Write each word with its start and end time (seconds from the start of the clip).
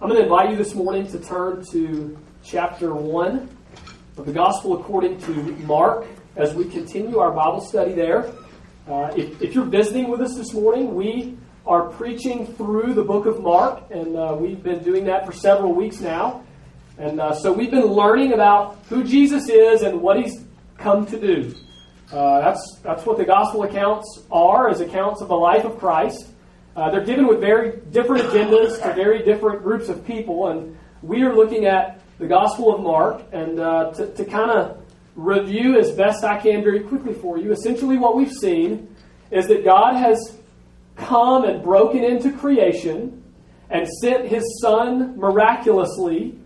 I'm 0.00 0.08
going 0.08 0.20
to 0.20 0.26
invite 0.26 0.50
you 0.50 0.56
this 0.56 0.76
morning 0.76 1.08
to 1.08 1.18
turn 1.18 1.64
to 1.72 2.16
chapter 2.44 2.94
1 2.94 3.48
of 4.16 4.26
the 4.26 4.32
Gospel 4.32 4.78
according 4.78 5.20
to 5.22 5.32
Mark 5.66 6.06
as 6.36 6.54
we 6.54 6.66
continue 6.66 7.18
our 7.18 7.32
Bible 7.32 7.60
study 7.60 7.94
there. 7.94 8.32
Uh, 8.86 9.12
if, 9.16 9.42
if, 9.42 9.56
you're 9.56 9.64
visiting 9.64 10.08
with 10.08 10.20
us 10.20 10.36
this 10.36 10.54
morning, 10.54 10.94
we 10.94 11.36
are 11.66 11.88
preaching 11.88 12.46
through 12.46 12.94
the 12.94 13.02
book 13.02 13.26
of 13.26 13.42
Mark, 13.42 13.82
and 13.90 14.14
uh, 14.14 14.36
we've 14.38 14.62
been 14.62 14.84
doing 14.84 15.04
that 15.06 15.26
for 15.26 15.32
several 15.32 15.74
weeks 15.74 15.98
now. 15.98 16.44
And 16.96 17.20
uh, 17.20 17.34
so 17.34 17.52
we've 17.52 17.72
been 17.72 17.86
learning 17.86 18.34
about 18.34 18.78
who 18.88 19.02
Jesus 19.02 19.48
is 19.48 19.82
and 19.82 20.00
what 20.00 20.16
he's 20.16 20.44
come 20.76 21.06
to 21.06 21.18
do. 21.18 21.56
Uh, 22.12 22.38
that's, 22.38 22.78
that's 22.84 23.04
what 23.04 23.18
the 23.18 23.24
Gospel 23.24 23.64
accounts 23.64 24.22
are, 24.30 24.68
as 24.68 24.80
accounts 24.80 25.22
of 25.22 25.26
the 25.26 25.36
life 25.36 25.64
of 25.64 25.76
Christ. 25.76 26.28
Uh, 26.78 26.88
they're 26.90 27.04
given 27.04 27.26
with 27.26 27.40
very 27.40 27.80
different 27.90 28.22
agendas 28.26 28.80
to 28.80 28.94
very 28.94 29.24
different 29.24 29.64
groups 29.64 29.88
of 29.88 30.06
people, 30.06 30.46
and 30.46 30.78
we 31.02 31.22
are 31.22 31.34
looking 31.34 31.64
at 31.64 32.00
the 32.20 32.26
Gospel 32.28 32.72
of 32.72 32.80
Mark 32.80 33.20
and 33.32 33.58
uh, 33.58 33.90
to, 33.94 34.06
to 34.14 34.24
kind 34.24 34.52
of 34.52 34.80
review 35.16 35.76
as 35.76 35.90
best 35.90 36.22
I 36.22 36.38
can 36.38 36.62
very 36.62 36.78
quickly 36.78 37.14
for 37.14 37.36
you. 37.36 37.50
Essentially, 37.50 37.98
what 37.98 38.14
we've 38.14 38.30
seen 38.30 38.94
is 39.32 39.48
that 39.48 39.64
God 39.64 39.96
has 39.96 40.38
come 40.94 41.42
and 41.42 41.64
broken 41.64 42.04
into 42.04 42.30
creation 42.30 43.24
and 43.70 43.88
sent 44.00 44.28
His 44.28 44.44
Son 44.62 45.18
miraculously 45.18 46.38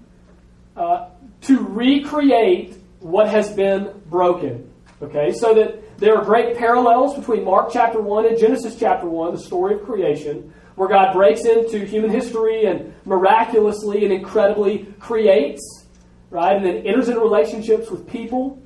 uh, 0.78 1.10
to 1.42 1.58
recreate 1.58 2.78
what 3.00 3.28
has 3.28 3.52
been 3.52 4.00
broken. 4.06 4.71
Okay, 5.02 5.32
so 5.32 5.52
that 5.54 5.98
there 5.98 6.16
are 6.16 6.24
great 6.24 6.56
parallels 6.56 7.18
between 7.18 7.44
Mark 7.44 7.70
chapter 7.72 8.00
1 8.00 8.26
and 8.26 8.38
Genesis 8.38 8.76
chapter 8.78 9.08
1, 9.08 9.34
the 9.34 9.40
story 9.40 9.74
of 9.74 9.82
creation, 9.82 10.54
where 10.76 10.88
God 10.88 11.12
breaks 11.12 11.44
into 11.44 11.84
human 11.84 12.08
history 12.08 12.66
and 12.66 12.94
miraculously 13.04 14.04
and 14.04 14.12
incredibly 14.12 14.84
creates, 15.00 15.86
right? 16.30 16.56
And 16.56 16.64
then 16.64 16.86
enters 16.86 17.08
into 17.08 17.20
relationships 17.20 17.90
with 17.90 18.08
people. 18.08 18.62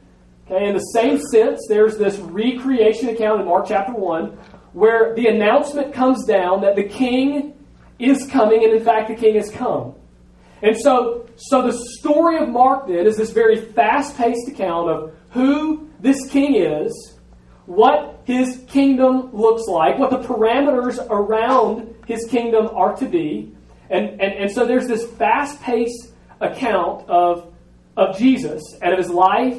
Okay, 0.47 0.69
in 0.69 0.75
the 0.75 0.81
same 0.81 1.19
sense, 1.19 1.67
there's 1.70 1.97
this 1.97 2.19
recreation 2.19 3.09
account 3.09 3.41
in 3.41 3.47
Mark 3.47 3.67
chapter 3.67 3.95
1 3.95 4.27
where 4.75 5.15
the 5.15 5.28
announcement 5.28 5.95
comes 5.95 6.27
down 6.27 6.61
that 6.61 6.77
the 6.77 6.84
king 6.84 7.55
is 7.98 8.27
coming, 8.31 8.62
and 8.62 8.75
in 8.75 8.84
fact, 8.84 9.09
the 9.09 9.15
king 9.15 9.37
has 9.37 9.50
come. 9.50 9.95
And 10.62 10.77
so, 10.77 11.27
so 11.37 11.62
the 11.62 11.73
story 11.98 12.37
of 12.39 12.50
Mark 12.50 12.87
then 12.87 13.06
is 13.06 13.17
this 13.17 13.31
very 13.31 13.56
fast 13.56 14.19
paced 14.19 14.48
account 14.48 14.91
of 14.91 15.15
who 15.37 15.89
this 16.01 16.29
king 16.31 16.56
is 16.56 17.15
what 17.67 18.23
his 18.25 18.65
kingdom 18.69 19.31
looks 19.34 19.67
like, 19.67 19.98
what 19.98 20.11
the 20.11 20.27
parameters 20.27 21.05
around 21.11 21.95
his 22.06 22.27
kingdom 22.31 22.69
are 22.73 22.97
to 22.97 23.06
be. 23.06 23.53
And, 23.91 24.20
and, 24.20 24.33
and 24.33 24.51
so 24.51 24.67
there's 24.67 24.89
this 24.89 25.06
fast 25.12 25.61
paced 25.62 26.12
account 26.41 27.09
of, 27.09 27.53
of 27.97 28.17
Jesus 28.19 28.62
and 28.81 28.93
of 28.93 28.98
his 28.98 29.11
life 29.11 29.59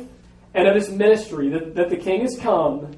and 0.53 0.67
of 0.67 0.75
his 0.75 0.89
ministry 0.89 1.49
that, 1.49 1.75
that 1.75 1.89
the 1.89 1.97
king 1.97 2.21
has 2.21 2.37
come 2.39 2.91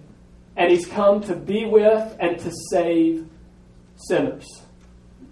and 0.55 0.71
he's 0.71 0.87
come 0.87 1.21
to 1.23 1.35
be 1.35 1.65
with 1.65 2.15
and 2.19 2.39
to 2.39 2.51
save 2.71 3.27
sinners, 3.95 4.45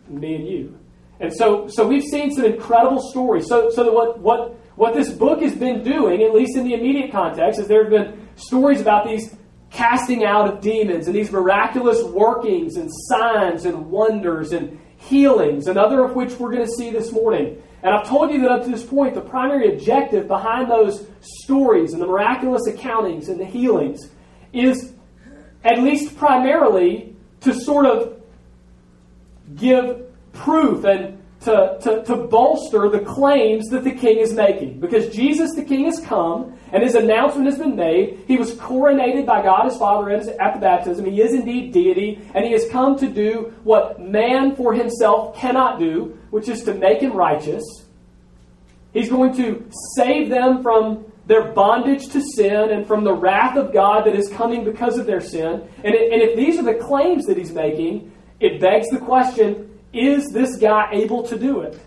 me 0.08 0.36
and 0.36 0.48
you. 0.48 0.78
And 1.20 1.34
so, 1.34 1.68
so 1.68 1.88
we've 1.88 2.04
seen 2.04 2.32
some 2.32 2.46
incredible 2.46 3.02
stories. 3.10 3.48
So, 3.48 3.70
so 3.70 3.84
that 3.84 3.94
what, 3.94 4.20
what, 4.20 4.57
what 4.78 4.94
this 4.94 5.12
book 5.12 5.42
has 5.42 5.56
been 5.56 5.84
doing, 5.84 6.22
at 6.22 6.34
least 6.34 6.56
in 6.56 6.64
the 6.64 6.76
immediate 6.76 7.12
context, 7.12 7.60
is 7.60 7.68
there 7.68 7.84
have 7.84 7.92
been 7.92 8.28
stories 8.36 8.80
about 8.80 9.08
these 9.08 9.36
casting 9.72 10.24
out 10.24 10.48
of 10.48 10.62
demons 10.62 11.08
and 11.08 11.16
these 11.16 11.32
miraculous 11.32 12.04
workings 12.04 12.78
and 12.78 12.90
signs 13.10 13.66
and 13.66 13.90
wonders 13.90 14.54
and 14.54 14.80
healings, 14.98 15.68
another 15.68 16.04
of 16.04 16.16
which 16.16 16.38
we're 16.40 16.52
going 16.52 16.66
to 16.66 16.72
see 16.72 16.92
this 16.92 17.12
morning. 17.12 17.62
And 17.82 17.94
I've 17.94 18.08
told 18.08 18.32
you 18.32 18.40
that 18.42 18.52
up 18.52 18.64
to 18.66 18.70
this 18.70 18.84
point, 18.84 19.16
the 19.16 19.22
primary 19.22 19.74
objective 19.74 20.28
behind 20.28 20.70
those 20.70 21.08
stories 21.22 21.94
and 21.94 22.02
the 22.02 22.08
miraculous 22.08 22.68
accountings 22.68 23.30
and 23.30 23.40
the 23.40 23.46
healings 23.46 24.12
is, 24.54 24.94
at 25.64 25.80
least 25.80 26.16
primarily, 26.18 27.16
to 27.42 27.54
sort 27.54 27.88
of 27.88 28.22
give 29.56 30.04
proof 30.34 30.84
and 30.86 31.17
to, 31.48 31.78
to, 31.82 32.04
to 32.04 32.16
bolster 32.28 32.90
the 32.90 33.00
claims 33.00 33.70
that 33.70 33.86
the 33.86 33.92
king 33.92 34.18
is 34.18 34.34
making. 34.34 34.82
Because 34.82 35.16
Jesus 35.16 35.56
the 35.56 35.64
king 35.64 35.86
has 35.86 36.02
come, 36.02 36.60
and 36.74 36.84
his 36.84 36.96
announcement 36.96 37.46
has 37.46 37.58
been 37.58 37.78
made. 37.78 38.26
He 38.28 38.36
was 38.36 38.56
coronated 38.56 39.26
by 39.26 39.42
God 39.42 39.64
his 39.64 39.78
Father 39.78 40.10
at 40.10 40.54
the 40.54 40.60
baptism. 40.60 41.06
He 41.06 41.22
is 41.22 41.34
indeed 41.34 41.72
deity, 41.72 42.22
and 42.36 42.44
he 42.44 42.52
has 42.52 42.68
come 42.70 42.98
to 43.00 43.08
do 43.08 43.54
what 43.64 44.02
man 44.02 44.58
for 44.58 44.74
himself 44.74 45.38
cannot 45.38 45.80
do, 45.80 46.20
which 46.32 46.50
is 46.50 46.64
to 46.64 46.74
make 46.74 47.00
him 47.00 47.14
righteous. 47.14 47.64
He's 48.92 49.10
going 49.10 49.34
to 49.38 49.70
save 49.96 50.28
them 50.28 50.62
from 50.62 51.06
their 51.28 51.54
bondage 51.54 52.10
to 52.10 52.22
sin 52.22 52.72
and 52.72 52.86
from 52.86 53.06
the 53.06 53.14
wrath 53.14 53.56
of 53.56 53.72
God 53.72 54.06
that 54.06 54.16
is 54.16 54.28
coming 54.30 54.66
because 54.66 54.98
of 54.98 55.06
their 55.06 55.22
sin. 55.22 55.66
And, 55.84 55.96
it, 55.96 56.12
and 56.12 56.22
if 56.22 56.36
these 56.36 56.58
are 56.60 56.64
the 56.64 56.76
claims 56.76 57.26
that 57.26 57.38
he's 57.38 57.54
making, 57.54 58.12
it 58.42 58.60
begs 58.60 58.90
the 58.90 59.00
question 59.00 59.77
is 60.00 60.30
this 60.32 60.58
guy 60.58 60.90
able 60.92 61.24
to 61.24 61.38
do 61.38 61.62
it? 61.62 61.80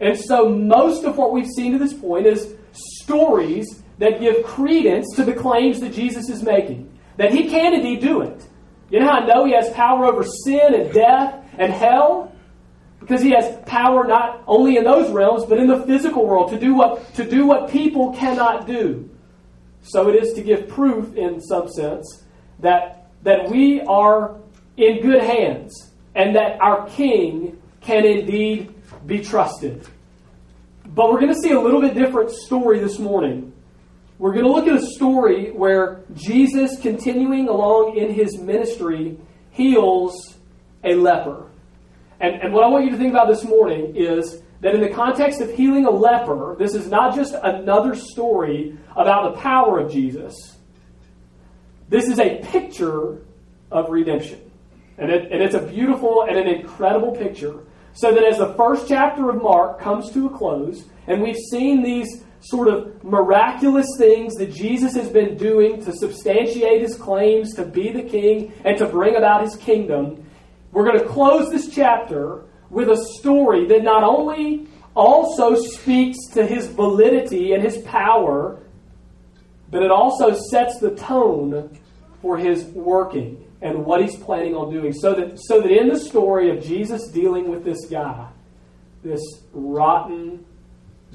And 0.00 0.18
so, 0.18 0.48
most 0.48 1.04
of 1.04 1.16
what 1.16 1.32
we've 1.32 1.50
seen 1.56 1.72
to 1.72 1.78
this 1.78 1.94
point 1.94 2.26
is 2.26 2.54
stories 2.72 3.82
that 3.98 4.20
give 4.20 4.44
credence 4.44 5.14
to 5.16 5.24
the 5.24 5.32
claims 5.32 5.80
that 5.80 5.92
Jesus 5.92 6.28
is 6.28 6.42
making 6.42 6.92
that 7.16 7.32
he 7.32 7.48
can 7.48 7.74
indeed 7.74 8.00
do 8.00 8.22
it. 8.22 8.46
You 8.90 9.00
know 9.00 9.06
how 9.06 9.20
I 9.20 9.26
know 9.26 9.44
he 9.44 9.52
has 9.52 9.70
power 9.70 10.06
over 10.06 10.24
sin 10.24 10.74
and 10.74 10.92
death 10.92 11.44
and 11.58 11.72
hell? 11.72 12.32
Because 13.00 13.22
he 13.22 13.30
has 13.30 13.58
power 13.66 14.06
not 14.06 14.42
only 14.46 14.76
in 14.76 14.84
those 14.84 15.10
realms, 15.10 15.44
but 15.44 15.58
in 15.58 15.66
the 15.66 15.82
physical 15.84 16.26
world 16.26 16.50
to 16.50 16.58
do 16.58 16.74
what, 16.74 17.14
to 17.14 17.28
do 17.28 17.46
what 17.46 17.70
people 17.70 18.12
cannot 18.12 18.66
do. 18.66 19.08
So 19.82 20.08
it 20.08 20.22
is 20.22 20.32
to 20.34 20.42
give 20.42 20.68
proof, 20.68 21.14
in 21.16 21.40
some 21.40 21.68
sense, 21.68 22.24
that, 22.60 23.10
that 23.22 23.50
we 23.50 23.80
are 23.82 24.36
in 24.76 25.02
good 25.02 25.22
hands 25.22 25.91
and 26.14 26.36
that 26.36 26.60
our 26.60 26.88
King 26.88 27.60
can 27.80 28.04
indeed 28.04 28.74
be 29.06 29.22
trusted. 29.22 29.86
But 30.84 31.10
we're 31.10 31.20
going 31.20 31.34
to 31.34 31.40
see 31.40 31.52
a 31.52 31.60
little 31.60 31.80
bit 31.80 31.94
different 31.94 32.30
story 32.30 32.78
this 32.78 32.98
morning. 32.98 33.52
We're 34.18 34.32
going 34.32 34.44
to 34.44 34.52
look 34.52 34.68
at 34.68 34.76
a 34.76 34.86
story 34.94 35.50
where 35.50 36.02
Jesus, 36.14 36.78
continuing 36.80 37.48
along 37.48 37.96
in 37.96 38.12
his 38.12 38.38
ministry, 38.38 39.18
heals 39.50 40.36
a 40.84 40.94
leper. 40.94 41.48
And, 42.20 42.36
and 42.36 42.52
what 42.52 42.62
I 42.62 42.68
want 42.68 42.84
you 42.84 42.90
to 42.92 42.96
think 42.96 43.10
about 43.10 43.28
this 43.28 43.42
morning 43.42 43.96
is 43.96 44.42
that 44.60 44.74
in 44.74 44.80
the 44.80 44.90
context 44.90 45.40
of 45.40 45.52
healing 45.52 45.86
a 45.86 45.90
leper, 45.90 46.54
this 46.56 46.74
is 46.74 46.86
not 46.86 47.16
just 47.16 47.34
another 47.42 47.96
story 47.96 48.78
about 48.96 49.34
the 49.34 49.40
power 49.40 49.80
of 49.80 49.90
Jesus. 49.90 50.34
This 51.88 52.06
is 52.06 52.20
a 52.20 52.40
picture 52.42 53.22
of 53.70 53.90
redemption. 53.90 54.51
And, 55.02 55.10
it, 55.10 55.32
and 55.32 55.42
it's 55.42 55.56
a 55.56 55.60
beautiful 55.60 56.26
and 56.28 56.38
an 56.38 56.46
incredible 56.46 57.10
picture. 57.10 57.58
So 57.92 58.14
that 58.14 58.22
as 58.22 58.38
the 58.38 58.54
first 58.54 58.86
chapter 58.86 59.30
of 59.30 59.42
Mark 59.42 59.80
comes 59.80 60.12
to 60.12 60.26
a 60.26 60.30
close, 60.30 60.84
and 61.08 61.20
we've 61.20 61.36
seen 61.50 61.82
these 61.82 62.22
sort 62.38 62.68
of 62.68 63.02
miraculous 63.02 63.88
things 63.98 64.34
that 64.34 64.52
Jesus 64.52 64.94
has 64.94 65.08
been 65.08 65.36
doing 65.36 65.84
to 65.84 65.92
substantiate 65.92 66.82
his 66.82 66.94
claims 66.94 67.52
to 67.54 67.64
be 67.64 67.90
the 67.90 68.02
king 68.02 68.52
and 68.64 68.78
to 68.78 68.86
bring 68.86 69.16
about 69.16 69.42
his 69.42 69.56
kingdom, 69.56 70.24
we're 70.70 70.84
going 70.84 71.00
to 71.00 71.08
close 71.08 71.50
this 71.50 71.68
chapter 71.68 72.44
with 72.70 72.88
a 72.88 73.04
story 73.18 73.66
that 73.66 73.82
not 73.82 74.04
only 74.04 74.68
also 74.94 75.56
speaks 75.56 76.28
to 76.32 76.46
his 76.46 76.68
validity 76.68 77.54
and 77.54 77.62
his 77.64 77.78
power, 77.78 78.60
but 79.68 79.82
it 79.82 79.90
also 79.90 80.32
sets 80.50 80.78
the 80.78 80.94
tone 80.94 81.76
for 82.20 82.38
his 82.38 82.62
working 82.66 83.44
and 83.62 83.84
what 83.84 84.02
he's 84.02 84.16
planning 84.16 84.54
on 84.54 84.72
doing. 84.72 84.92
So 84.92 85.14
that, 85.14 85.38
so 85.38 85.60
that 85.60 85.70
in 85.70 85.88
the 85.88 85.98
story 85.98 86.50
of 86.50 86.62
Jesus 86.62 87.08
dealing 87.08 87.48
with 87.48 87.64
this 87.64 87.86
guy, 87.86 88.28
this 89.02 89.22
rotten, 89.52 90.44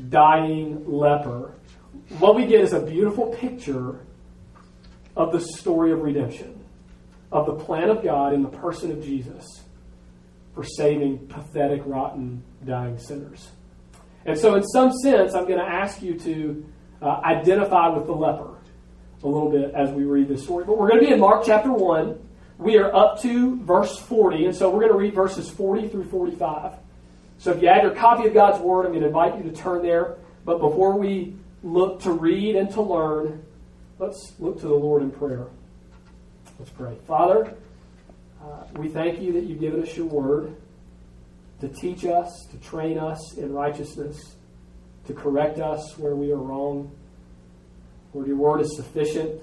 dying 0.09 0.89
leper, 0.89 1.53
what 2.19 2.35
we 2.35 2.45
get 2.45 2.61
is 2.61 2.73
a 2.73 2.79
beautiful 2.79 3.27
picture 3.35 3.99
of 5.15 5.33
the 5.33 5.41
story 5.41 5.91
of 5.91 5.99
redemption, 5.99 6.63
of 7.31 7.45
the 7.45 7.55
plan 7.55 7.89
of 7.89 8.01
God 8.01 8.33
in 8.33 8.43
the 8.43 8.49
person 8.49 8.91
of 8.91 9.03
Jesus 9.03 9.45
for 10.55 10.63
saving 10.63 11.27
pathetic, 11.27 11.81
rotten, 11.85 12.43
dying 12.65 12.97
sinners. 12.97 13.49
And 14.25 14.37
so, 14.37 14.55
in 14.55 14.63
some 14.63 14.91
sense, 14.91 15.33
I'm 15.33 15.47
going 15.47 15.59
to 15.59 15.65
ask 15.65 16.01
you 16.01 16.17
to 16.19 16.65
uh, 17.01 17.21
identify 17.23 17.89
with 17.89 18.07
the 18.07 18.13
leper 18.13 18.55
a 19.23 19.27
little 19.27 19.51
bit 19.51 19.73
as 19.73 19.91
we 19.91 20.03
read 20.03 20.27
this 20.27 20.43
story. 20.43 20.65
But 20.65 20.77
we're 20.77 20.89
going 20.89 21.01
to 21.01 21.07
be 21.07 21.13
in 21.13 21.19
Mark 21.19 21.43
chapter 21.45 21.71
1. 21.71 22.26
We 22.57 22.77
are 22.77 22.93
up 22.93 23.21
to 23.21 23.57
verse 23.63 23.97
40, 23.99 24.45
and 24.45 24.55
so 24.55 24.69
we're 24.69 24.79
going 24.79 24.91
to 24.91 24.97
read 24.97 25.13
verses 25.13 25.49
40 25.49 25.89
through 25.89 26.05
45. 26.05 26.73
So 27.37 27.51
if 27.51 27.61
you 27.61 27.67
have 27.67 27.83
your 27.83 27.93
copy 27.93 28.27
of 28.27 28.33
God's 28.33 28.59
Word, 28.59 28.85
I'm 28.85 28.91
going 28.91 29.01
to 29.01 29.07
invite 29.07 29.37
you 29.37 29.43
to 29.43 29.55
turn 29.55 29.83
there. 29.83 30.15
But 30.43 30.59
before 30.59 30.97
we 30.97 31.35
look 31.61 32.01
to 32.01 32.11
read 32.11 32.55
and 32.55 32.71
to 32.71 32.81
learn, 32.81 33.43
let's 33.99 34.33
look 34.39 34.59
to 34.61 34.67
the 34.67 34.73
Lord 34.73 35.03
in 35.03 35.11
prayer. 35.11 35.45
Let's 36.57 36.71
pray. 36.71 36.97
Father, 37.05 37.53
uh, 38.41 38.63
we 38.75 38.87
thank 38.89 39.21
you 39.21 39.33
that 39.33 39.43
you've 39.43 39.59
given 39.59 39.83
us 39.83 39.95
your 39.95 40.07
Word. 40.07 40.55
to 41.59 41.67
teach 41.67 42.05
us, 42.05 42.45
to 42.51 42.57
train 42.57 42.99
us 42.99 43.35
in 43.37 43.51
righteousness, 43.51 44.35
to 45.07 45.13
correct 45.13 45.59
us 45.59 45.97
where 45.97 46.15
we 46.15 46.31
are 46.31 46.37
wrong. 46.37 46.91
Lord, 48.13 48.27
your 48.27 48.37
word 48.37 48.61
is 48.61 48.75
sufficient 48.75 49.41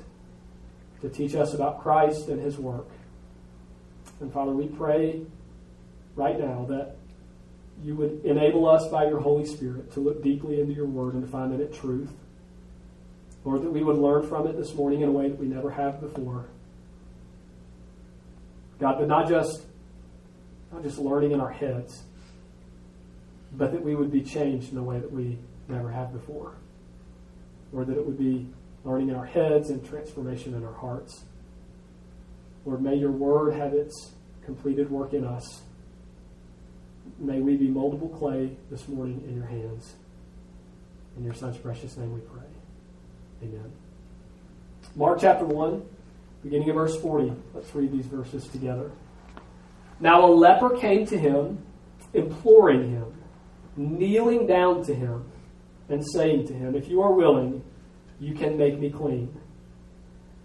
to 1.00 1.08
teach 1.08 1.34
us 1.34 1.55
about 1.55 1.82
Christ 1.82 2.28
and 2.28 2.40
his 2.40 2.56
work. 2.56 2.87
And 4.24 4.32
Father, 4.32 4.52
we 4.52 4.68
pray 4.68 5.20
right 6.16 6.40
now 6.40 6.64
that 6.70 6.96
you 7.82 7.94
would 7.96 8.24
enable 8.24 8.66
us 8.66 8.88
by 8.88 9.06
your 9.06 9.20
Holy 9.20 9.44
Spirit 9.44 9.92
to 9.92 10.00
look 10.00 10.22
deeply 10.22 10.62
into 10.62 10.72
your 10.72 10.86
word 10.86 11.12
and 11.12 11.22
to 11.22 11.28
find 11.28 11.52
in 11.52 11.60
it 11.60 11.74
truth. 11.74 12.10
Lord, 13.44 13.60
that 13.60 13.70
we 13.70 13.82
would 13.82 13.98
learn 13.98 14.26
from 14.26 14.46
it 14.46 14.56
this 14.56 14.72
morning 14.74 15.02
in 15.02 15.10
a 15.10 15.12
way 15.12 15.28
that 15.28 15.38
we 15.38 15.46
never 15.46 15.70
have 15.70 16.00
before. 16.00 16.46
God, 18.80 18.96
but 18.98 19.08
not 19.08 19.28
just 19.28 19.66
not 20.72 20.82
just 20.82 20.96
learning 20.96 21.32
in 21.32 21.40
our 21.42 21.52
heads, 21.52 22.02
but 23.52 23.72
that 23.72 23.84
we 23.84 23.94
would 23.94 24.10
be 24.10 24.22
changed 24.22 24.72
in 24.72 24.78
a 24.78 24.82
way 24.82 25.00
that 25.00 25.12
we 25.12 25.38
never 25.68 25.90
have 25.90 26.14
before. 26.14 26.54
Or 27.74 27.84
that 27.84 27.94
it 27.94 28.06
would 28.06 28.18
be 28.18 28.48
learning 28.84 29.10
in 29.10 29.16
our 29.16 29.26
heads 29.26 29.68
and 29.68 29.86
transformation 29.86 30.54
in 30.54 30.64
our 30.64 30.72
hearts. 30.72 31.24
Lord, 32.64 32.82
may 32.82 32.96
your 32.96 33.11
word 33.11 33.55
have 33.55 33.75
its 33.75 34.12
completed 34.44 34.90
work 34.90 35.12
in 35.12 35.25
us. 35.25 35.62
May 37.19 37.40
we 37.40 37.56
be 37.56 37.69
moldable 37.69 38.16
clay 38.19 38.56
this 38.70 38.88
morning 38.88 39.22
in 39.28 39.37
your 39.37 39.46
hands. 39.46 39.94
In 41.16 41.25
your 41.25 41.34
son's 41.34 41.58
precious 41.58 41.96
name 41.96 42.12
we 42.14 42.20
pray. 42.20 42.43
Amen. 43.43 43.70
Mark 44.96 45.20
chapter 45.20 45.44
1, 45.44 45.82
beginning 46.43 46.70
of 46.70 46.76
verse 46.76 46.99
40. 47.00 47.32
Let's 47.52 47.75
read 47.75 47.93
these 47.93 48.06
verses 48.06 48.46
together. 48.49 48.90
Now 50.00 50.25
a 50.25 50.31
leper 50.32 50.76
came 50.76 51.06
to 51.06 51.19
him, 51.19 51.64
imploring 52.14 52.90
him, 52.90 53.12
kneeling 53.76 54.46
down 54.46 54.84
to 54.84 54.94
him, 54.94 55.25
and 55.88 56.05
saying 56.12 56.46
to 56.49 56.55
him, 56.55 56.75
If 56.75 56.88
you 56.88 57.02
are 57.02 57.12
willing, 57.12 57.62
you 58.19 58.34
can 58.34 58.56
make 58.56 58.78
me 58.78 58.90
clean. 58.90 59.37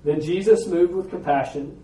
Then 0.04 0.22
Jesus, 0.22 0.68
moved 0.68 0.94
with 0.94 1.10
compassion, 1.10 1.78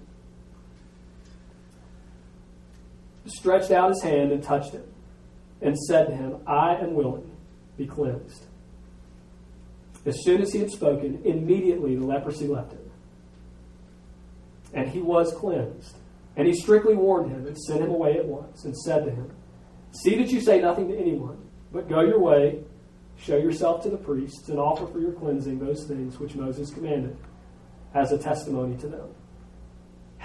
stretched 3.26 3.72
out 3.72 3.90
his 3.90 4.04
hand 4.04 4.32
and 4.32 4.44
touched 4.44 4.74
him, 4.74 4.84
and 5.62 5.78
said 5.78 6.08
to 6.08 6.16
him, 6.16 6.38
I 6.46 6.76
am 6.76 6.94
willing, 6.94 7.32
be 7.78 7.88
cleansed. 7.88 8.46
As 10.06 10.24
soon 10.24 10.42
as 10.42 10.54
he 10.54 10.60
had 10.60 10.70
spoken, 10.70 11.22
immediately 11.26 11.96
the 11.96 12.06
leprosy 12.06 12.48
left 12.48 12.74
him. 12.74 12.92
And 14.74 14.90
he 14.90 15.02
was 15.02 15.34
cleansed. 15.34 15.96
And 16.38 16.48
he 16.48 16.54
strictly 16.54 16.96
warned 16.96 17.32
him 17.32 17.48
and 17.48 17.58
sent 17.58 17.82
him 17.82 17.90
away 17.90 18.18
at 18.18 18.26
once, 18.26 18.66
and 18.66 18.78
said 18.78 19.06
to 19.06 19.12
him, 19.12 19.32
See 19.92 20.16
that 20.18 20.30
you 20.30 20.42
say 20.42 20.60
nothing 20.60 20.90
to 20.90 20.98
anyone, 20.98 21.38
but 21.72 21.88
go 21.88 22.02
your 22.02 22.20
way, 22.20 22.60
show 23.18 23.38
yourself 23.38 23.82
to 23.84 23.90
the 23.90 23.98
priests, 23.98 24.50
and 24.50 24.60
offer 24.60 24.86
for 24.86 25.00
your 25.00 25.14
cleansing 25.14 25.60
those 25.60 25.86
things 25.88 26.20
which 26.20 26.36
Moses 26.36 26.72
commanded, 26.72 27.18
as 27.94 28.12
a 28.12 28.18
testimony 28.18 28.76
to 28.78 28.88
them. 28.88 29.10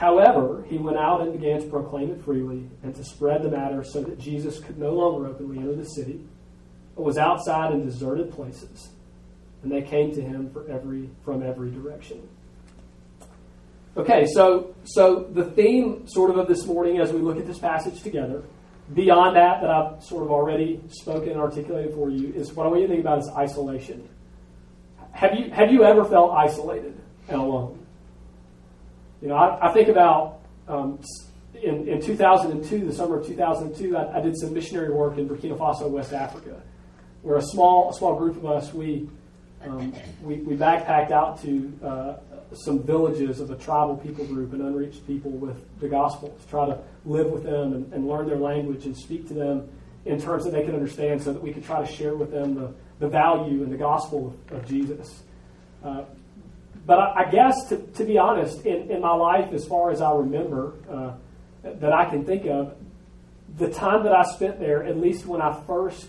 However, 0.00 0.64
he 0.66 0.78
went 0.78 0.96
out 0.96 1.20
and 1.20 1.30
began 1.30 1.60
to 1.60 1.68
proclaim 1.68 2.10
it 2.10 2.24
freely 2.24 2.66
and 2.82 2.94
to 2.94 3.04
spread 3.04 3.42
the 3.42 3.50
matter 3.50 3.84
so 3.84 4.00
that 4.00 4.18
Jesus 4.18 4.58
could 4.58 4.78
no 4.78 4.94
longer 4.94 5.26
openly 5.26 5.58
enter 5.58 5.74
the 5.74 5.84
city, 5.84 6.24
but 6.96 7.02
was 7.02 7.18
outside 7.18 7.74
in 7.74 7.84
deserted 7.84 8.32
places. 8.32 8.88
And 9.62 9.70
they 9.70 9.82
came 9.82 10.10
to 10.14 10.22
him 10.22 10.48
for 10.54 10.66
every, 10.70 11.10
from 11.22 11.42
every 11.42 11.70
direction. 11.70 12.26
Okay, 13.94 14.24
so 14.24 14.74
so 14.84 15.24
the 15.34 15.44
theme 15.44 16.08
sort 16.08 16.30
of 16.30 16.38
of 16.38 16.48
this 16.48 16.64
morning 16.64 16.98
as 16.98 17.12
we 17.12 17.20
look 17.20 17.36
at 17.36 17.46
this 17.46 17.58
passage 17.58 18.00
together, 18.00 18.42
beyond 18.94 19.36
that 19.36 19.60
that 19.60 19.68
I've 19.68 20.02
sort 20.02 20.22
of 20.22 20.30
already 20.30 20.80
spoken 20.88 21.32
and 21.32 21.40
articulated 21.40 21.92
for 21.92 22.08
you, 22.08 22.32
is 22.32 22.54
what 22.54 22.64
I 22.64 22.70
want 22.70 22.80
you 22.80 22.86
to 22.86 22.92
think 22.94 23.04
about 23.04 23.18
is 23.18 23.28
isolation. 23.36 24.08
Have 25.12 25.34
you 25.34 25.50
have 25.50 25.70
you 25.70 25.84
ever 25.84 26.06
felt 26.06 26.32
isolated 26.32 26.98
and 27.28 27.38
alone? 27.38 27.79
You 29.20 29.28
know, 29.28 29.34
I, 29.34 29.68
I 29.68 29.72
think 29.72 29.88
about 29.88 30.40
um, 30.68 31.00
in, 31.54 31.88
in 31.88 32.00
2002, 32.00 32.86
the 32.86 32.92
summer 32.92 33.18
of 33.18 33.26
2002, 33.26 33.96
I, 33.96 34.18
I, 34.18 34.20
did 34.20 34.36
some 34.38 34.54
missionary 34.54 34.90
work 34.90 35.18
in 35.18 35.28
Burkina 35.28 35.58
Faso, 35.58 35.90
West 35.90 36.12
Africa, 36.12 36.62
where 37.22 37.36
a 37.36 37.42
small 37.42 37.90
a 37.90 37.94
small 37.94 38.16
group 38.16 38.36
of 38.36 38.46
us 38.46 38.72
we 38.72 39.08
um, 39.62 39.92
we, 40.22 40.36
we 40.36 40.56
backpacked 40.56 41.10
out 41.10 41.42
to 41.42 41.78
uh, 41.84 42.16
some 42.54 42.82
villages 42.82 43.40
of 43.40 43.50
a 43.50 43.56
tribal 43.56 43.96
people 43.96 44.24
group 44.24 44.52
and 44.52 44.62
unreached 44.62 45.06
people 45.06 45.30
with 45.30 45.56
the 45.80 45.88
gospel 45.88 46.30
to 46.30 46.48
try 46.48 46.66
to 46.66 46.78
live 47.04 47.26
with 47.26 47.44
them 47.44 47.74
and, 47.74 47.92
and 47.92 48.08
learn 48.08 48.26
their 48.26 48.38
language 48.38 48.86
and 48.86 48.96
speak 48.96 49.28
to 49.28 49.34
them 49.34 49.68
in 50.06 50.20
terms 50.20 50.44
that 50.44 50.52
they 50.52 50.64
could 50.64 50.74
understand 50.74 51.22
so 51.22 51.32
that 51.32 51.42
we 51.42 51.52
could 51.52 51.64
try 51.64 51.84
to 51.84 51.92
share 51.92 52.14
with 52.14 52.30
them 52.30 52.54
the, 52.54 52.72
the 53.00 53.08
value 53.08 53.62
and 53.62 53.70
the 53.70 53.76
gospel 53.76 54.34
of, 54.50 54.58
of 54.58 54.66
Jesus. 54.66 55.22
Uh, 55.84 56.04
but 56.86 56.98
I, 56.98 57.24
I, 57.24 57.30
guess, 57.30 57.68
to, 57.68 57.76
to 57.76 58.04
be 58.04 58.18
honest, 58.18 58.64
in, 58.64 58.90
in 58.90 59.00
my 59.00 59.14
life, 59.14 59.52
as 59.52 59.64
far 59.66 59.90
as 59.90 60.00
I 60.00 60.12
remember, 60.12 60.74
uh, 60.90 61.12
that 61.62 61.92
I 61.92 62.08
can 62.08 62.24
think 62.24 62.46
of, 62.46 62.74
the 63.58 63.70
time 63.70 64.04
that 64.04 64.12
I 64.12 64.22
spent 64.22 64.60
there, 64.60 64.84
at 64.84 64.96
least 64.96 65.26
when 65.26 65.42
I 65.42 65.60
first, 65.66 66.06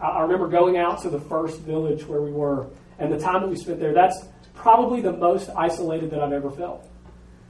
I, 0.00 0.06
I 0.06 0.22
remember 0.22 0.48
going 0.48 0.76
out 0.76 1.02
to 1.02 1.10
the 1.10 1.20
first 1.20 1.60
village 1.60 2.06
where 2.06 2.20
we 2.20 2.32
were, 2.32 2.66
and 2.98 3.12
the 3.12 3.18
time 3.18 3.40
that 3.42 3.48
we 3.48 3.56
spent 3.56 3.80
there, 3.80 3.94
that's 3.94 4.24
probably 4.54 5.00
the 5.00 5.12
most 5.12 5.48
isolated 5.56 6.10
that 6.10 6.20
I've 6.20 6.32
ever 6.32 6.50
felt. 6.50 6.86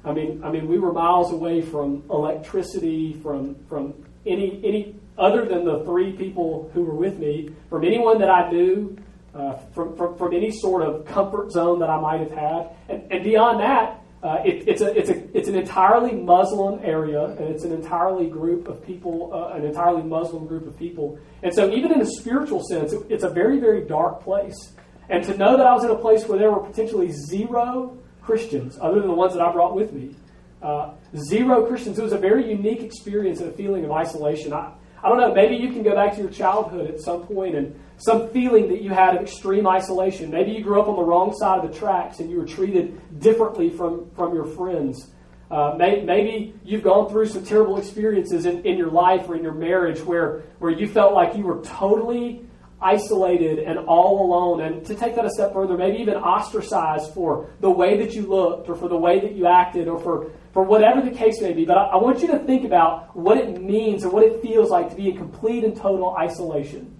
I 0.04 0.12
mean, 0.12 0.42
I 0.42 0.50
mean, 0.50 0.68
we 0.68 0.78
were 0.78 0.92
miles 0.92 1.32
away 1.32 1.60
from 1.60 2.04
electricity, 2.08 3.14
from 3.22 3.54
from 3.68 3.92
any 4.24 4.60
any 4.64 4.94
other 5.18 5.44
than 5.44 5.64
the 5.64 5.84
three 5.84 6.12
people 6.12 6.70
who 6.72 6.84
were 6.84 6.94
with 6.94 7.18
me, 7.18 7.50
from 7.68 7.84
anyone 7.84 8.18
that 8.20 8.30
I 8.30 8.50
knew, 8.50 8.96
uh, 9.34 9.56
from, 9.74 9.96
from, 9.96 10.16
from 10.16 10.34
any 10.34 10.50
sort 10.50 10.82
of 10.82 11.04
comfort 11.06 11.52
zone 11.52 11.78
that 11.80 11.90
I 11.90 12.00
might 12.00 12.20
have 12.20 12.32
had, 12.32 12.70
and, 12.88 13.12
and 13.12 13.24
beyond 13.24 13.60
that, 13.60 14.02
uh, 14.22 14.42
it, 14.44 14.68
it's 14.68 14.82
a 14.82 14.98
it's 14.98 15.08
a 15.08 15.36
it's 15.36 15.48
an 15.48 15.54
entirely 15.54 16.12
Muslim 16.12 16.80
area, 16.84 17.24
and 17.24 17.48
it's 17.48 17.64
an 17.64 17.72
entirely 17.72 18.26
group 18.28 18.68
of 18.68 18.84
people, 18.84 19.30
uh, 19.32 19.56
an 19.56 19.64
entirely 19.64 20.02
Muslim 20.02 20.46
group 20.46 20.66
of 20.66 20.78
people, 20.78 21.18
and 21.42 21.54
so 21.54 21.70
even 21.70 21.90
in 21.92 22.00
a 22.02 22.06
spiritual 22.06 22.62
sense, 22.62 22.92
it, 22.92 23.02
it's 23.08 23.24
a 23.24 23.30
very 23.30 23.58
very 23.58 23.86
dark 23.86 24.22
place. 24.22 24.74
And 25.08 25.24
to 25.24 25.36
know 25.36 25.56
that 25.56 25.66
I 25.66 25.74
was 25.74 25.84
in 25.84 25.90
a 25.90 25.96
place 25.96 26.28
where 26.28 26.38
there 26.38 26.52
were 26.52 26.60
potentially 26.60 27.10
zero 27.10 27.98
Christians, 28.20 28.78
other 28.80 29.00
than 29.00 29.08
the 29.08 29.14
ones 29.14 29.32
that 29.32 29.42
I 29.42 29.50
brought 29.52 29.74
with 29.74 29.92
me, 29.92 30.14
uh, 30.62 30.92
zero 31.16 31.66
Christians, 31.66 31.98
it 31.98 32.02
was 32.02 32.12
a 32.12 32.18
very 32.18 32.48
unique 32.48 32.82
experience 32.82 33.40
and 33.40 33.48
a 33.48 33.52
feeling 33.52 33.84
of 33.84 33.90
isolation. 33.90 34.52
I, 34.52 34.72
I 35.02 35.08
don't 35.08 35.18
know, 35.18 35.34
maybe 35.34 35.56
you 35.56 35.72
can 35.72 35.82
go 35.82 35.94
back 35.94 36.14
to 36.14 36.20
your 36.20 36.30
childhood 36.30 36.90
at 36.90 37.00
some 37.00 37.26
point 37.26 37.54
and 37.54 37.78
some 37.96 38.28
feeling 38.30 38.68
that 38.68 38.82
you 38.82 38.90
had 38.90 39.16
of 39.16 39.22
extreme 39.22 39.66
isolation. 39.66 40.30
Maybe 40.30 40.52
you 40.52 40.62
grew 40.62 40.80
up 40.80 40.88
on 40.88 40.96
the 40.96 41.02
wrong 41.02 41.34
side 41.34 41.64
of 41.64 41.72
the 41.72 41.78
tracks 41.78 42.20
and 42.20 42.30
you 42.30 42.38
were 42.38 42.46
treated 42.46 43.00
differently 43.18 43.70
from, 43.70 44.10
from 44.10 44.34
your 44.34 44.44
friends. 44.44 45.10
Uh, 45.50 45.74
may, 45.76 46.02
maybe 46.02 46.54
you've 46.64 46.82
gone 46.82 47.08
through 47.10 47.26
some 47.26 47.44
terrible 47.44 47.78
experiences 47.78 48.46
in, 48.46 48.64
in 48.64 48.78
your 48.78 48.90
life 48.90 49.28
or 49.28 49.36
in 49.36 49.42
your 49.42 49.54
marriage 49.54 50.00
where, 50.00 50.44
where 50.58 50.70
you 50.70 50.86
felt 50.86 51.12
like 51.12 51.36
you 51.36 51.44
were 51.44 51.60
totally 51.62 52.46
isolated 52.80 53.58
and 53.58 53.78
all 53.78 54.26
alone. 54.26 54.60
And 54.60 54.86
to 54.86 54.94
take 54.94 55.16
that 55.16 55.24
a 55.24 55.30
step 55.30 55.52
further, 55.52 55.76
maybe 55.76 55.98
even 55.98 56.14
ostracized 56.14 57.12
for 57.12 57.50
the 57.60 57.70
way 57.70 57.98
that 57.98 58.14
you 58.14 58.26
looked 58.26 58.68
or 58.68 58.76
for 58.76 58.88
the 58.88 58.96
way 58.96 59.20
that 59.20 59.34
you 59.34 59.46
acted 59.46 59.88
or 59.88 59.98
for, 60.00 60.30
for 60.52 60.64
whatever 60.64 61.00
the 61.00 61.10
case 61.10 61.40
may 61.40 61.52
be. 61.52 61.64
But 61.64 61.78
I, 61.78 61.84
I 61.86 61.96
want 61.96 62.20
you 62.20 62.28
to 62.28 62.38
think 62.40 62.64
about 62.64 63.16
what 63.16 63.38
it 63.38 63.60
means 63.60 64.02
and 64.02 64.12
what 64.12 64.24
it 64.24 64.42
feels 64.42 64.70
like 64.70 64.90
to 64.90 64.96
be 64.96 65.10
in 65.10 65.16
complete 65.16 65.64
and 65.64 65.76
total 65.76 66.16
isolation. 66.16 66.96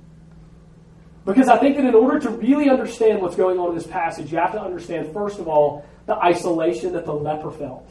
Because 1.25 1.49
I 1.49 1.59
think 1.59 1.76
that 1.76 1.85
in 1.85 1.95
order 1.95 2.19
to 2.21 2.30
really 2.30 2.71
understand 2.71 3.21
what's 3.21 3.37
going 3.37 3.59
on 3.59 3.71
in 3.71 3.75
this 3.75 3.87
passage, 3.87 4.33
you 4.33 4.38
have 4.38 4.52
to 4.52 4.61
understand, 4.61 5.12
first 5.12 5.38
of 5.38 5.49
all, 5.49 5.85
the 6.07 6.16
isolation 6.16 6.92
that 6.95 7.04
the 7.04 7.12
leper 7.12 7.50
felt. 7.50 7.88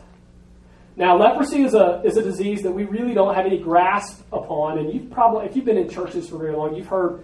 Now, 0.95 1.15
leprosy 1.15 1.63
is 1.63 1.75
a, 1.75 2.01
is 2.03 2.17
a 2.17 2.23
disease 2.23 2.61
that 2.63 2.71
we 2.71 2.83
really 2.83 3.13
don't 3.13 3.33
have 3.33 3.45
any 3.45 3.57
grasp 3.57 4.21
upon. 4.33 4.79
And 4.79 4.93
you've 4.93 5.09
probably, 5.09 5.45
if 5.45 5.55
you've 5.55 5.63
been 5.63 5.77
in 5.77 5.89
churches 5.89 6.27
for 6.27 6.37
very 6.37 6.53
long, 6.53 6.75
you've 6.75 6.87
heard 6.87 7.23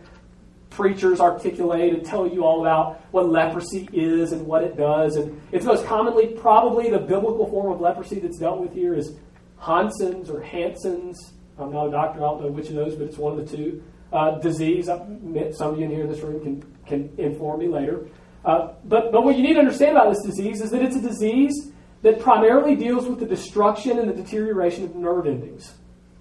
preachers 0.76 1.20
articulate 1.20 1.94
and 1.94 2.06
tell 2.06 2.28
you 2.28 2.44
all 2.44 2.62
about 2.62 3.02
what 3.12 3.30
leprosy 3.30 3.88
is 3.94 4.32
and 4.32 4.46
what 4.46 4.64
it 4.64 4.76
does. 4.76 5.16
And 5.16 5.42
it's 5.52 5.66
most 5.66 5.86
commonly, 5.86 6.28
probably 6.28 6.90
the 6.90 7.00
biblical 7.00 7.48
form 7.50 7.72
of 7.72 7.80
leprosy 7.80 8.20
that's 8.20 8.38
dealt 8.38 8.60
with 8.60 8.74
here 8.74 8.94
is 8.94 9.14
Hansen's 9.60 10.30
or 10.30 10.42
Hansen's. 10.42 11.34
I'm 11.58 11.72
not 11.72 11.88
a 11.88 11.92
doctor, 11.92 12.20
I 12.20 12.28
don't 12.28 12.42
know 12.42 12.48
which 12.50 12.70
of 12.70 12.76
those, 12.76 12.96
but 12.96 13.08
it's 13.08 13.18
one 13.18 13.40
of 13.40 13.50
the 13.50 13.58
two. 13.58 13.84
Uh, 14.12 14.40
disease, 14.40 14.86
some 14.86 15.74
of 15.74 15.80
you 15.80 15.86
in 15.86 15.92
here 15.92 16.04
in 16.04 16.10
this 16.10 16.22
room 16.22 16.42
can, 16.42 16.76
can 16.86 17.14
inform 17.18 17.60
me 17.60 17.68
later. 17.68 18.08
Uh, 18.44 18.74
but, 18.86 19.12
but 19.12 19.24
what 19.24 19.36
you 19.36 19.44
need 19.44 19.54
to 19.54 19.60
understand 19.60 19.92
about 19.92 20.14
this 20.14 20.24
disease 20.24 20.62
is 20.62 20.70
that 20.72 20.82
it's 20.82 20.96
a 20.96 21.02
disease 21.02 21.72
that 22.04 22.20
primarily 22.20 22.76
deals 22.76 23.08
with 23.08 23.20
the 23.20 23.26
destruction 23.26 23.98
and 23.98 24.08
the 24.08 24.14
deterioration 24.14 24.84
of 24.84 24.96
nerve 24.96 25.26
endings. 25.26 25.74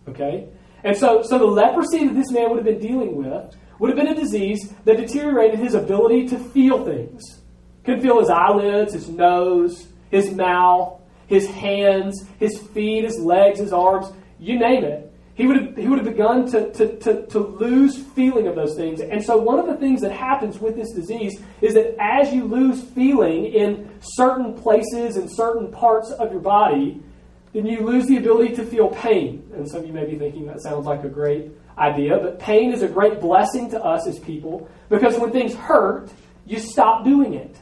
Okay? 0.09 0.49
And 0.83 0.97
so, 0.97 1.23
so 1.23 1.39
the 1.39 1.45
leprosy 1.45 2.07
that 2.07 2.15
this 2.15 2.31
man 2.31 2.51
would 2.51 2.57
have 2.57 2.65
been 2.65 2.81
dealing 2.81 3.17
with 3.17 3.55
would 3.79 3.91
have 3.91 3.97
been 3.97 4.17
a 4.17 4.21
disease 4.21 4.73
that 4.85 4.97
deteriorated 4.97 5.59
his 5.59 5.75
ability 5.75 6.29
to 6.29 6.39
feel 6.39 6.85
things. 6.85 7.41
Could 7.85 8.01
feel 8.01 8.21
his 8.21 8.31
eyelids, 8.31 8.95
his 8.95 9.09
nose, 9.09 9.89
his 10.11 10.31
mouth, 10.33 11.01
his 11.27 11.47
hands, 11.47 12.27
his 12.39 12.59
feet, 12.59 13.05
his 13.05 13.19
legs, 13.19 13.59
his 13.59 13.73
arms, 13.73 14.07
you 14.39 14.59
name 14.59 14.85
it. 14.85 15.13
he 15.35 15.47
would 15.47 15.57
have, 15.57 15.77
he 15.77 15.89
would 15.89 15.99
have 15.99 16.07
begun 16.07 16.51
to, 16.51 16.71
to, 16.73 16.99
to, 16.99 17.27
to 17.27 17.39
lose 17.39 17.99
feeling 17.99 18.47
of 18.47 18.55
those 18.55 18.77
things. 18.77 19.01
And 19.01 19.23
so, 19.23 19.37
one 19.37 19.59
of 19.59 19.67
the 19.67 19.77
things 19.77 20.01
that 20.03 20.13
happens 20.13 20.59
with 20.59 20.77
this 20.77 20.93
disease 20.93 21.41
is 21.61 21.75
that 21.75 21.97
as 21.99 22.33
you 22.33 22.45
lose 22.45 22.83
feeling 22.83 23.47
in 23.47 23.91
certain 24.01 24.55
places 24.55 25.17
and 25.17 25.31
certain 25.31 25.71
parts 25.71 26.11
of 26.11 26.31
your 26.31 26.41
body, 26.41 27.03
then 27.53 27.67
you 27.67 27.81
lose 27.81 28.07
the 28.07 28.17
ability 28.17 28.55
to 28.57 28.65
feel 28.65 28.89
pain. 28.89 29.49
And 29.55 29.69
some 29.69 29.81
of 29.81 29.87
you 29.87 29.93
may 29.93 30.05
be 30.05 30.19
thinking 30.19 30.47
that 30.47 30.61
sounds 30.61 30.87
like 30.87 31.05
a 31.05 31.09
great 31.09 31.53
idea, 31.79 32.19
but 32.19 32.39
pain 32.39 32.73
is 32.73 32.83
a 32.83 32.89
great 32.89 33.21
blessing 33.21 33.71
to 33.71 33.83
us 33.83 34.07
as 34.07 34.19
people 34.19 34.69
because 34.89 35.19
when 35.19 35.33
things 35.33 35.55
hurt, 35.55 36.11
you 36.47 36.59
stop 36.59 37.05
doing 37.05 37.35
it, 37.35 37.57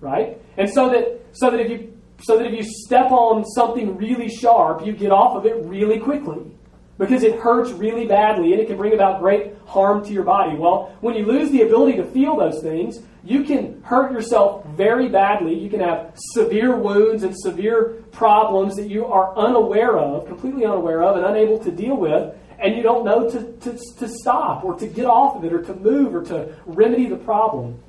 right? 0.00 0.40
And 0.56 0.68
so 0.68 0.90
that 0.90 1.20
so 1.32 1.50
that 1.50 1.60
if 1.60 1.70
you 1.70 1.96
so 2.22 2.36
that 2.36 2.46
if 2.46 2.52
you 2.52 2.62
step 2.62 3.10
on 3.10 3.44
something 3.44 3.96
really 3.96 4.28
sharp, 4.28 4.84
you 4.84 4.92
get 4.92 5.10
off 5.10 5.36
of 5.36 5.46
it 5.46 5.56
really 5.64 5.98
quickly 5.98 6.50
because 6.98 7.22
it 7.22 7.38
hurts 7.40 7.70
really 7.70 8.06
badly 8.06 8.52
and 8.52 8.60
it 8.60 8.66
can 8.66 8.76
bring 8.76 8.92
about 8.92 9.20
great 9.20 9.54
harm 9.66 10.04
to 10.04 10.12
your 10.12 10.22
body. 10.22 10.56
Well, 10.56 10.94
when 11.00 11.14
you 11.14 11.24
lose 11.24 11.50
the 11.50 11.62
ability 11.62 11.96
to 11.96 12.04
feel 12.04 12.36
those 12.36 12.60
things, 12.62 13.00
you 13.24 13.42
can 13.44 13.82
hurt 13.82 14.12
yourself 14.12 14.66
very 14.76 15.08
badly. 15.08 15.58
You 15.58 15.70
can 15.70 15.80
have 15.80 16.12
severe 16.32 16.76
wounds 16.76 17.22
and 17.22 17.34
severe 17.36 18.02
problems 18.12 18.76
that 18.76 18.88
you 18.88 19.06
are 19.06 19.36
unaware 19.36 19.98
of, 19.98 20.26
completely 20.26 20.66
unaware 20.66 21.02
of, 21.02 21.16
and 21.16 21.24
unable 21.24 21.58
to 21.60 21.70
deal 21.70 21.96
with, 21.96 22.34
and 22.60 22.76
you 22.76 22.82
don't 22.82 23.04
know 23.04 23.30
to, 23.30 23.52
to, 23.60 23.78
to 23.98 24.08
stop 24.08 24.64
or 24.64 24.74
to 24.78 24.86
get 24.86 25.06
off 25.06 25.36
of 25.36 25.44
it 25.44 25.52
or 25.52 25.62
to 25.62 25.74
move 25.74 26.14
or 26.14 26.22
to 26.24 26.54
remedy 26.66 27.06
the 27.06 27.16
problem. 27.16 27.80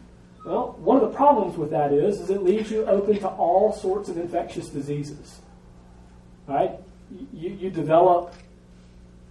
Well, 0.45 0.75
one 0.79 0.97
of 0.97 1.03
the 1.03 1.15
problems 1.15 1.57
with 1.57 1.69
that 1.71 1.93
is, 1.93 2.19
is 2.19 2.29
it 2.29 2.41
leaves 2.41 2.71
you 2.71 2.85
open 2.85 3.19
to 3.19 3.27
all 3.27 3.73
sorts 3.73 4.09
of 4.09 4.17
infectious 4.17 4.69
diseases. 4.69 5.39
Right? 6.47 6.71
You, 7.33 7.51
you 7.51 7.69
develop 7.69 8.33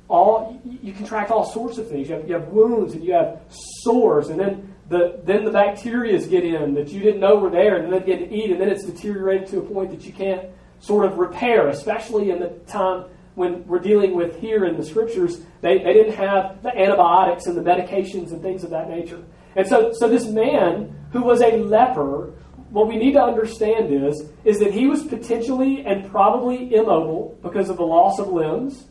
all 0.09 0.61
you 0.65 0.93
contract 0.93 1.31
all 1.31 1.45
sorts 1.45 1.79
of 1.79 1.89
things. 1.89 2.09
You 2.09 2.17
have, 2.17 2.29
you 2.29 2.35
have 2.35 2.49
wounds 2.49 2.95
and 2.95 3.05
you 3.05 3.15
have 3.15 3.41
sores, 3.83 4.29
and 4.29 4.39
then 4.39 4.75
the 4.89 5.21
then 5.25 5.45
the 5.45 5.51
bacteria 5.51 6.19
get 6.27 6.45
in 6.45 6.75
that 6.75 6.89
you 6.89 7.01
didn't 7.01 7.21
know 7.21 7.37
were 7.37 7.51
there, 7.51 7.77
and 7.77 7.85
then 7.85 8.01
they 8.01 8.07
get 8.07 8.19
to 8.19 8.35
eat, 8.35 8.51
and 8.51 8.61
then 8.61 8.69
it's 8.69 8.85
deteriorated 8.85 9.49
to 9.49 9.59
a 9.61 9.63
point 9.63 9.91
that 9.91 10.03
you 10.03 10.13
can't 10.13 10.51
sort 10.81 11.05
of 11.05 11.19
repair, 11.19 11.69
especially 11.69 12.31
in 12.31 12.41
the 12.41 12.49
time 12.67 13.05
when 13.35 13.67
we're 13.67 13.79
dealing 13.79 14.15
with 14.15 14.41
here 14.41 14.65
in 14.65 14.77
the 14.77 14.85
scriptures, 14.85 15.41
they, 15.61 15.79
they 15.79 15.93
didn't 15.93 16.15
have 16.15 16.63
the 16.63 16.77
antibiotics 16.77 17.47
and 17.47 17.57
the 17.57 17.63
medications 17.63 18.33
and 18.33 18.43
things 18.43 18.65
of 18.65 18.71
that 18.71 18.89
nature. 18.89 19.23
And 19.57 19.67
so, 19.67 19.93
so 19.93 20.09
this 20.09 20.27
man 20.27 20.97
who 21.13 21.23
was 21.23 21.41
a 21.41 21.57
leper, 21.57 22.33
what 22.71 22.89
we 22.89 22.97
need 22.97 23.13
to 23.13 23.23
understand 23.23 23.93
is, 23.93 24.29
is 24.45 24.59
that 24.61 24.73
he 24.73 24.87
was 24.87 25.03
potentially 25.05 25.85
and 25.85 26.11
probably 26.11 26.75
immobile 26.75 27.39
because 27.43 27.69
of 27.69 27.77
the 27.77 27.85
loss 27.85 28.19
of 28.19 28.29
limbs, 28.29 28.85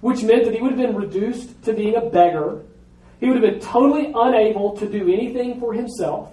which 0.00 0.22
meant 0.22 0.44
that 0.44 0.54
he 0.54 0.60
would 0.60 0.72
have 0.72 0.80
been 0.80 0.96
reduced 0.96 1.62
to 1.64 1.72
being 1.72 1.96
a 1.96 2.00
beggar. 2.00 2.62
He 3.18 3.26
would 3.26 3.42
have 3.42 3.52
been 3.52 3.60
totally 3.60 4.12
unable 4.14 4.76
to 4.78 4.88
do 4.88 5.12
anything 5.12 5.60
for 5.60 5.74
himself. 5.74 6.30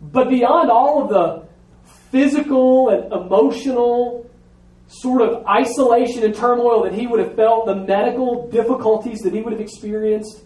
But 0.00 0.28
beyond 0.28 0.70
all 0.70 1.02
of 1.02 1.08
the 1.08 1.48
physical 2.10 2.90
and 2.90 3.12
emotional 3.12 4.23
sort 4.88 5.22
of 5.22 5.44
isolation 5.46 6.24
and 6.24 6.34
turmoil 6.34 6.84
that 6.84 6.94
he 6.94 7.06
would 7.06 7.20
have 7.20 7.34
felt, 7.34 7.66
the 7.66 7.74
medical 7.74 8.48
difficulties 8.50 9.20
that 9.20 9.32
he 9.32 9.40
would 9.40 9.52
have 9.52 9.60
experienced, 9.60 10.42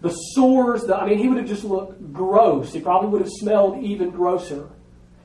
the 0.00 0.10
sores, 0.10 0.82
the, 0.84 0.96
I 0.96 1.06
mean, 1.06 1.18
he 1.18 1.28
would 1.28 1.38
have 1.38 1.48
just 1.48 1.64
looked 1.64 2.12
gross. 2.12 2.72
He 2.72 2.80
probably 2.80 3.10
would 3.10 3.20
have 3.20 3.30
smelled 3.30 3.82
even 3.82 4.10
grosser. 4.10 4.68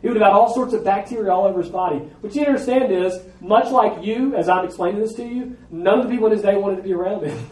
He 0.01 0.09
would 0.09 0.17
have 0.17 0.25
had 0.25 0.33
all 0.33 0.53
sorts 0.53 0.73
of 0.73 0.83
bacteria 0.83 1.31
all 1.31 1.45
over 1.45 1.61
his 1.61 1.71
body. 1.71 1.97
What 2.19 2.35
you 2.35 2.45
understand 2.45 2.91
is, 2.91 3.19
much 3.41 3.71
like 3.71 4.03
you, 4.05 4.35
as 4.35 4.49
I'm 4.49 4.65
explaining 4.65 5.01
this 5.01 5.13
to 5.13 5.25
you, 5.25 5.57
none 5.71 5.99
of 5.99 6.05
the 6.05 6.11
people 6.11 6.27
in 6.27 6.33
his 6.33 6.41
day 6.41 6.55
wanted 6.55 6.77
to 6.77 6.83
be 6.83 6.93
around 6.93 7.25
him. 7.25 7.49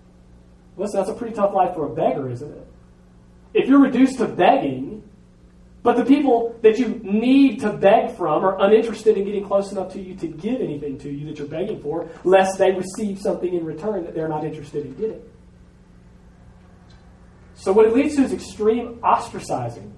Listen, 0.76 1.00
that's 1.00 1.10
a 1.10 1.14
pretty 1.14 1.34
tough 1.34 1.52
life 1.54 1.74
for 1.74 1.86
a 1.86 1.94
beggar, 1.94 2.30
isn't 2.30 2.52
it? 2.52 2.66
If 3.54 3.68
you're 3.68 3.80
reduced 3.80 4.18
to 4.18 4.28
begging, 4.28 4.99
but 5.82 5.96
the 5.96 6.04
people 6.04 6.58
that 6.62 6.78
you 6.78 7.00
need 7.02 7.60
to 7.60 7.72
beg 7.72 8.16
from 8.16 8.44
are 8.44 8.60
uninterested 8.60 9.16
in 9.16 9.24
getting 9.24 9.46
close 9.46 9.72
enough 9.72 9.92
to 9.94 10.00
you 10.00 10.14
to 10.16 10.26
give 10.26 10.60
anything 10.60 10.98
to 10.98 11.10
you 11.10 11.26
that 11.26 11.38
you're 11.38 11.48
begging 11.48 11.80
for, 11.80 12.08
lest 12.24 12.58
they 12.58 12.72
receive 12.72 13.18
something 13.18 13.54
in 13.54 13.64
return 13.64 14.04
that 14.04 14.14
they're 14.14 14.28
not 14.28 14.44
interested 14.44 14.84
in 14.84 14.94
getting. 14.94 15.22
So 17.54 17.72
what 17.72 17.86
it 17.86 17.94
leads 17.94 18.16
to 18.16 18.22
is 18.22 18.32
extreme 18.32 18.96
ostracizing. 19.02 19.90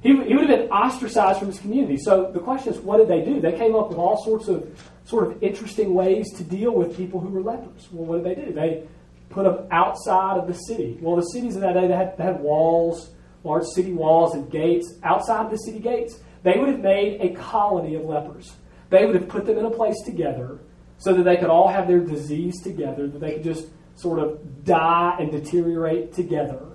He, 0.00 0.10
he 0.10 0.34
would 0.34 0.48
have 0.48 0.58
been 0.58 0.70
ostracized 0.70 1.40
from 1.40 1.48
his 1.48 1.58
community. 1.58 1.96
So 1.96 2.30
the 2.32 2.38
question 2.40 2.72
is, 2.72 2.78
what 2.80 2.98
did 2.98 3.08
they 3.08 3.24
do? 3.24 3.40
They 3.40 3.56
came 3.58 3.74
up 3.74 3.88
with 3.88 3.98
all 3.98 4.22
sorts 4.24 4.48
of 4.48 4.68
sort 5.04 5.26
of 5.26 5.42
interesting 5.42 5.94
ways 5.94 6.32
to 6.36 6.44
deal 6.44 6.72
with 6.72 6.96
people 6.96 7.18
who 7.20 7.28
were 7.28 7.40
lepers. 7.40 7.88
Well, 7.90 8.06
what 8.06 8.24
did 8.24 8.36
they 8.36 8.44
do? 8.44 8.52
They 8.52 8.84
put 9.30 9.44
them 9.44 9.66
outside 9.70 10.38
of 10.38 10.46
the 10.46 10.54
city. 10.54 10.98
Well, 11.00 11.16
the 11.16 11.22
cities 11.22 11.56
of 11.56 11.62
that 11.62 11.74
day 11.74 11.88
they 11.88 11.94
had, 11.94 12.16
they 12.16 12.24
had 12.24 12.40
walls, 12.40 13.10
large 13.44 13.64
city 13.74 13.92
walls 13.92 14.34
and 14.34 14.50
gates. 14.50 14.94
Outside 15.02 15.50
the 15.50 15.56
city 15.56 15.78
gates, 15.78 16.20
they 16.42 16.58
would 16.58 16.68
have 16.68 16.80
made 16.80 17.20
a 17.20 17.34
colony 17.34 17.94
of 17.94 18.04
lepers. 18.04 18.52
They 18.90 19.04
would 19.04 19.14
have 19.14 19.28
put 19.28 19.46
them 19.46 19.58
in 19.58 19.64
a 19.64 19.70
place 19.70 20.00
together 20.04 20.58
so 20.98 21.14
that 21.14 21.22
they 21.22 21.36
could 21.36 21.50
all 21.50 21.68
have 21.68 21.86
their 21.86 22.00
disease 22.00 22.60
together, 22.62 23.06
that 23.06 23.20
they 23.20 23.34
could 23.34 23.44
just 23.44 23.66
sort 23.94 24.18
of 24.18 24.64
die 24.64 25.16
and 25.18 25.30
deteriorate 25.30 26.12
together 26.12 26.68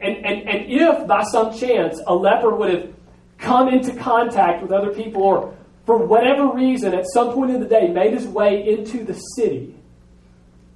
and, 0.00 0.16
and, 0.24 0.48
and 0.48 0.64
if 0.68 1.06
by 1.06 1.22
some 1.24 1.56
chance 1.56 2.00
a 2.06 2.14
leper 2.14 2.54
would 2.54 2.72
have 2.72 2.92
come 3.38 3.68
into 3.68 3.94
contact 3.94 4.62
with 4.62 4.72
other 4.72 4.92
people 4.92 5.22
or 5.22 5.56
for 5.84 6.04
whatever 6.04 6.52
reason 6.52 6.94
at 6.94 7.04
some 7.12 7.32
point 7.32 7.50
in 7.50 7.60
the 7.60 7.66
day 7.66 7.88
made 7.88 8.12
his 8.12 8.26
way 8.26 8.68
into 8.68 9.04
the 9.04 9.14
city, 9.14 9.74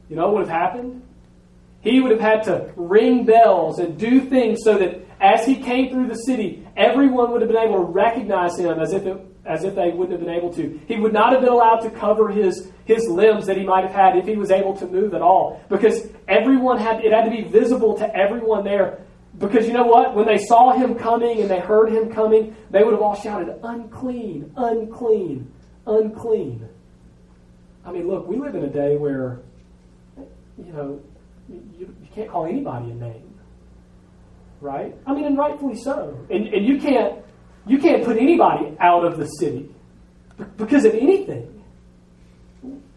you 0.08 0.16
know 0.16 0.26
what 0.26 0.34
would 0.34 0.48
have 0.48 0.56
happened? 0.56 1.02
He 1.82 2.00
would 2.00 2.10
have 2.10 2.20
had 2.20 2.42
to 2.44 2.72
ring 2.76 3.24
bells 3.24 3.78
and 3.78 3.98
do 3.98 4.20
things 4.20 4.60
so 4.62 4.78
that 4.78 5.00
as 5.20 5.46
he 5.46 5.56
came 5.56 5.90
through 5.90 6.08
the 6.08 6.14
city, 6.14 6.66
everyone 6.76 7.32
would 7.32 7.40
have 7.40 7.50
been 7.50 7.62
able 7.62 7.76
to 7.76 7.92
recognize 7.92 8.58
him 8.58 8.78
as 8.78 8.92
if 8.92 9.06
it, 9.06 9.18
as 9.46 9.64
if 9.64 9.74
they 9.74 9.90
wouldn't 9.90 10.12
have 10.12 10.20
been 10.20 10.34
able 10.34 10.52
to. 10.54 10.80
He 10.86 10.96
would 10.96 11.12
not 11.12 11.32
have 11.32 11.40
been 11.40 11.50
allowed 11.50 11.80
to 11.80 11.90
cover 11.90 12.28
his, 12.28 12.70
his 12.84 13.06
limbs 13.08 13.46
that 13.46 13.56
he 13.56 13.64
might 13.64 13.84
have 13.84 13.94
had 13.94 14.16
if 14.16 14.26
he 14.26 14.36
was 14.36 14.50
able 14.50 14.76
to 14.76 14.86
move 14.86 15.14
at 15.14 15.22
all. 15.22 15.62
Because 15.68 16.08
everyone 16.28 16.78
had 16.78 17.04
it 17.04 17.12
had 17.12 17.24
to 17.24 17.30
be 17.30 17.42
visible 17.42 17.96
to 17.98 18.16
everyone 18.16 18.64
there 18.64 19.00
because 19.38 19.66
you 19.66 19.72
know 19.72 19.84
what? 19.84 20.14
When 20.14 20.26
they 20.26 20.38
saw 20.38 20.72
him 20.72 20.96
coming 20.96 21.40
and 21.40 21.50
they 21.50 21.60
heard 21.60 21.90
him 21.90 22.12
coming, 22.12 22.54
they 22.70 22.82
would 22.82 22.92
have 22.92 23.00
all 23.00 23.14
shouted, 23.14 23.58
unclean, 23.62 24.52
unclean, 24.56 25.50
unclean. 25.86 26.68
I 27.84 27.92
mean, 27.92 28.08
look, 28.08 28.26
we 28.26 28.36
live 28.36 28.54
in 28.54 28.64
a 28.64 28.68
day 28.68 28.96
where, 28.96 29.40
you 30.58 30.72
know, 30.72 31.00
you, 31.50 31.94
you 32.00 32.08
can't 32.14 32.30
call 32.30 32.46
anybody 32.46 32.90
a 32.90 32.94
name. 32.94 33.38
Right? 34.60 34.94
I 35.06 35.14
mean, 35.14 35.24
and 35.24 35.38
rightfully 35.38 35.76
so. 35.76 36.26
And, 36.30 36.48
and 36.48 36.66
you 36.66 36.78
can't 36.78 37.24
you 37.66 37.78
can't 37.78 38.04
put 38.04 38.16
anybody 38.16 38.76
out 38.80 39.04
of 39.04 39.18
the 39.18 39.26
city 39.26 39.68
because 40.56 40.84
of 40.84 40.94
anything. 40.94 41.62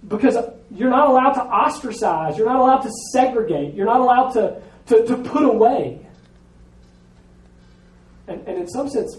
Because 0.08 0.38
you're 0.72 0.90
not 0.90 1.10
allowed 1.10 1.34
to 1.34 1.42
ostracize, 1.42 2.38
you're 2.38 2.48
not 2.48 2.60
allowed 2.60 2.82
to 2.82 2.92
segregate, 3.12 3.74
you're 3.74 3.86
not 3.86 4.02
allowed 4.02 4.30
to, 4.32 4.62
to, 4.88 5.06
to 5.06 5.18
put 5.18 5.44
away. 5.44 6.06
And, 8.28 8.48
and 8.48 8.58
in 8.58 8.68
some 8.68 8.90
sense, 8.90 9.18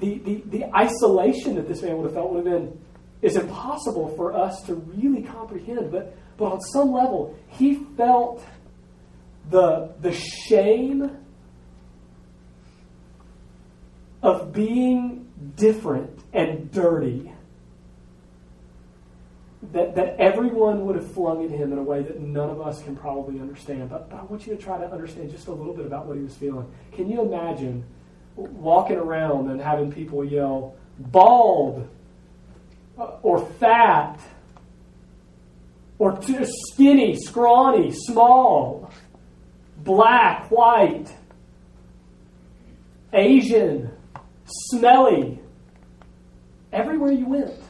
the, 0.00 0.18
the, 0.18 0.42
the 0.46 0.76
isolation 0.76 1.54
that 1.56 1.68
this 1.68 1.82
man 1.82 1.96
would 1.96 2.04
have 2.04 2.14
felt 2.14 2.32
would 2.32 2.44
have 2.46 2.60
been 2.60 2.80
is 3.22 3.36
impossible 3.36 4.14
for 4.16 4.34
us 4.34 4.60
to 4.66 4.74
really 4.74 5.22
comprehend. 5.22 5.90
But, 5.90 6.16
but 6.36 6.52
on 6.52 6.60
some 6.60 6.92
level, 6.92 7.36
he 7.48 7.76
felt 7.96 8.44
the, 9.50 9.92
the 10.00 10.12
shame 10.12 11.10
of 14.22 14.52
being 14.52 15.28
different 15.56 16.18
and 16.32 16.70
dirty 16.70 17.30
that, 19.72 19.94
that 19.94 20.16
everyone 20.18 20.86
would 20.86 20.96
have 20.96 21.10
flung 21.12 21.44
at 21.44 21.50
him 21.50 21.72
in 21.72 21.78
a 21.78 21.82
way 21.82 22.02
that 22.02 22.20
none 22.20 22.50
of 22.50 22.60
us 22.60 22.82
can 22.82 22.96
probably 22.96 23.40
understand. 23.40 23.90
But, 23.90 24.10
but 24.10 24.20
I 24.20 24.22
want 24.24 24.46
you 24.46 24.54
to 24.56 24.62
try 24.62 24.78
to 24.78 24.90
understand 24.90 25.30
just 25.30 25.46
a 25.46 25.52
little 25.52 25.74
bit 25.74 25.86
about 25.86 26.06
what 26.06 26.16
he 26.16 26.22
was 26.22 26.34
feeling. 26.34 26.70
Can 26.92 27.10
you 27.10 27.22
imagine 27.22 27.84
walking 28.36 28.96
around 28.96 29.50
and 29.50 29.60
having 29.60 29.92
people 29.92 30.24
yell, 30.24 30.74
bald, 30.98 31.88
uh, 32.98 33.16
or 33.22 33.44
fat, 33.58 34.20
or 35.98 36.16
too 36.18 36.44
skinny, 36.72 37.16
scrawny, 37.16 37.90
small, 37.92 38.83
black, 39.84 40.50
white, 40.50 41.14
Asian, 43.12 43.90
smelly, 44.44 45.38
everywhere 46.72 47.12
you 47.12 47.28
went. 47.28 47.60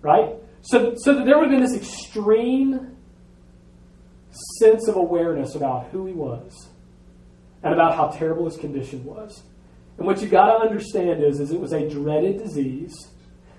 Right? 0.00 0.36
So, 0.62 0.94
so 0.96 1.14
that 1.14 1.26
there 1.26 1.38
would 1.38 1.50
have 1.50 1.60
been 1.60 1.62
this 1.62 1.76
extreme 1.76 2.96
sense 4.58 4.88
of 4.88 4.96
awareness 4.96 5.54
about 5.54 5.88
who 5.88 6.06
he 6.06 6.12
was 6.12 6.68
and 7.62 7.74
about 7.74 7.96
how 7.96 8.08
terrible 8.08 8.46
his 8.46 8.56
condition 8.56 9.04
was. 9.04 9.42
And 9.98 10.06
what 10.06 10.22
you've 10.22 10.30
got 10.30 10.58
to 10.58 10.66
understand 10.66 11.22
is, 11.22 11.40
is 11.40 11.50
it 11.50 11.60
was 11.60 11.72
a 11.72 11.88
dreaded 11.88 12.38
disease 12.38 13.08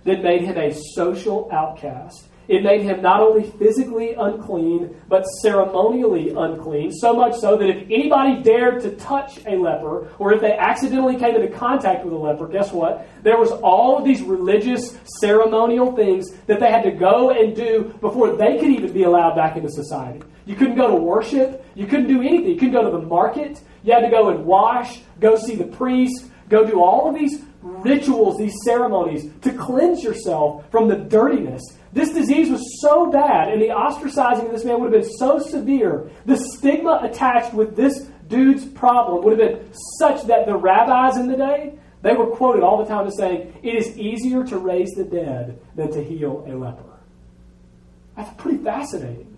that 0.05 0.23
made 0.23 0.41
him 0.41 0.57
a 0.57 0.73
social 0.95 1.47
outcast. 1.51 2.27
It 2.51 2.63
made 2.63 2.81
him 2.81 3.01
not 3.01 3.21
only 3.21 3.49
physically 3.51 4.13
unclean, 4.13 4.93
but 5.07 5.23
ceremonially 5.41 6.31
unclean, 6.31 6.91
so 6.91 7.13
much 7.13 7.33
so 7.37 7.55
that 7.55 7.69
if 7.69 7.83
anybody 7.89 8.43
dared 8.43 8.81
to 8.81 8.91
touch 8.97 9.39
a 9.45 9.55
leper, 9.55 10.09
or 10.19 10.33
if 10.33 10.41
they 10.41 10.51
accidentally 10.51 11.15
came 11.15 11.33
into 11.33 11.47
contact 11.47 12.03
with 12.03 12.13
a 12.13 12.17
leper, 12.17 12.49
guess 12.49 12.73
what? 12.73 13.07
There 13.23 13.37
was 13.37 13.51
all 13.51 13.97
of 13.97 14.03
these 14.03 14.21
religious, 14.21 14.97
ceremonial 15.21 15.95
things 15.95 16.31
that 16.47 16.59
they 16.59 16.69
had 16.69 16.83
to 16.83 16.91
go 16.91 17.29
and 17.29 17.55
do 17.55 17.95
before 18.01 18.35
they 18.35 18.57
could 18.57 18.69
even 18.69 18.91
be 18.91 19.03
allowed 19.03 19.35
back 19.35 19.55
into 19.55 19.69
society. 19.69 20.21
You 20.45 20.57
couldn't 20.57 20.75
go 20.75 20.89
to 20.89 20.95
worship, 20.95 21.65
you 21.73 21.87
couldn't 21.87 22.09
do 22.09 22.21
anything. 22.21 22.49
You 22.49 22.55
couldn't 22.55 22.73
go 22.73 22.83
to 22.83 22.91
the 22.91 23.05
market, 23.05 23.61
you 23.83 23.93
had 23.93 24.01
to 24.01 24.09
go 24.09 24.27
and 24.27 24.43
wash, 24.43 24.99
go 25.21 25.37
see 25.37 25.55
the 25.55 25.67
priest, 25.67 26.25
go 26.49 26.65
do 26.65 26.81
all 26.83 27.07
of 27.07 27.15
these 27.15 27.43
rituals, 27.61 28.37
these 28.37 28.55
ceremonies 28.65 29.31
to 29.41 29.53
cleanse 29.53 30.03
yourself 30.03 30.69
from 30.69 30.89
the 30.89 30.97
dirtiness. 30.97 31.61
This 31.93 32.13
disease 32.13 32.49
was 32.49 32.81
so 32.81 33.11
bad, 33.11 33.49
and 33.49 33.61
the 33.61 33.67
ostracizing 33.67 34.45
of 34.45 34.51
this 34.51 34.63
man 34.63 34.79
would 34.79 34.93
have 34.93 35.01
been 35.01 35.11
so 35.17 35.39
severe. 35.39 36.09
The 36.25 36.37
stigma 36.37 37.01
attached 37.03 37.53
with 37.53 37.75
this 37.75 38.07
dude's 38.29 38.65
problem 38.65 39.23
would 39.23 39.37
have 39.37 39.49
been 39.49 39.73
such 39.99 40.23
that 40.27 40.45
the 40.45 40.55
rabbis 40.55 41.17
in 41.17 41.27
the 41.27 41.35
day 41.35 41.73
they 42.01 42.13
were 42.13 42.27
quoted 42.27 42.63
all 42.63 42.77
the 42.77 42.85
time 42.85 43.07
as 43.07 43.17
saying, 43.17 43.53
It 43.61 43.75
is 43.75 43.97
easier 43.97 44.43
to 44.45 44.57
raise 44.57 44.91
the 44.91 45.03
dead 45.03 45.59
than 45.75 45.91
to 45.91 46.03
heal 46.03 46.43
a 46.47 46.55
leper. 46.55 46.83
That's 48.15 48.33
pretty 48.41 48.63
fascinating. 48.63 49.37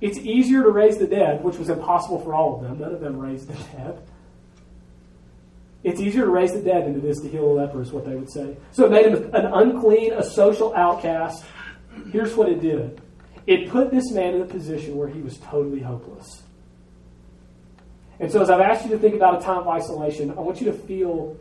It's 0.00 0.18
easier 0.18 0.62
to 0.62 0.70
raise 0.70 0.96
the 0.96 1.06
dead, 1.06 1.44
which 1.44 1.58
was 1.58 1.68
impossible 1.68 2.20
for 2.20 2.34
all 2.34 2.56
of 2.56 2.62
them. 2.62 2.80
None 2.80 2.94
of 2.94 3.00
them 3.00 3.18
raised 3.18 3.48
the 3.48 3.54
dead. 3.76 4.00
It's 5.82 6.00
easier 6.00 6.24
to 6.24 6.30
raise 6.30 6.52
the 6.52 6.60
dead 6.60 6.86
than 6.86 6.96
it 6.96 7.04
is 7.04 7.20
to 7.20 7.28
heal 7.28 7.44
a 7.44 7.52
leper, 7.52 7.80
is 7.80 7.90
what 7.90 8.04
they 8.04 8.14
would 8.14 8.30
say. 8.30 8.56
So 8.72 8.84
it 8.84 8.90
made 8.90 9.06
him 9.06 9.34
an 9.34 9.46
unclean, 9.46 10.12
a 10.12 10.22
social 10.22 10.74
outcast. 10.74 11.44
Here's 12.12 12.34
what 12.34 12.48
it 12.48 12.60
did 12.60 13.00
it 13.46 13.70
put 13.70 13.90
this 13.90 14.10
man 14.12 14.34
in 14.34 14.42
a 14.42 14.46
position 14.46 14.96
where 14.96 15.08
he 15.08 15.20
was 15.22 15.38
totally 15.38 15.80
hopeless. 15.80 16.42
And 18.20 18.30
so, 18.30 18.42
as 18.42 18.50
I've 18.50 18.60
asked 18.60 18.84
you 18.84 18.90
to 18.90 18.98
think 18.98 19.14
about 19.14 19.40
a 19.40 19.44
time 19.44 19.58
of 19.58 19.68
isolation, 19.68 20.30
I 20.30 20.40
want 20.40 20.60
you 20.60 20.66
to 20.66 20.74
feel, 20.74 21.36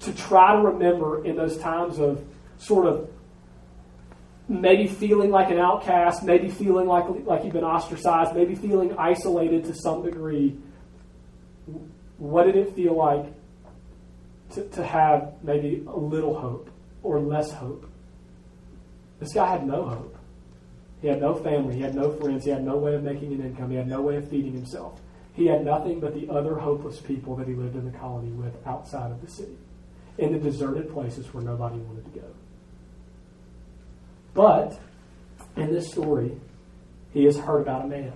to 0.00 0.12
try 0.12 0.56
to 0.56 0.62
remember 0.62 1.24
in 1.24 1.36
those 1.36 1.56
times 1.58 2.00
of 2.00 2.24
sort 2.58 2.86
of 2.86 3.08
maybe 4.48 4.88
feeling 4.88 5.30
like 5.30 5.50
an 5.50 5.58
outcast, 5.58 6.24
maybe 6.24 6.48
feeling 6.48 6.88
like, 6.88 7.04
like 7.24 7.44
you've 7.44 7.52
been 7.52 7.64
ostracized, 7.64 8.34
maybe 8.34 8.56
feeling 8.56 8.96
isolated 8.98 9.64
to 9.64 9.74
some 9.74 10.02
degree. 10.02 10.56
What 12.18 12.44
did 12.44 12.56
it 12.56 12.74
feel 12.74 12.96
like 12.96 13.26
to, 14.54 14.68
to 14.68 14.84
have 14.84 15.34
maybe 15.42 15.84
a 15.86 15.96
little 15.96 16.38
hope 16.38 16.70
or 17.02 17.20
less 17.20 17.52
hope. 17.52 17.88
This 19.20 19.32
guy 19.32 19.50
had 19.50 19.66
no 19.66 19.84
hope. 19.84 20.16
He 21.00 21.08
had 21.08 21.20
no 21.20 21.34
family. 21.34 21.76
He 21.76 21.82
had 21.82 21.94
no 21.94 22.12
friends. 22.12 22.44
He 22.44 22.50
had 22.50 22.64
no 22.64 22.76
way 22.76 22.94
of 22.94 23.02
making 23.02 23.32
an 23.32 23.40
income. 23.40 23.70
He 23.70 23.76
had 23.76 23.88
no 23.88 24.00
way 24.00 24.16
of 24.16 24.28
feeding 24.28 24.52
himself. 24.52 25.00
He 25.34 25.46
had 25.46 25.64
nothing 25.64 26.00
but 26.00 26.14
the 26.14 26.30
other 26.30 26.54
hopeless 26.54 27.00
people 27.00 27.36
that 27.36 27.46
he 27.46 27.54
lived 27.54 27.76
in 27.76 27.84
the 27.84 27.96
colony 27.98 28.30
with 28.30 28.54
outside 28.66 29.10
of 29.10 29.20
the 29.20 29.30
city, 29.30 29.56
in 30.16 30.32
the 30.32 30.38
deserted 30.38 30.90
places 30.92 31.32
where 31.34 31.44
nobody 31.44 31.76
wanted 31.76 32.04
to 32.06 32.20
go. 32.20 32.26
But 34.32 34.78
in 35.56 35.72
this 35.72 35.88
story, 35.88 36.32
he 37.12 37.24
has 37.24 37.36
heard 37.38 37.60
about 37.60 37.84
a 37.84 37.88
man. 37.88 38.12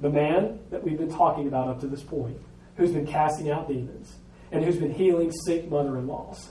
The 0.00 0.10
man 0.10 0.60
that 0.70 0.82
we've 0.82 0.98
been 0.98 1.12
talking 1.12 1.48
about 1.48 1.68
up 1.68 1.80
to 1.80 1.86
this 1.86 2.02
point, 2.02 2.40
who's 2.76 2.92
been 2.92 3.06
casting 3.06 3.50
out 3.50 3.68
demons, 3.68 4.14
and 4.52 4.64
who's 4.64 4.76
been 4.76 4.94
healing 4.94 5.30
sick 5.32 5.70
mother 5.70 5.96
in 5.98 6.06
laws, 6.06 6.50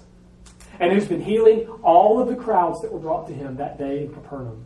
and 0.80 0.92
who's 0.94 1.08
been 1.08 1.22
healing 1.22 1.68
all 1.84 2.22
of 2.22 2.28
the 2.28 2.36
crowds 2.36 2.80
that 2.82 2.92
were 2.92 3.00
brought 3.00 3.28
to 3.28 3.34
him 3.34 3.58
that 3.58 3.78
day 3.78 4.04
in 4.04 4.14
Capernaum. 4.14 4.66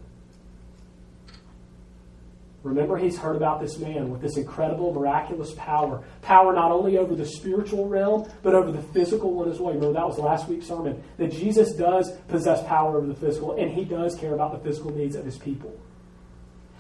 Remember, 2.64 2.98
he's 2.98 3.18
heard 3.18 3.36
about 3.36 3.60
this 3.60 3.78
man 3.78 4.10
with 4.10 4.22
this 4.22 4.38
incredible, 4.38 4.94
miraculous 4.94 5.54
power. 5.58 6.02
Power 6.22 6.54
not 6.54 6.72
only 6.72 6.98
over 6.98 7.14
the 7.14 7.26
spiritual 7.26 7.90
realm, 7.90 8.32
but 8.42 8.56
over 8.56 8.72
the 8.72 8.82
physical 8.82 9.34
one 9.34 9.52
as 9.52 9.60
well. 9.60 9.74
Remember, 9.74 9.94
that 9.94 10.08
was 10.08 10.18
last 10.18 10.48
week's 10.48 10.68
sermon. 10.68 11.04
That 11.18 11.34
Jesus 11.34 11.74
does 11.74 12.10
possess 12.30 12.66
power 12.66 12.98
over 12.98 13.06
the 13.06 13.16
physical, 13.16 13.58
and 13.58 13.70
he 13.70 13.84
does 13.84 14.16
care 14.16 14.34
about 14.34 14.54
the 14.54 14.60
physical 14.60 14.96
needs 14.96 15.18
of 15.18 15.26
his 15.26 15.38
people. 15.38 15.78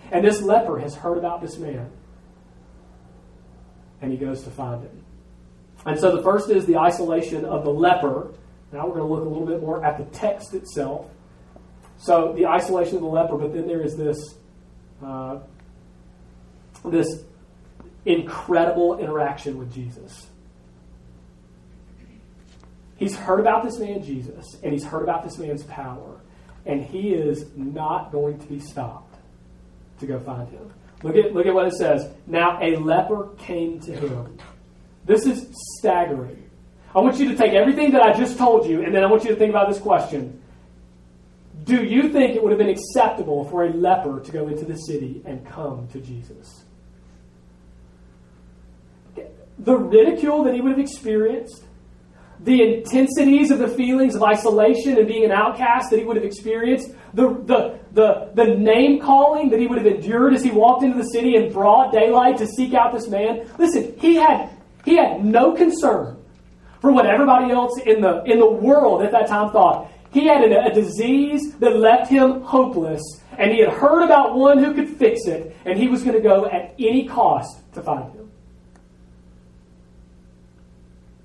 And 0.09 0.23
this 0.23 0.41
leper 0.41 0.79
has 0.79 0.95
heard 0.95 1.17
about 1.17 1.41
this 1.41 1.57
man, 1.57 1.91
and 4.01 4.09
he 4.09 4.17
goes 4.17 4.43
to 4.43 4.51
find 4.51 4.83
him. 4.83 5.02
And 5.85 5.99
so 5.99 6.15
the 6.15 6.23
first 6.23 6.49
is 6.49 6.65
the 6.65 6.77
isolation 6.77 7.45
of 7.45 7.63
the 7.63 7.71
leper. 7.71 8.33
Now 8.71 8.87
we're 8.87 8.95
going 8.95 9.07
to 9.07 9.13
look 9.13 9.25
a 9.25 9.29
little 9.29 9.45
bit 9.45 9.61
more 9.61 9.83
at 9.85 9.97
the 9.97 10.05
text 10.17 10.53
itself. 10.53 11.07
So 11.97 12.33
the 12.33 12.47
isolation 12.47 12.95
of 12.95 13.01
the 13.01 13.07
leper, 13.07 13.37
but 13.37 13.53
then 13.53 13.67
there 13.67 13.81
is 13.81 13.95
this 13.95 14.35
uh, 15.03 15.39
this 16.85 17.23
incredible 18.05 18.99
interaction 18.99 19.57
with 19.57 19.73
Jesus. 19.73 20.27
He's 22.97 23.15
heard 23.15 23.39
about 23.39 23.63
this 23.63 23.79
man 23.79 24.03
Jesus, 24.03 24.45
and 24.63 24.71
he's 24.71 24.83
heard 24.83 25.03
about 25.03 25.23
this 25.23 25.37
man's 25.37 25.63
power, 25.63 26.21
and 26.65 26.83
he 26.83 27.13
is 27.13 27.45
not 27.55 28.11
going 28.11 28.39
to 28.39 28.47
be 28.47 28.59
stopped 28.59 29.15
to 29.99 30.05
go 30.05 30.19
find 30.19 30.49
him. 30.49 30.71
Look 31.03 31.15
at 31.17 31.33
look 31.33 31.45
at 31.45 31.53
what 31.53 31.67
it 31.67 31.73
says. 31.73 32.13
Now 32.27 32.59
a 32.61 32.77
leper 32.77 33.29
came 33.37 33.79
to 33.81 33.91
him. 33.93 34.37
This 35.05 35.25
is 35.25 35.47
staggering. 35.79 36.49
I 36.95 36.99
want 36.99 37.17
you 37.17 37.29
to 37.29 37.35
take 37.35 37.53
everything 37.53 37.91
that 37.91 38.01
I 38.01 38.13
just 38.13 38.37
told 38.37 38.67
you, 38.67 38.83
and 38.83 38.93
then 38.93 39.03
I 39.03 39.07
want 39.07 39.23
you 39.23 39.29
to 39.29 39.35
think 39.35 39.49
about 39.49 39.67
this 39.67 39.79
question. 39.79 40.41
Do 41.63 41.83
you 41.83 42.09
think 42.09 42.35
it 42.35 42.43
would 42.43 42.51
have 42.51 42.59
been 42.59 42.69
acceptable 42.69 43.45
for 43.49 43.65
a 43.65 43.69
leper 43.69 44.19
to 44.19 44.31
go 44.31 44.47
into 44.47 44.65
the 44.65 44.75
city 44.75 45.21
and 45.25 45.45
come 45.45 45.87
to 45.89 45.99
Jesus? 45.99 46.63
The 49.59 49.77
ridicule 49.77 50.43
that 50.43 50.53
he 50.53 50.61
would 50.61 50.71
have 50.71 50.79
experienced, 50.79 51.63
the 52.39 52.61
intensities 52.61 53.49
of 53.49 53.59
the 53.59 53.67
feelings 53.67 54.15
of 54.15 54.23
isolation 54.23 54.97
and 54.97 55.07
being 55.07 55.23
an 55.23 55.31
outcast 55.31 55.89
that 55.91 55.99
he 55.99 56.05
would 56.05 56.17
have 56.17 56.25
experienced, 56.25 56.91
the, 57.13 57.29
the, 57.45 57.79
the, 57.93 58.31
the 58.33 58.55
name 58.55 58.99
calling 58.99 59.49
that 59.51 59.59
he 59.59 59.67
would 59.67 59.77
have 59.77 59.87
endured 59.87 60.33
as 60.33 60.43
he 60.43 60.51
walked 60.51 60.83
into 60.83 60.97
the 60.97 61.09
city 61.09 61.35
in 61.35 61.53
broad 61.53 61.91
daylight 61.91 62.37
to 62.37 62.47
seek 62.47 62.73
out 62.73 62.91
this 62.91 63.07
man. 63.07 63.47
Listen, 63.57 63.95
he 63.99 64.15
had 64.15 64.49
he 64.83 64.97
had 64.97 65.23
no 65.23 65.53
concern 65.53 66.17
for 66.81 66.91
what 66.91 67.05
everybody 67.05 67.51
else 67.51 67.79
in 67.85 68.01
the, 68.01 68.23
in 68.23 68.39
the 68.39 68.49
world 68.49 69.01
at 69.03 69.11
that 69.11 69.27
time 69.27 69.51
thought. 69.51 69.89
He 70.11 70.27
had 70.27 70.43
a, 70.43 70.65
a 70.65 70.73
disease 70.73 71.53
that 71.55 71.77
left 71.77 72.11
him 72.11 72.41
hopeless, 72.41 73.01
and 73.37 73.51
he 73.51 73.61
had 73.61 73.69
heard 73.69 74.03
about 74.03 74.35
one 74.35 74.61
who 74.61 74.73
could 74.73 74.89
fix 74.89 75.25
it, 75.25 75.55
and 75.65 75.79
he 75.79 75.87
was 75.87 76.03
going 76.03 76.15
to 76.15 76.21
go 76.21 76.45
at 76.45 76.75
any 76.77 77.07
cost 77.07 77.61
to 77.73 77.81
find 77.81 78.11
him. 78.13 78.29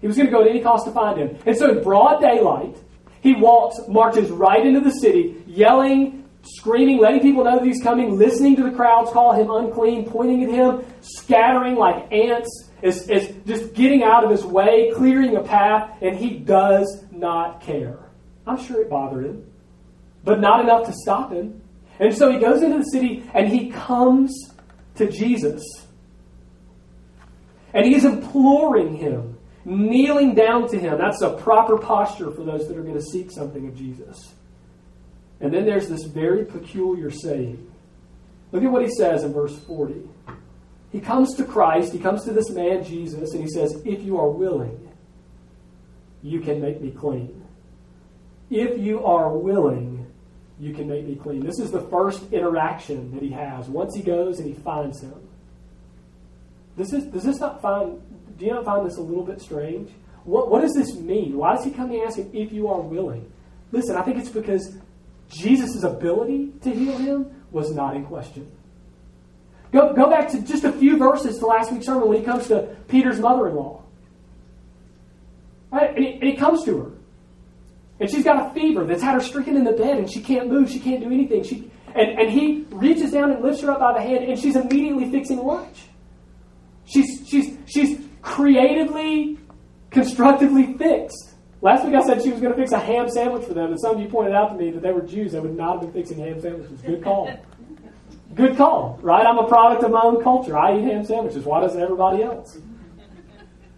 He 0.01 0.07
was 0.07 0.17
going 0.17 0.27
to 0.27 0.33
go 0.33 0.43
at 0.43 0.49
any 0.49 0.61
cost 0.61 0.87
to 0.87 0.93
find 0.93 1.19
him. 1.19 1.37
And 1.45 1.57
so, 1.57 1.77
in 1.77 1.83
broad 1.83 2.21
daylight, 2.21 2.77
he 3.21 3.35
walks, 3.35 3.81
marches 3.89 4.31
right 4.31 4.65
into 4.65 4.81
the 4.81 4.93
city, 4.93 5.43
yelling, 5.47 6.25
screaming, 6.43 6.99
letting 6.99 7.21
people 7.21 7.43
know 7.43 7.59
that 7.59 7.67
he's 7.67 7.83
coming, 7.83 8.17
listening 8.17 8.55
to 8.57 8.63
the 8.63 8.71
crowds 8.71 9.11
call 9.11 9.33
him 9.33 9.51
unclean, 9.51 10.09
pointing 10.09 10.45
at 10.45 10.51
him, 10.51 10.85
scattering 11.01 11.75
like 11.75 12.11
ants 12.13 12.68
is, 12.83 13.09
is 13.09 13.33
just 13.47 13.75
getting 13.75 14.03
out 14.03 14.25
of 14.25 14.31
his 14.31 14.45
way, 14.45 14.93
clearing 14.95 15.37
a 15.37 15.43
path, 15.43 15.97
and 16.01 16.17
he 16.17 16.39
does 16.39 17.05
not 17.11 17.61
care. 17.61 17.99
I'm 18.47 18.63
sure 18.63 18.81
it 18.81 18.89
bothered 18.89 19.27
him, 19.27 19.51
but 20.25 20.41
not 20.41 20.61
enough 20.61 20.87
to 20.87 20.93
stop 20.93 21.33
him. 21.33 21.61
And 22.01 22.15
so 22.15 22.31
he 22.31 22.39
goes 22.39 22.63
into 22.63 22.79
the 22.79 22.85
city 22.85 23.29
and 23.35 23.49
he 23.49 23.71
comes 23.71 24.33
to 24.97 25.11
Jesus. 25.11 25.63
And 27.75 27.85
he 27.85 27.95
is 27.95 28.05
imploring 28.05 28.97
him, 28.97 29.37
kneeling 29.65 30.35
down 30.35 30.69
to 30.69 30.79
him. 30.79 30.97
That's 30.99 31.21
a 31.21 31.31
proper 31.31 31.77
posture 31.77 32.31
for 32.31 32.45
those 32.45 32.69
that 32.69 32.77
are 32.77 32.83
going 32.83 32.95
to 32.95 33.03
seek 33.03 33.31
something 33.31 33.67
of 33.67 33.77
Jesus. 33.77 34.35
And 35.41 35.53
then 35.53 35.67
there's 35.67 35.89
this 35.89 36.05
very 36.05 36.45
peculiar 36.45 37.11
saying. 37.11 37.71
Look 38.51 38.65
at 38.65 38.71
what 38.71 38.83
he 38.83 38.91
says 38.91 39.25
in 39.25 39.33
verse 39.33 39.57
40. 39.67 40.09
He 40.91 41.01
comes 41.01 41.35
to 41.37 41.45
Christ, 41.45 41.93
he 41.93 41.99
comes 41.99 42.25
to 42.25 42.33
this 42.33 42.51
man, 42.51 42.83
Jesus, 42.83 43.33
and 43.33 43.43
he 43.43 43.49
says, 43.49 43.83
If 43.85 44.03
you 44.03 44.19
are 44.19 44.31
willing, 44.31 44.89
you 46.23 46.41
can 46.41 46.61
make 46.61 46.81
me 46.81 46.91
clean. 46.91 47.45
If 48.51 48.79
you 48.79 49.05
are 49.05 49.37
willing, 49.37 50.07
you 50.59 50.73
can 50.73 50.89
make 50.89 51.07
me 51.07 51.15
clean. 51.15 51.45
This 51.45 51.59
is 51.59 51.71
the 51.71 51.83
first 51.83 52.33
interaction 52.33 53.13
that 53.13 53.23
he 53.23 53.31
has 53.31 53.69
once 53.69 53.95
he 53.95 54.03
goes 54.03 54.39
and 54.39 54.49
he 54.49 54.55
finds 54.55 55.03
him. 55.03 55.15
This, 56.77 56.91
does 56.91 57.25
this 57.25 57.39
not 57.39 57.61
find, 57.61 58.01
do 58.39 58.47
you 58.47 58.55
not 58.55 58.65
find 58.65 58.87
this 58.87 58.97
a 58.97 59.01
little 59.01 59.25
bit 59.25 59.41
strange? 59.41 59.91
What, 60.25 60.51
what 60.51 60.63
does 60.63 60.75
this 60.75 60.95
mean? 60.95 61.37
Why 61.37 61.55
does 61.55 61.65
he 61.65 61.71
come 61.71 61.91
and 61.91 62.03
ask 62.03 62.17
him 62.17 62.31
if 62.33 62.53
you 62.53 62.69
are 62.69 62.81
willing? 62.81 63.31
Listen, 63.73 63.97
I 63.97 64.03
think 64.03 64.19
it's 64.19 64.29
because 64.29 64.77
Jesus' 65.29 65.83
ability 65.83 66.53
to 66.63 66.71
heal 66.71 66.97
him 66.97 67.45
was 67.51 67.75
not 67.75 67.97
in 67.97 68.07
question. 68.07 68.51
Go, 69.73 69.93
go 69.95 70.09
back 70.09 70.29
to 70.31 70.41
just 70.41 70.65
a 70.65 70.73
few 70.73 70.97
verses 70.97 71.39
to 71.39 71.47
last 71.47 71.73
week's 71.73 71.87
sermon 71.87 72.09
when 72.09 72.19
he 72.19 72.25
comes 72.25 72.49
to 72.49 72.77
Peter's 72.89 73.21
mother 73.21 73.49
in 73.49 73.57
law. 73.57 73.83
Right? 75.71 75.95
And, 75.95 76.05
he, 76.05 76.13
and 76.15 76.25
he 76.25 76.37
comes 76.37 76.65
to 76.65 76.79
her. 76.81 76.91
And 78.01 78.09
she's 78.11 78.25
got 78.25 78.51
a 78.51 78.55
fever 78.55 78.85
that's 78.85 79.03
had 79.03 79.15
her 79.15 79.21
stricken 79.21 79.57
in 79.57 79.65
the 79.65 79.73
bed 79.73 79.99
and 79.99 80.11
she 80.11 80.21
can't 80.21 80.49
move, 80.49 80.71
she 80.71 80.79
can't 80.79 81.01
do 81.01 81.11
anything. 81.11 81.43
She, 81.43 81.71
and, 81.95 82.19
and 82.19 82.31
he 82.31 82.65
reaches 82.71 83.11
down 83.11 83.31
and 83.33 83.43
lifts 83.43 83.61
her 83.63 83.71
up 83.71 83.81
by 83.81 83.93
the 83.93 84.01
hand 84.01 84.25
and 84.25 84.39
she's 84.39 84.57
immediately 84.57 85.11
fixing 85.11 85.39
lunch. 85.39 85.83
She's, 86.87 87.29
she's, 87.29 87.57
she's 87.67 88.01
creatively, 88.23 89.39
constructively 89.91 90.75
fixed. 90.79 91.35
Last 91.61 91.85
week 91.85 91.95
I 91.95 92.03
said 92.07 92.23
she 92.23 92.31
was 92.31 92.41
going 92.41 92.55
to 92.55 92.59
fix 92.59 92.73
a 92.73 92.79
ham 92.79 93.09
sandwich 93.11 93.45
for 93.45 93.53
them, 93.53 93.73
and 93.73 93.81
some 93.81 93.97
of 93.97 94.01
you 94.01 94.09
pointed 94.09 94.33
out 94.33 94.51
to 94.51 94.55
me 94.55 94.71
that 94.71 94.81
they 94.81 94.93
were 94.93 95.03
Jews. 95.03 95.33
They 95.33 95.41
would 95.41 95.57
not 95.57 95.83
have 95.83 95.93
been 95.93 95.93
fixing 95.93 96.19
ham 96.19 96.41
sandwiches. 96.41 96.81
Good 96.83 97.03
call. 97.03 97.29
Good 98.39 98.57
call, 98.57 99.01
right? 99.03 99.27
I'm 99.27 99.37
a 99.37 99.49
product 99.49 99.83
of 99.83 99.91
my 99.91 100.01
own 100.01 100.23
culture. 100.23 100.57
I 100.57 100.79
eat 100.79 100.85
ham 100.85 101.05
sandwiches. 101.05 101.45
Why 101.45 101.61
doesn't 101.61 101.83
everybody 101.83 102.23
else? 102.23 102.57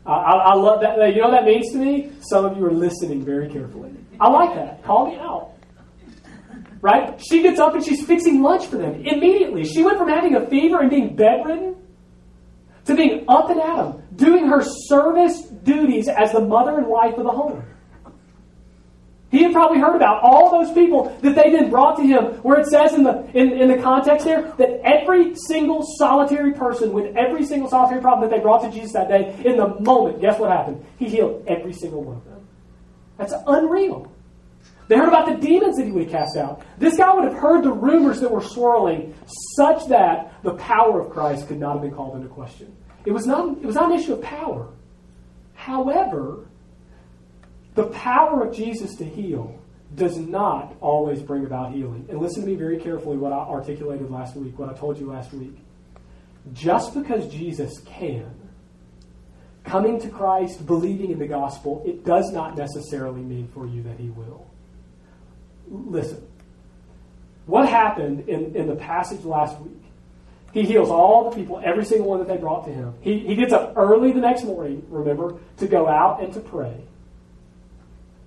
I, 0.05 0.13
I, 0.13 0.33
I 0.51 0.55
love 0.55 0.83
that. 0.83 0.99
You 1.15 1.23
know 1.23 1.29
what 1.29 1.41
that 1.41 1.45
means 1.47 1.73
to 1.73 1.79
me? 1.79 2.13
Some 2.21 2.45
of 2.45 2.59
you 2.59 2.67
are 2.67 2.71
listening 2.71 3.25
very 3.25 3.49
carefully. 3.49 3.93
I 4.21 4.29
like 4.29 4.55
that. 4.57 4.85
Call 4.85 5.07
me 5.07 5.17
out. 5.17 5.55
Right? 6.83 7.19
She 7.27 7.43
gets 7.43 7.59
up 7.59 7.75
and 7.75 7.83
she's 7.83 8.05
fixing 8.05 8.43
lunch 8.43 8.67
for 8.67 8.77
them 8.77 8.97
immediately. 8.97 9.65
She 9.65 9.83
went 9.83 9.97
from 9.97 10.11
having 10.11 10.35
a 10.35 10.47
fever 10.47 10.81
and 10.81 10.91
being 10.91 11.17
bedridden 11.17 11.77
to 12.85 12.95
being 12.95 13.25
up 13.29 13.49
and 13.49 13.61
at 13.61 13.77
them, 13.77 14.03
doing 14.15 14.47
her 14.47 14.63
service 14.63 15.41
duties 15.41 16.07
as 16.07 16.33
the 16.33 16.41
mother 16.41 16.77
and 16.77 16.87
wife 16.87 17.17
of 17.17 17.25
the 17.25 17.31
home. 17.31 17.65
He 19.31 19.45
had 19.45 19.53
probably 19.53 19.79
heard 19.79 19.95
about 19.95 20.23
all 20.23 20.51
those 20.51 20.73
people 20.75 21.17
that 21.23 21.37
they 21.37 21.53
then 21.53 21.71
brought 21.71 21.97
to 21.99 22.03
him, 22.03 22.25
where 22.43 22.59
it 22.59 22.67
says 22.67 22.95
in 22.95 23.05
the, 23.05 23.25
in, 23.33 23.53
in 23.53 23.69
the 23.69 23.81
context 23.81 24.27
there 24.27 24.53
that 24.59 24.81
every 24.85 25.37
single 25.37 25.85
solitary 25.99 26.53
person 26.53 26.93
with 26.93 27.17
every 27.17 27.47
single 27.47 27.71
solitary 27.71 28.01
problem 28.01 28.29
that 28.29 28.37
they 28.37 28.43
brought 28.43 28.63
to 28.63 28.71
Jesus 28.71 28.93
that 28.93 29.09
day, 29.09 29.41
in 29.45 29.57
the 29.57 29.69
moment, 29.81 30.21
guess 30.21 30.39
what 30.39 30.51
happened? 30.51 30.85
He 30.99 31.09
healed 31.09 31.45
every 31.47 31.73
single 31.73 32.03
one 32.03 32.17
of 32.17 32.25
them. 32.25 32.49
That's 33.19 33.35
unreal. 33.47 34.11
They 34.89 34.97
heard 34.97 35.07
about 35.07 35.27
the 35.27 35.37
demons 35.37 35.77
that 35.77 35.87
he 35.87 35.93
would 35.93 36.11
cast 36.11 36.37
out. 36.37 36.63
This 36.79 36.97
guy 36.97 37.15
would 37.15 37.23
have 37.23 37.41
heard 37.41 37.63
the 37.63 37.73
rumors 37.73 38.21
that 38.23 38.31
were 38.33 38.43
swirling 38.43 39.15
such 39.55 39.87
that 39.87 40.43
the 40.43 40.55
power 40.55 41.01
of 41.01 41.11
Christ 41.11 41.47
could 41.47 41.61
not 41.61 41.75
have 41.75 41.83
been 41.83 41.93
called 41.93 42.17
into 42.17 42.27
question. 42.27 42.75
It 43.05 43.13
was 43.13 43.25
not, 43.25 43.59
it 43.59 43.65
was 43.65 43.77
not 43.77 43.93
an 43.93 44.01
issue 44.01 44.15
of 44.15 44.23
power. 44.23 44.71
However, 45.55 46.49
the 47.75 47.85
power 47.87 48.47
of 48.47 48.55
Jesus 48.55 48.95
to 48.97 49.05
heal 49.05 49.61
does 49.95 50.17
not 50.17 50.77
always 50.81 51.21
bring 51.21 51.45
about 51.45 51.73
healing. 51.73 52.07
And 52.09 52.21
listen 52.21 52.43
to 52.43 52.49
me 52.49 52.55
very 52.55 52.79
carefully 52.79 53.17
what 53.17 53.33
I 53.33 53.39
articulated 53.39 54.11
last 54.11 54.37
week, 54.37 54.59
what 54.59 54.69
I 54.69 54.73
told 54.75 54.99
you 54.99 55.11
last 55.11 55.33
week. 55.33 55.57
Just 56.53 56.95
because 56.95 57.27
Jesus 57.29 57.81
can, 57.81 58.31
coming 59.65 60.01
to 60.01 60.09
Christ, 60.09 60.65
believing 60.67 61.11
in 61.11 61.19
the 61.19 61.27
gospel, 61.27 61.83
it 61.87 62.05
does 62.05 62.33
not 62.33 62.57
necessarily 62.57 63.21
mean 63.21 63.49
for 63.49 63.67
you 63.67 63.83
that 63.83 63.99
he 63.99 64.11
will. 64.11 64.47
Listen, 65.69 66.27
what 67.47 67.69
happened 67.69 68.29
in, 68.29 68.55
in 68.57 68.69
the 68.69 68.77
passage 68.77 69.25
last 69.25 69.59
week? 69.61 69.83
He 70.53 70.63
heals 70.63 70.89
all 70.89 71.31
the 71.31 71.37
people, 71.37 71.61
every 71.65 71.85
single 71.85 72.09
one 72.09 72.19
that 72.19 72.29
they 72.29 72.37
brought 72.37 72.65
to 72.67 72.73
him. 72.73 72.95
He, 73.01 73.21
he 73.21 73.37
gets 73.37 73.53
up 73.53 73.75
early 73.77 74.13
the 74.13 74.21
next 74.21 74.45
morning, 74.45 74.85
remember, 74.89 75.39
to 75.59 75.67
go 75.67 75.89
out 75.89 76.23
and 76.23 76.33
to 76.33 76.41
pray. 76.41 76.75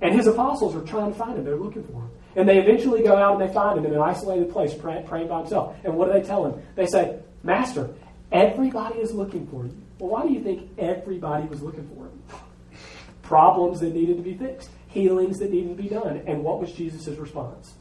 And 0.04 0.14
his 0.14 0.28
apostles 0.28 0.76
are 0.76 0.82
trying 0.82 1.14
to 1.14 1.18
find 1.18 1.38
him. 1.38 1.46
They're 1.46 1.56
looking 1.56 1.84
for 1.86 1.94
him. 1.94 2.12
And 2.36 2.48
they 2.48 2.60
eventually 2.60 3.04
go 3.04 3.16
out 3.16 3.40
and 3.40 3.50
they 3.50 3.54
find 3.54 3.80
him 3.80 3.86
in 3.86 3.94
an 3.94 4.02
isolated 4.02 4.52
place, 4.52 4.74
praying, 4.74 5.06
by 5.08 5.40
himself. 5.40 5.78
And 5.86 5.96
what 5.96 6.08
do 6.08 6.20
they 6.20 6.28
tell 6.28 6.46
him? 6.46 6.62
They 6.76 6.88
say, 6.88 7.20
Master, 7.42 7.90
everybody 8.30 9.00
is 9.00 9.14
looking 9.14 9.48
for 9.48 9.64
you. 9.64 9.76
Well, 10.00 10.10
why 10.10 10.28
do 10.28 10.34
you 10.34 10.42
think 10.42 10.72
everybody 10.78 11.48
was 11.48 11.62
looking 11.62 11.88
for 11.88 12.06
him? 12.06 12.22
Problems 13.22 13.80
that 13.80 13.94
needed 13.94 14.18
to 14.18 14.24
be 14.24 14.36
fixed, 14.36 14.70
healings 14.90 15.40
that 15.40 15.52
needed 15.52 15.78
to 15.78 15.82
be 15.82 15.88
done. 15.88 16.22
And 16.28 16.44
what 16.44 16.60
was 16.60 16.74
Jesus' 16.74 17.08
response? 17.18 17.74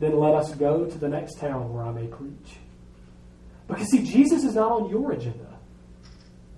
Then 0.00 0.18
let 0.18 0.34
us 0.34 0.54
go 0.54 0.84
to 0.84 0.98
the 0.98 1.08
next 1.08 1.38
town 1.38 1.72
where 1.72 1.84
I 1.84 1.92
may 1.92 2.06
preach. 2.06 2.58
Because, 3.66 3.88
see, 3.90 4.02
Jesus 4.02 4.44
is 4.44 4.56
not 4.56 4.70
on 4.70 4.90
your 4.90 5.12
agenda. 5.12 5.46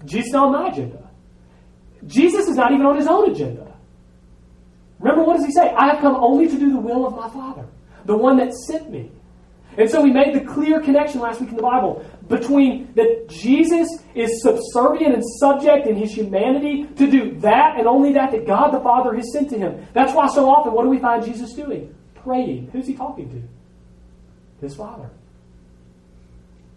Jesus 0.05 0.27
is 0.27 0.33
not 0.33 0.47
on 0.47 0.53
my 0.53 0.69
agenda. 0.73 1.09
Jesus 2.05 2.49
is 2.49 2.57
not 2.57 2.73
even 2.73 2.85
on 2.85 2.97
his 2.97 3.07
own 3.07 3.31
agenda. 3.31 3.76
Remember, 4.99 5.25
what 5.25 5.37
does 5.37 5.47
he 5.47 5.53
say? 5.53 5.75
I 5.75 5.89
have 5.89 6.01
come 6.01 6.17
only 6.17 6.49
to 6.49 6.59
do 6.59 6.73
the 6.73 6.79
will 6.79 7.07
of 7.07 7.15
my 7.15 7.29
Father, 7.29 7.67
the 8.05 8.17
one 8.17 8.37
that 8.39 8.53
sent 8.55 8.91
me. 8.91 9.11
And 9.79 9.91
so 9.91 10.01
we 10.01 10.11
made 10.11 10.35
the 10.35 10.41
clear 10.41 10.81
connection 10.81 11.21
last 11.21 11.41
week 11.41 11.51
in 11.51 11.57
the 11.57 11.63
Bible 11.63 12.05
between 12.29 12.93
that 12.95 13.29
Jesus 13.29 13.89
is 14.15 14.43
subservient 14.43 15.15
and 15.15 15.23
subject 15.39 15.87
in 15.87 15.97
his 15.97 16.13
humanity 16.13 16.85
to 16.97 17.11
do 17.11 17.39
that 17.41 17.77
and 17.77 17.87
only 17.87 18.13
that 18.15 18.33
that 18.33 18.47
God 18.47 18.71
the 18.71 18.81
Father 18.81 19.15
has 19.15 19.33
sent 19.33 19.51
to 19.51 19.59
him. 19.59 19.87
That's 19.93 20.15
why 20.15 20.29
so 20.29 20.49
often, 20.49 20.73
what 20.73 20.85
do 20.85 20.89
we 20.89 20.99
find 20.99 21.25
Jesus 21.25 21.53
doing? 21.53 21.95
Praying. 22.15 22.71
Who's 22.73 22.87
he 22.87 22.95
talking 22.95 23.31
to? 23.31 24.67
His 24.67 24.75
Father. 24.75 25.11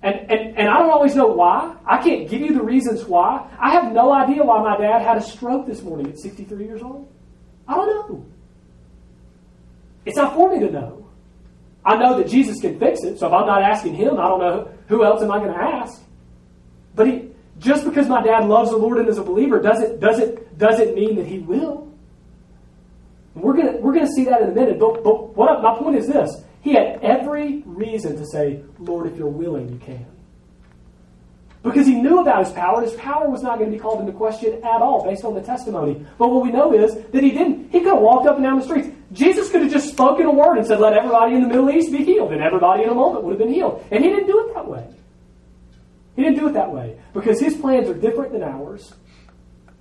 And, 0.01 0.15
and, 0.31 0.57
and 0.57 0.67
I 0.67 0.79
don't 0.79 0.91
always 0.91 1.15
know 1.15 1.27
why. 1.27 1.75
I 1.85 2.01
can't 2.01 2.29
give 2.29 2.41
you 2.41 2.53
the 2.53 2.63
reasons 2.63 3.05
why. 3.05 3.49
I 3.59 3.71
have 3.71 3.91
no 3.93 4.13
idea 4.13 4.43
why 4.43 4.61
my 4.61 4.77
dad 4.77 5.01
had 5.01 5.17
a 5.17 5.21
stroke 5.21 5.67
this 5.67 5.81
morning 5.81 6.07
at 6.07 6.19
63 6.19 6.65
years 6.65 6.81
old. 6.81 7.09
I 7.69 7.75
don't 7.75 7.87
know. 7.87 8.25
It's 10.05 10.17
not 10.17 10.33
for 10.33 10.51
me 10.51 10.59
to 10.65 10.71
know. 10.71 11.07
I 11.85 11.95
know 11.95 12.17
that 12.17 12.27
Jesus 12.27 12.59
can 12.59 12.79
fix 12.79 13.03
it, 13.03 13.19
so 13.19 13.27
if 13.27 13.33
I'm 13.33 13.45
not 13.45 13.61
asking 13.61 13.93
him, 13.93 14.19
I 14.19 14.27
don't 14.27 14.39
know 14.39 14.71
who 14.87 15.05
else 15.05 15.21
am 15.21 15.31
I 15.31 15.37
going 15.37 15.53
to 15.53 15.59
ask. 15.59 16.01
But 16.95 17.07
he, 17.07 17.29
just 17.59 17.85
because 17.85 18.07
my 18.07 18.21
dad 18.23 18.45
loves 18.45 18.71
the 18.71 18.77
Lord 18.77 18.97
and 18.97 19.07
is 19.07 19.19
a 19.19 19.23
believer 19.23 19.61
doesn't, 19.61 19.99
doesn't, 19.99 20.57
doesn't 20.57 20.95
mean 20.95 21.15
that 21.17 21.27
he 21.27 21.39
will. 21.39 21.87
We're 23.35 23.53
going 23.53 23.81
we're 23.81 23.93
gonna 23.93 24.11
see 24.11 24.25
that 24.25 24.41
in 24.41 24.49
a 24.49 24.53
minute. 24.53 24.79
But, 24.79 25.03
but 25.03 25.35
what, 25.35 25.61
my 25.61 25.77
point 25.77 25.95
is 25.95 26.07
this 26.07 26.43
he 26.61 26.73
had 26.73 26.99
every 27.01 27.61
reason 27.65 28.17
to 28.17 28.25
say, 28.25 28.63
Lord, 28.79 29.07
if 29.07 29.17
you're 29.17 29.27
willing, 29.27 29.69
you 29.69 29.77
can. 29.77 30.05
Because 31.61 31.85
he 31.85 31.95
knew 31.95 32.19
about 32.19 32.45
his 32.45 32.53
power, 32.53 32.81
his 32.81 32.93
power 32.93 33.29
was 33.29 33.43
not 33.43 33.59
going 33.59 33.69
to 33.69 33.75
be 33.75 33.81
called 33.81 33.99
into 33.99 34.13
question 34.13 34.53
at 34.63 34.81
all 34.81 35.03
based 35.03 35.25
on 35.25 35.33
the 35.33 35.41
testimony. 35.41 36.05
But 36.17 36.29
what 36.29 36.43
we 36.43 36.51
know 36.51 36.73
is 36.73 36.95
that 36.95 37.21
he 37.21 37.31
didn't. 37.31 37.71
He 37.71 37.79
could 37.79 37.93
have 37.93 38.01
walked 38.01 38.27
up 38.27 38.35
and 38.35 38.43
down 38.45 38.59
the 38.59 38.63
streets. 38.63 38.87
Jesus 39.11 39.49
could 39.51 39.63
have 39.63 39.71
just 39.71 39.89
spoken 39.89 40.25
a 40.25 40.31
word 40.31 40.57
and 40.57 40.65
said, 40.65 40.79
Let 40.79 40.93
everybody 40.93 41.35
in 41.35 41.41
the 41.41 41.47
Middle 41.47 41.69
East 41.69 41.91
be 41.91 42.05
healed, 42.05 42.31
and 42.31 42.41
everybody 42.41 42.83
in 42.83 42.89
a 42.89 42.93
moment 42.93 43.25
would 43.25 43.31
have 43.31 43.39
been 43.39 43.53
healed. 43.53 43.85
And 43.91 44.03
he 44.03 44.09
didn't 44.09 44.27
do 44.27 44.39
it 44.47 44.53
that 44.53 44.67
way. 44.67 44.87
He 46.15 46.23
didn't 46.23 46.39
do 46.39 46.47
it 46.47 46.53
that 46.53 46.71
way 46.71 46.97
because 47.13 47.39
his 47.39 47.55
plans 47.55 47.89
are 47.89 47.93
different 47.93 48.31
than 48.31 48.43
ours. 48.43 48.93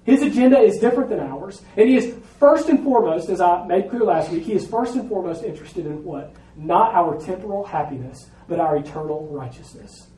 His 0.05 0.23
agenda 0.23 0.59
is 0.59 0.79
different 0.79 1.11
than 1.11 1.21
ours. 1.21 1.62
And 1.77 1.88
he 1.88 1.97
is 1.97 2.14
first 2.41 2.69
and 2.69 2.83
foremost, 2.83 3.29
as 3.29 3.41
I 3.41 3.67
made 3.67 3.91
clear 3.91 4.05
last 4.05 4.31
week, 4.31 4.45
he 4.45 4.55
is 4.55 4.67
first 4.67 4.95
and 4.95 5.09
foremost 5.09 5.45
interested 5.45 5.85
in 5.85 6.03
what? 6.03 6.35
Not 6.57 6.95
our 6.95 7.21
temporal 7.21 7.64
happiness, 7.64 8.31
but 8.49 8.59
our 8.59 8.77
eternal 8.77 9.29
righteousness. 9.31 10.09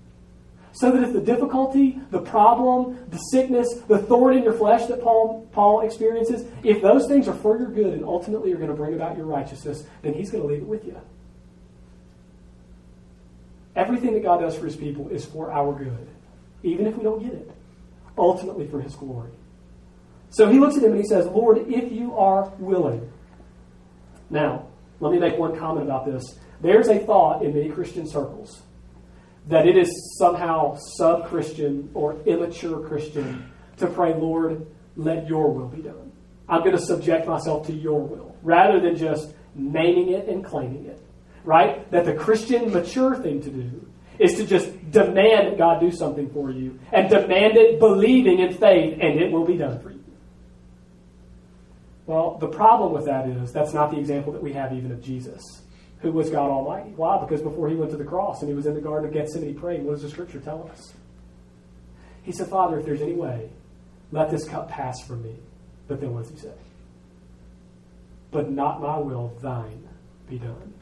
So 0.72 0.92
that 0.92 1.02
if 1.02 1.12
the 1.12 1.20
difficulty, 1.20 2.00
the 2.10 2.20
problem, 2.20 2.98
the 3.10 3.18
sickness, 3.18 3.74
the 3.88 3.98
thorn 3.98 4.36
in 4.36 4.44
your 4.44 4.52
flesh 4.52 4.86
that 4.86 5.02
Paul, 5.02 5.48
Paul 5.52 5.80
experiences, 5.80 6.46
if 6.62 6.80
those 6.80 7.08
things 7.08 7.26
are 7.26 7.34
for 7.34 7.58
your 7.58 7.70
good 7.70 7.92
and 7.94 8.04
ultimately 8.04 8.52
are 8.52 8.56
going 8.56 8.68
to 8.68 8.76
bring 8.76 8.94
about 8.94 9.16
your 9.16 9.26
righteousness, 9.26 9.84
then 10.02 10.14
he's 10.14 10.30
going 10.30 10.42
to 10.42 10.48
leave 10.48 10.62
it 10.62 10.68
with 10.68 10.84
you. 10.84 10.96
Everything 13.74 14.14
that 14.14 14.22
God 14.22 14.40
does 14.40 14.56
for 14.56 14.66
his 14.66 14.76
people 14.76 15.08
is 15.08 15.24
for 15.24 15.50
our 15.52 15.72
good, 15.72 16.08
even 16.62 16.86
if 16.86 16.96
we 16.96 17.02
don't 17.02 17.22
get 17.22 17.32
it, 17.32 17.50
ultimately 18.16 18.66
for 18.66 18.80
his 18.80 18.94
glory. 18.94 19.30
So 20.30 20.48
he 20.48 20.60
looks 20.60 20.76
at 20.76 20.84
him 20.84 20.92
and 20.92 21.00
he 21.00 21.06
says, 21.06 21.26
Lord, 21.26 21.58
if 21.68 21.90
you 21.90 22.16
are 22.16 22.52
willing. 22.58 23.10
Now, 24.28 24.66
let 25.00 25.12
me 25.12 25.18
make 25.18 25.36
one 25.36 25.58
comment 25.58 25.86
about 25.86 26.06
this. 26.06 26.38
There's 26.60 26.88
a 26.88 27.00
thought 27.00 27.42
in 27.42 27.54
many 27.54 27.68
Christian 27.70 28.06
circles 28.06 28.62
that 29.48 29.66
it 29.66 29.76
is 29.76 30.16
somehow 30.18 30.76
sub 30.96 31.28
Christian 31.28 31.90
or 31.94 32.20
immature 32.26 32.86
Christian 32.86 33.50
to 33.78 33.86
pray, 33.86 34.14
Lord, 34.14 34.66
let 34.96 35.26
your 35.26 35.52
will 35.52 35.68
be 35.68 35.82
done. 35.82 36.12
I'm 36.48 36.60
going 36.60 36.76
to 36.76 36.82
subject 36.82 37.26
myself 37.26 37.66
to 37.68 37.72
your 37.72 38.00
will 38.00 38.36
rather 38.42 38.80
than 38.80 38.96
just 38.96 39.32
naming 39.54 40.10
it 40.10 40.28
and 40.28 40.44
claiming 40.44 40.86
it. 40.86 41.00
Right? 41.44 41.90
That 41.90 42.04
the 42.04 42.14
Christian 42.14 42.70
mature 42.72 43.16
thing 43.16 43.42
to 43.42 43.50
do 43.50 43.86
is 44.18 44.34
to 44.34 44.46
just 44.46 44.68
demand 44.90 45.48
that 45.48 45.58
God 45.58 45.80
do 45.80 45.90
something 45.90 46.28
for 46.30 46.50
you 46.50 46.78
and 46.92 47.08
demand 47.08 47.56
it 47.56 47.78
believing 47.78 48.40
in 48.40 48.52
faith 48.52 48.98
and 49.00 49.18
it 49.18 49.32
will 49.32 49.46
be 49.46 49.56
done 49.56 49.80
for 49.80 49.90
you. 49.90 50.04
Well, 52.06 52.36
the 52.38 52.48
problem 52.48 52.92
with 52.92 53.06
that 53.06 53.28
is 53.28 53.52
that's 53.52 53.72
not 53.72 53.90
the 53.90 53.98
example 53.98 54.32
that 54.32 54.42
we 54.42 54.52
have 54.52 54.72
even 54.72 54.92
of 54.92 55.00
Jesus 55.00 55.62
who 56.00 56.12
was 56.12 56.30
God 56.30 56.50
Almighty. 56.50 56.90
Why? 56.90 57.18
Because 57.20 57.42
before 57.42 57.68
he 57.68 57.76
went 57.76 57.90
to 57.90 57.96
the 57.96 58.04
cross 58.04 58.40
and 58.40 58.48
he 58.48 58.54
was 58.54 58.66
in 58.66 58.74
the 58.74 58.80
Garden 58.80 59.08
of 59.08 59.14
Gethsemane 59.14 59.58
praying, 59.58 59.84
what 59.84 59.92
does 59.92 60.02
the 60.02 60.10
scripture 60.10 60.40
tell 60.40 60.68
us? 60.72 60.94
He 62.22 62.32
said, 62.32 62.48
Father, 62.48 62.78
if 62.78 62.86
there's 62.86 63.02
any 63.02 63.14
way, 63.14 63.50
let 64.12 64.30
this 64.30 64.48
cup 64.48 64.68
pass 64.70 65.00
from 65.06 65.22
me. 65.22 65.36
But 65.88 66.00
then 66.00 66.14
what 66.14 66.22
does 66.22 66.32
he 66.32 66.38
say? 66.38 66.54
But 68.30 68.50
not 68.50 68.80
my 68.80 68.98
will, 68.98 69.36
thine 69.42 69.88
be 70.28 70.38
done. 70.38 70.74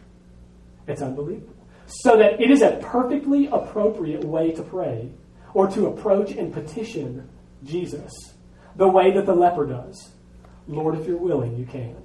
It's 0.87 1.03
unbelievable. 1.03 1.55
So 1.87 2.17
that 2.19 2.41
it 2.41 2.51
is 2.51 2.63
a 2.63 2.79
perfectly 2.83 3.47
appropriate 3.47 4.25
way 4.25 4.53
to 4.53 4.63
pray 4.63 5.11
or 5.55 5.69
to 5.71 5.87
approach 5.87 6.33
and 6.33 6.53
petition 6.53 7.29
Jesus 7.65 8.13
the 8.77 8.89
way 8.89 9.13
that 9.13 9.27
the 9.27 9.35
leper 9.35 9.67
does. 9.67 10.13
Lord, 10.67 10.99
if 10.99 11.07
you're 11.07 11.17
willing, 11.17 11.57
you 11.57 11.65
can. 11.65 11.97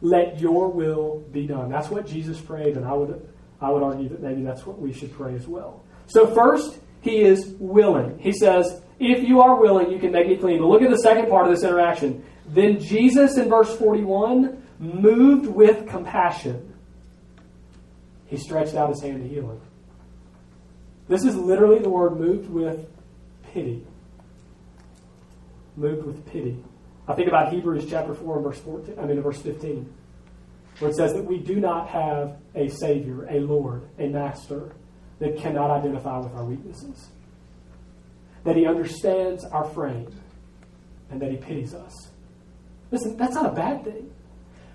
Let 0.00 0.40
your 0.40 0.68
will 0.68 1.20
be 1.32 1.46
done. 1.46 1.70
That's 1.70 1.88
what 1.88 2.06
Jesus 2.06 2.40
prayed, 2.40 2.76
and 2.76 2.86
I 2.86 2.92
would, 2.92 3.28
I 3.60 3.70
would 3.70 3.82
argue 3.82 4.08
that 4.10 4.22
maybe 4.22 4.42
that's 4.42 4.64
what 4.66 4.78
we 4.78 4.92
should 4.92 5.12
pray 5.12 5.34
as 5.34 5.46
well. 5.46 5.84
So, 6.06 6.32
first, 6.34 6.78
he 7.00 7.20
is 7.20 7.54
willing. 7.58 8.18
He 8.18 8.32
says, 8.32 8.82
If 8.98 9.26
you 9.26 9.40
are 9.40 9.60
willing, 9.60 9.90
you 9.90 9.98
can 9.98 10.12
make 10.12 10.28
me 10.28 10.36
clean. 10.36 10.58
But 10.58 10.66
look 10.66 10.82
at 10.82 10.90
the 10.90 10.98
second 10.98 11.28
part 11.28 11.46
of 11.46 11.54
this 11.54 11.64
interaction. 11.64 12.24
Then 12.46 12.80
Jesus, 12.80 13.36
in 13.36 13.48
verse 13.48 13.74
41, 13.76 14.62
moved 14.78 15.46
with 15.46 15.88
compassion. 15.88 16.74
He 18.26 18.36
stretched 18.36 18.74
out 18.74 18.90
his 18.90 19.02
hand 19.02 19.22
to 19.22 19.28
heal 19.28 19.50
him. 19.50 19.60
This 21.08 21.24
is 21.24 21.34
literally 21.34 21.78
the 21.78 21.88
word 21.88 22.18
moved 22.18 22.50
with 22.50 22.86
pity. 23.52 23.86
Moved 25.76 26.06
with 26.06 26.26
pity. 26.26 26.62
I 27.08 27.14
think 27.14 27.28
about 27.28 27.52
Hebrews 27.52 27.86
chapter 27.88 28.14
4 28.14 28.40
verse 28.42 28.60
14, 28.60 28.98
I 28.98 29.06
mean 29.06 29.20
verse 29.22 29.40
15, 29.40 29.90
where 30.78 30.90
it 30.90 30.94
says 30.94 31.14
that 31.14 31.24
we 31.24 31.38
do 31.38 31.56
not 31.56 31.88
have 31.88 32.36
a 32.54 32.68
Savior, 32.68 33.26
a 33.30 33.40
Lord, 33.40 33.88
a 33.98 34.08
Master 34.08 34.72
that 35.18 35.38
cannot 35.38 35.70
identify 35.70 36.18
with 36.18 36.32
our 36.34 36.44
weaknesses. 36.44 37.08
That 38.44 38.56
He 38.56 38.66
understands 38.66 39.44
our 39.46 39.64
frame 39.64 40.14
and 41.10 41.20
that 41.22 41.30
He 41.30 41.38
pities 41.38 41.74
us. 41.74 42.10
Listen, 42.90 43.16
that's 43.16 43.34
not 43.34 43.46
a 43.46 43.54
bad 43.54 43.84
thing. 43.84 44.12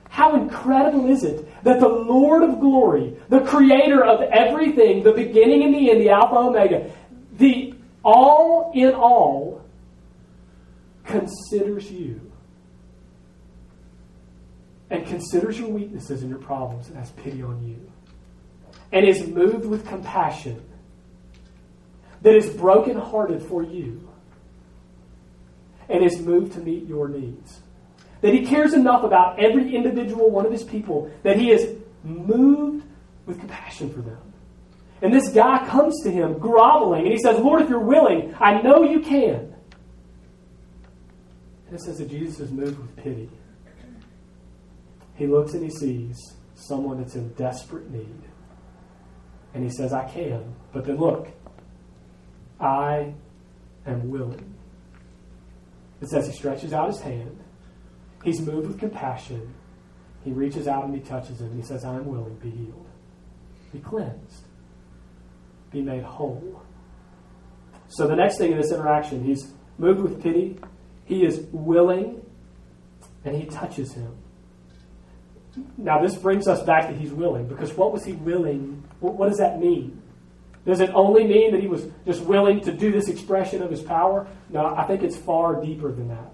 How 0.10 0.36
incredible 0.36 1.10
is 1.10 1.24
it 1.24 1.48
that 1.63 1.80
the 1.80 1.88
Lord 1.88 2.43
of 2.43 2.60
glory, 2.60 3.15
the 3.30 3.41
creator 3.41 4.04
of 4.04 4.22
everything, 4.22 5.04
the 5.04 5.12
beginning 5.12 5.63
and 5.63 5.74
the 5.74 5.91
end, 5.91 6.02
the 6.02 6.10
Alpha 6.10 6.36
Omega, 6.36 6.91
the 7.38 7.74
all 8.04 8.72
in 8.76 8.93
all, 8.93 9.53
considers 11.13 11.91
you 11.91 12.32
and 14.89 15.06
considers 15.06 15.60
your 15.60 15.69
weaknesses 15.69 16.21
and 16.21 16.30
your 16.30 16.39
problems 16.39 16.88
and 16.88 16.97
has 16.97 17.12
pity 17.12 17.43
on 17.43 17.63
you 17.67 17.91
and 18.91 19.06
is 19.06 19.28
moved 19.28 19.65
with 19.65 19.88
compassion 19.88 20.60
that 22.23 22.36
is 22.36 22.49
brokenhearted 22.49 23.43
for 23.43 23.62
you 23.62 24.10
and 25.88 26.04
is 26.04 26.19
moved 26.19 26.54
to 26.54 26.60
meet 26.60 26.88
your 26.88 27.08
needs. 27.08 27.60
That 28.21 28.34
he 28.34 28.43
cares 28.43 28.73
enough 28.73 29.04
about 29.04 29.39
every 29.39 29.76
individual 29.76 30.32
one 30.32 30.47
of 30.47 30.52
his 30.52 30.63
people 30.63 31.12
that 31.21 31.38
he 31.38 31.52
is 31.52 31.78
moved 32.04 32.86
with 33.28 33.39
compassion 33.39 33.93
for 33.93 34.02
them. 34.02 34.34
And 35.04 35.13
this 35.13 35.30
guy 35.30 35.67
comes 35.67 36.02
to 36.06 36.12
him 36.12 36.39
groveling 36.39 37.04
and 37.04 37.12
he 37.12 37.19
says, 37.19 37.38
Lord, 37.38 37.62
if 37.62 37.69
you're 37.69 37.80
willing, 37.80 38.34
I 38.39 38.62
know 38.63 38.84
you 38.84 39.02
can. 39.02 39.53
It 41.74 41.82
says 41.82 41.98
that 41.98 42.10
Jesus 42.10 42.40
is 42.40 42.52
moved 42.52 42.78
with 42.78 42.96
pity. 42.96 43.30
He 45.16 45.28
looks 45.28 45.54
and 45.54 45.64
he 45.64 45.70
sees 45.70 46.18
someone 46.56 47.00
that's 47.00 47.16
in 47.16 47.34
desperate 47.34 47.90
need. 47.90 48.22
And 49.54 49.64
he 49.64 49.70
says, 49.70 49.94
I 49.94 50.08
can. 50.10 50.56
But 50.72 50.86
then 50.86 50.98
look, 50.98 51.30
I 52.60 53.14
am 53.86 54.10
willing. 54.10 54.56
It 56.02 56.10
says 56.10 56.28
he 56.28 56.34
stretches 56.34 56.74
out 56.74 56.90
his 56.90 57.00
hand 57.00 57.44
He's 58.24 58.40
moved 58.40 58.68
with 58.68 58.80
compassion. 58.80 59.54
He 60.24 60.32
reaches 60.32 60.68
out 60.68 60.86
and 60.86 60.96
he 60.96 61.02
touches 61.02 61.42
him 61.42 61.56
he 61.56 61.62
says, 61.62 61.84
I 61.84 61.96
am 61.96 62.06
willing, 62.06 62.36
be 62.36 62.50
healed. 62.50 62.88
Be 63.74 63.80
cleansed. 63.80 64.46
Be 65.72 65.82
made 65.82 66.04
whole. 66.04 66.62
So 67.90 68.08
the 68.08 68.16
next 68.16 68.38
thing 68.38 68.54
in 68.54 68.58
this 68.58 68.72
interaction, 68.72 69.24
he's 69.24 69.52
moved 69.78 70.00
with 70.00 70.24
pity, 70.24 70.58
he 71.06 71.26
is 71.26 71.46
willing, 71.52 72.26
and 73.26 73.36
he 73.36 73.46
touches 73.46 73.94
him. 73.94 74.16
Now, 75.78 76.02
this 76.02 76.16
brings 76.16 76.48
us 76.48 76.63
back 76.63 76.88
to 76.88 76.94
he's 76.94 77.12
willing, 77.12 77.48
because 77.48 77.74
what 77.74 77.92
was 77.92 78.04
he 78.04 78.13
willing? 78.13 78.84
What 79.00 79.28
does 79.30 79.38
that 79.38 79.60
mean? 79.60 80.02
Does 80.66 80.80
it 80.80 80.89
only 80.94 81.26
mean 81.26 81.52
that 81.52 81.62
he 81.62 81.68
was 81.68 81.86
just 82.06 82.22
willing 82.22 82.62
to 82.62 82.72
do 82.72 82.92
this 82.92 83.10
expression 83.10 83.62
of 83.62 83.70
his 83.70 83.82
power? 83.82 84.28
No, 84.50 84.66
I 84.66 84.86
think 84.86 85.04
it's 85.04 85.18
far 85.18 85.62
deeper 85.62 85.92
than 85.92 86.08
that. 86.08 86.32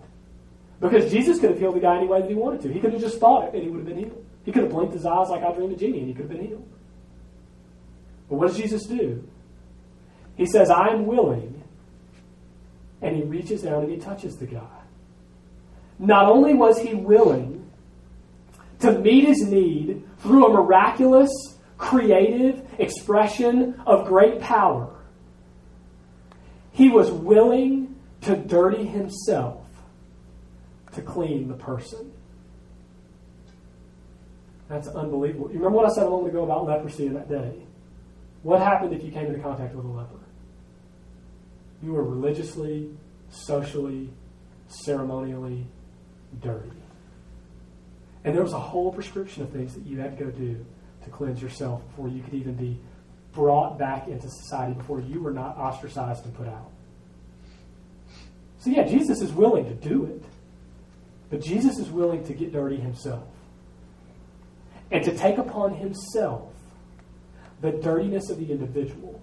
Because 0.80 1.12
Jesus 1.12 1.40
could 1.40 1.50
have 1.50 1.60
healed 1.60 1.76
the 1.76 1.80
guy 1.80 1.98
any 1.98 2.08
way 2.08 2.22
that 2.22 2.30
he 2.30 2.36
wanted 2.36 2.62
to. 2.62 2.72
He 2.72 2.80
could 2.80 2.94
have 2.94 3.02
just 3.02 3.20
thought 3.20 3.50
it 3.50 3.54
and 3.56 3.64
he 3.64 3.70
would 3.70 3.80
have 3.80 3.88
been 3.88 3.98
healed. 3.98 4.26
He 4.46 4.52
could 4.52 4.64
have 4.64 4.72
blinked 4.72 4.94
his 4.94 5.06
eyes 5.06 5.30
like 5.30 5.44
I 5.44 5.52
Dream 5.54 5.72
of 5.72 5.80
Jeannie 5.80 6.00
and 6.00 6.08
he 6.08 6.14
could 6.14 6.30
have 6.30 6.32
been 6.32 6.48
healed. 6.48 6.68
But 8.30 8.36
what 8.36 8.48
does 8.48 8.58
Jesus 8.58 8.86
do? 8.86 9.28
He 10.38 10.46
says, 10.46 10.70
I 10.70 10.90
am 10.90 11.06
willing. 11.06 11.59
And 13.02 13.16
he 13.16 13.24
reaches 13.24 13.66
out 13.66 13.84
and 13.84 13.92
he 13.92 13.98
touches 13.98 14.38
the 14.38 14.46
guy. 14.46 14.80
Not 15.98 16.26
only 16.26 16.54
was 16.54 16.80
he 16.80 16.94
willing 16.94 17.70
to 18.80 18.98
meet 19.00 19.26
his 19.26 19.42
need 19.42 20.04
through 20.20 20.48
a 20.48 20.54
miraculous, 20.54 21.30
creative 21.78 22.66
expression 22.78 23.82
of 23.86 24.08
great 24.08 24.40
power, 24.40 24.90
he 26.72 26.90
was 26.90 27.12
willing 27.12 27.96
to 28.22 28.36
dirty 28.36 28.86
himself 28.86 29.66
to 30.94 31.02
clean 31.02 31.48
the 31.48 31.54
person. 31.56 32.12
That's 34.68 34.88
unbelievable. 34.88 35.48
You 35.48 35.58
remember 35.58 35.78
what 35.78 35.92
I 35.92 35.94
said 35.94 36.06
a 36.06 36.10
moment 36.10 36.30
ago 36.30 36.44
about 36.44 36.66
leprosy 36.66 37.08
that 37.10 37.28
day? 37.28 37.64
What 38.44 38.62
happened 38.62 38.94
if 38.94 39.04
you 39.04 39.12
came 39.12 39.26
into 39.26 39.40
contact 39.40 39.76
with 39.76 39.84
a 39.84 39.88
leper? 39.88 40.19
You 41.82 41.94
were 41.94 42.04
religiously, 42.04 42.90
socially, 43.30 44.10
ceremonially 44.68 45.66
dirty. 46.42 46.72
And 48.24 48.36
there 48.36 48.44
was 48.44 48.54
a 48.54 48.60
whole 48.60 48.92
prescription 48.92 49.44
of 49.44 49.50
things 49.50 49.74
that 49.74 49.86
you 49.86 50.00
had 50.00 50.18
to 50.18 50.24
go 50.26 50.32
do 50.32 50.66
to 51.04 51.10
cleanse 51.10 51.42
yourself 51.42 51.82
before 51.90 52.10
you 52.10 52.22
could 52.22 52.34
even 52.34 52.54
be 52.54 52.80
brought 53.32 53.80
back 53.80 54.08
into 54.08 54.30
society, 54.30 54.74
before 54.74 55.00
you 55.00 55.22
were 55.22 55.32
not 55.32 55.58
ostracized 55.58 56.26
and 56.26 56.34
put 56.36 56.48
out. 56.48 56.70
So, 58.60 58.70
yeah, 58.72 58.84
Jesus 58.84 59.22
is 59.22 59.32
willing 59.32 59.66
to 59.66 59.74
do 59.74 60.06
it. 60.06 60.24
But 61.30 61.42
Jesus 61.42 61.78
is 61.78 61.90
willing 61.90 62.26
to 62.26 62.34
get 62.34 62.52
dirty 62.52 62.78
himself 62.78 63.28
and 64.92 65.04
to 65.06 65.16
take 65.16 65.38
upon 65.38 65.76
himself 65.76 66.52
the 67.62 67.72
dirtiness 67.72 68.30
of 68.30 68.40
the 68.40 68.52
individual 68.52 69.22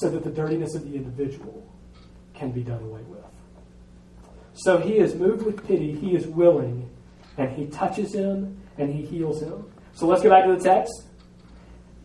so 0.00 0.10
that 0.10 0.22
the 0.22 0.30
dirtiness 0.30 0.74
of 0.74 0.88
the 0.88 0.96
individual 0.96 1.66
can 2.34 2.50
be 2.50 2.62
done 2.62 2.82
away 2.82 3.02
with. 3.02 3.24
So 4.54 4.78
he 4.78 4.98
is 4.98 5.14
moved 5.14 5.44
with 5.44 5.66
pity, 5.66 5.92
he 5.92 6.14
is 6.14 6.26
willing, 6.26 6.88
and 7.36 7.50
he 7.50 7.66
touches 7.66 8.14
him 8.14 8.60
and 8.78 8.92
he 8.92 9.04
heals 9.04 9.42
him. 9.42 9.64
So 9.94 10.06
let's 10.06 10.22
go 10.22 10.30
back 10.30 10.46
to 10.46 10.56
the 10.56 10.62
text. 10.62 10.92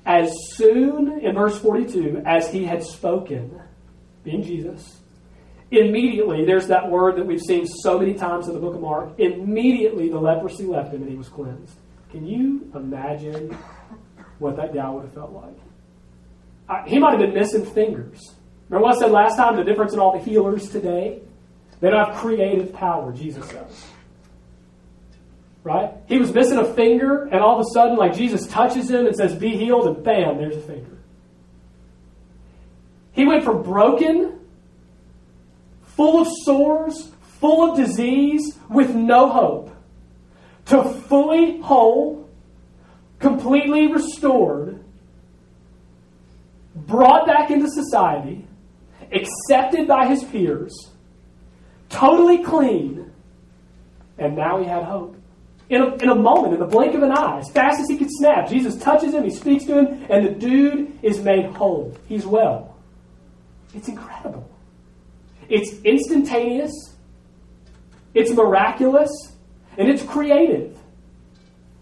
As 0.05 0.31
soon, 0.51 1.19
in 1.19 1.33
verse 1.33 1.57
42, 1.59 2.23
as 2.25 2.49
he 2.51 2.65
had 2.65 2.83
spoken, 2.83 3.59
being 4.23 4.43
Jesus, 4.43 5.01
Immediately, 5.71 6.45
there's 6.45 6.67
that 6.67 6.89
word 6.89 7.17
that 7.17 7.25
we've 7.25 7.41
seen 7.41 7.65
so 7.65 7.97
many 7.97 8.13
times 8.13 8.47
in 8.47 8.53
the 8.53 8.59
book 8.59 8.75
of 8.75 8.81
Mark. 8.81 9.19
Immediately, 9.19 10.09
the 10.09 10.19
leprosy 10.19 10.65
left 10.65 10.93
him 10.93 11.01
and 11.01 11.09
he 11.09 11.17
was 11.17 11.27
cleansed. 11.27 11.75
Can 12.11 12.25
you 12.25 12.71
imagine 12.75 13.57
what 14.37 14.55
that 14.57 14.73
guy 14.73 14.89
would 14.89 15.05
have 15.05 15.13
felt 15.13 15.31
like? 15.31 15.57
I, 16.67 16.83
he 16.87 16.99
might 16.99 17.11
have 17.11 17.19
been 17.19 17.33
missing 17.33 17.65
fingers. 17.65 18.35
Remember 18.69 18.87
what 18.87 18.97
I 18.97 18.99
said 18.99 19.11
last 19.11 19.37
time? 19.37 19.55
The 19.55 19.63
difference 19.63 19.93
in 19.93 19.99
all 19.99 20.17
the 20.17 20.23
healers 20.23 20.69
today? 20.69 21.21
They 21.79 21.89
don't 21.89 22.05
have 22.05 22.17
creative 22.17 22.73
power, 22.73 23.11
Jesus 23.11 23.47
says. 23.49 23.85
Right? 25.63 25.91
He 26.07 26.17
was 26.17 26.33
missing 26.33 26.57
a 26.57 26.73
finger, 26.73 27.25
and 27.25 27.41
all 27.41 27.59
of 27.59 27.65
a 27.65 27.69
sudden, 27.73 27.97
like 27.97 28.13
Jesus 28.13 28.47
touches 28.47 28.89
him 28.89 29.07
and 29.07 29.15
says, 29.15 29.35
Be 29.35 29.57
healed, 29.57 29.87
and 29.87 30.03
bam, 30.03 30.37
there's 30.37 30.55
a 30.55 30.61
finger. 30.61 30.97
He 33.11 33.25
went 33.25 33.43
from 33.43 33.63
broken 33.63 34.39
full 35.95 36.21
of 36.21 36.27
sores, 36.43 37.09
full 37.39 37.71
of 37.71 37.77
disease, 37.77 38.57
with 38.69 38.93
no 38.93 39.29
hope, 39.29 39.71
to 40.65 40.83
fully 40.83 41.61
whole, 41.61 42.29
completely 43.19 43.91
restored, 43.91 44.84
brought 46.75 47.25
back 47.25 47.49
into 47.51 47.69
society, 47.69 48.45
accepted 49.11 49.87
by 49.87 50.07
his 50.07 50.23
peers, 50.23 50.91
totally 51.89 52.43
clean, 52.43 53.11
and 54.17 54.35
now 54.35 54.59
he 54.59 54.65
had 54.65 54.83
hope. 54.83 55.15
In 55.67 55.81
a, 55.81 55.95
in 55.95 56.09
a 56.09 56.15
moment, 56.15 56.53
in 56.53 56.59
the 56.59 56.67
blink 56.67 56.93
of 56.93 57.01
an 57.01 57.11
eye, 57.11 57.39
as 57.39 57.49
fast 57.49 57.79
as 57.79 57.87
he 57.87 57.97
could 57.97 58.11
snap, 58.11 58.47
Jesus 58.47 58.77
touches 58.77 59.13
him, 59.13 59.23
he 59.23 59.31
speaks 59.31 59.65
to 59.65 59.79
him, 59.79 60.05
and 60.09 60.25
the 60.25 60.31
dude 60.31 60.99
is 61.01 61.19
made 61.21 61.45
whole. 61.45 61.97
He's 62.07 62.25
well. 62.25 62.75
It's 63.73 63.87
incredible. 63.87 64.47
It's 65.49 65.81
instantaneous, 65.83 66.71
it's 68.13 68.31
miraculous, 68.31 69.09
and 69.77 69.89
it's 69.89 70.03
creative. 70.03 70.74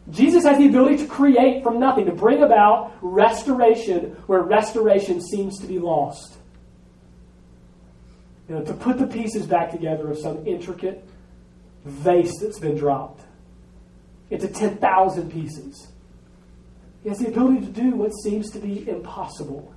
Jesus 0.09 0.43
has 0.43 0.57
the 0.57 0.67
ability 0.67 0.97
to 0.97 1.05
create 1.05 1.63
from 1.63 1.79
nothing, 1.79 2.05
to 2.05 2.11
bring 2.11 2.43
about 2.43 2.93
restoration 3.01 4.17
where 4.27 4.41
restoration 4.41 5.21
seems 5.21 5.59
to 5.59 5.67
be 5.67 5.79
lost. 5.79 6.37
You 8.49 8.55
know, 8.55 8.65
to 8.65 8.73
put 8.73 8.97
the 8.97 9.07
pieces 9.07 9.45
back 9.45 9.71
together 9.71 10.11
of 10.11 10.17
some 10.17 10.45
intricate 10.45 11.07
vase 11.85 12.37
that's 12.39 12.59
been 12.59 12.77
dropped. 12.77 13.21
into 14.29 14.47
10,000 14.47 15.31
pieces. 15.31 15.89
He 17.03 17.09
has 17.09 17.19
the 17.19 17.27
ability 17.27 17.65
to 17.65 17.71
do 17.71 17.91
what 17.91 18.11
seems 18.23 18.49
to 18.51 18.59
be 18.59 18.87
impossible. 18.89 19.73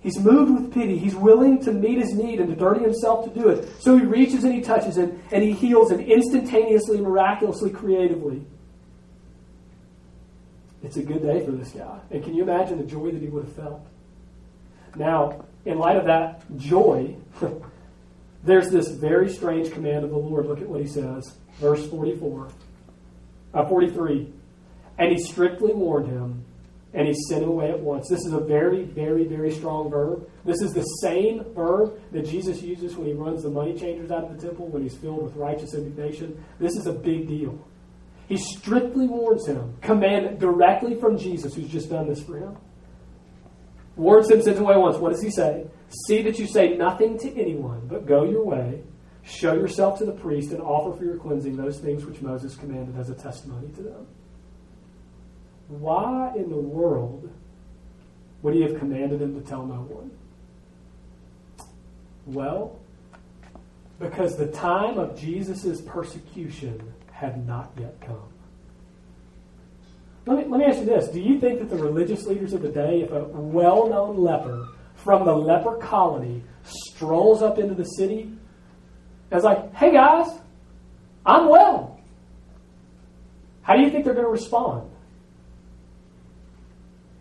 He's 0.00 0.18
moved 0.18 0.52
with 0.52 0.74
pity. 0.74 0.98
He's 0.98 1.14
willing 1.14 1.62
to 1.64 1.72
meet 1.72 1.98
his 1.98 2.14
need 2.14 2.40
and 2.40 2.48
to 2.48 2.56
dirty 2.56 2.80
himself 2.80 3.24
to 3.26 3.40
do 3.40 3.48
it. 3.50 3.68
So 3.80 3.96
he 3.96 4.04
reaches 4.04 4.44
and 4.44 4.54
he 4.54 4.62
touches 4.62 4.96
him 4.96 5.22
and 5.30 5.42
he 5.42 5.52
heals 5.52 5.90
him 5.92 6.00
instantaneously, 6.00 7.00
miraculously, 7.00 7.70
creatively. 7.70 8.46
It's 10.82 10.96
a 10.96 11.02
good 11.02 11.22
day 11.22 11.44
for 11.44 11.52
this 11.52 11.72
guy. 11.72 12.00
And 12.10 12.24
can 12.24 12.34
you 12.34 12.42
imagine 12.42 12.78
the 12.78 12.84
joy 12.84 13.10
that 13.10 13.20
he 13.20 13.28
would 13.28 13.44
have 13.44 13.54
felt? 13.54 13.86
Now, 14.96 15.44
in 15.64 15.78
light 15.78 15.96
of 15.96 16.06
that 16.06 16.42
joy, 16.56 17.16
there's 18.44 18.70
this 18.70 18.88
very 18.88 19.30
strange 19.30 19.70
command 19.72 20.04
of 20.04 20.10
the 20.10 20.16
Lord. 20.16 20.46
Look 20.46 20.60
at 20.60 20.68
what 20.68 20.80
he 20.80 20.86
says. 20.86 21.36
Verse 21.58 21.86
44, 21.88 22.48
uh, 23.54 23.66
43. 23.66 24.32
And 24.98 25.12
he 25.12 25.18
strictly 25.18 25.72
warned 25.74 26.08
him 26.08 26.44
and 26.92 27.06
he 27.06 27.14
sent 27.28 27.42
him 27.42 27.50
away 27.50 27.70
at 27.70 27.78
once. 27.78 28.08
This 28.08 28.24
is 28.26 28.32
a 28.32 28.40
very, 28.40 28.82
very, 28.82 29.24
very 29.24 29.52
strong 29.54 29.90
verb. 29.90 30.28
This 30.44 30.60
is 30.60 30.72
the 30.72 30.82
same 30.82 31.44
verb 31.54 32.00
that 32.10 32.26
Jesus 32.26 32.62
uses 32.62 32.96
when 32.96 33.06
he 33.06 33.12
runs 33.12 33.42
the 33.42 33.50
money 33.50 33.78
changers 33.78 34.10
out 34.10 34.24
of 34.24 34.34
the 34.34 34.46
temple, 34.46 34.66
when 34.66 34.82
he's 34.82 34.96
filled 34.96 35.22
with 35.22 35.36
righteous 35.36 35.74
indignation. 35.74 36.42
This 36.58 36.76
is 36.76 36.86
a 36.86 36.92
big 36.92 37.28
deal. 37.28 37.64
He 38.30 38.36
strictly 38.36 39.08
warns 39.08 39.44
him, 39.44 39.76
command 39.82 40.38
directly 40.38 40.94
from 40.94 41.18
Jesus, 41.18 41.52
who's 41.52 41.66
just 41.66 41.90
done 41.90 42.08
this 42.08 42.22
for 42.22 42.38
him. 42.38 42.56
Warns 43.96 44.30
him, 44.30 44.40
sends 44.40 44.56
him 44.56 44.66
away 44.66 44.76
once. 44.76 44.98
What 44.98 45.10
does 45.10 45.20
he 45.20 45.32
say? 45.32 45.66
See 46.06 46.22
that 46.22 46.38
you 46.38 46.46
say 46.46 46.76
nothing 46.76 47.18
to 47.18 47.36
anyone, 47.36 47.88
but 47.88 48.06
go 48.06 48.22
your 48.22 48.44
way, 48.44 48.84
show 49.24 49.54
yourself 49.54 49.98
to 49.98 50.04
the 50.04 50.12
priest, 50.12 50.52
and 50.52 50.62
offer 50.62 50.96
for 50.96 51.04
your 51.04 51.16
cleansing 51.16 51.56
those 51.56 51.80
things 51.80 52.06
which 52.06 52.22
Moses 52.22 52.54
commanded 52.54 52.96
as 52.96 53.10
a 53.10 53.16
testimony 53.16 53.66
to 53.72 53.82
them. 53.82 54.06
Why 55.66 56.32
in 56.36 56.50
the 56.50 56.56
world 56.56 57.28
would 58.42 58.54
he 58.54 58.62
have 58.62 58.78
commanded 58.78 59.20
him 59.20 59.34
to 59.34 59.44
tell 59.44 59.66
no 59.66 59.82
one? 59.82 60.12
Well, 62.26 62.78
because 63.98 64.36
the 64.36 64.46
time 64.46 64.98
of 64.98 65.18
Jesus' 65.18 65.80
persecution 65.80 66.94
had 67.20 67.46
not 67.46 67.70
yet 67.78 68.00
come. 68.00 68.32
Let 70.26 70.38
me, 70.38 70.44
let 70.44 70.58
me 70.60 70.64
ask 70.64 70.78
you 70.78 70.86
this. 70.86 71.08
Do 71.08 71.20
you 71.20 71.38
think 71.38 71.58
that 71.60 71.68
the 71.68 71.76
religious 71.76 72.24
leaders 72.26 72.54
of 72.54 72.62
the 72.62 72.70
day, 72.70 73.02
if 73.02 73.10
a 73.10 73.24
well 73.24 73.88
known 73.88 74.16
leper 74.16 74.68
from 74.94 75.26
the 75.26 75.34
leper 75.34 75.76
colony 75.76 76.42
strolls 76.62 77.42
up 77.42 77.58
into 77.58 77.74
the 77.74 77.84
city 77.84 78.22
and 79.30 79.38
is 79.38 79.44
like, 79.44 79.74
hey 79.74 79.92
guys, 79.92 80.28
I'm 81.26 81.48
well, 81.48 82.00
how 83.62 83.76
do 83.76 83.82
you 83.82 83.90
think 83.90 84.04
they're 84.04 84.14
going 84.14 84.26
to 84.26 84.32
respond? 84.32 84.90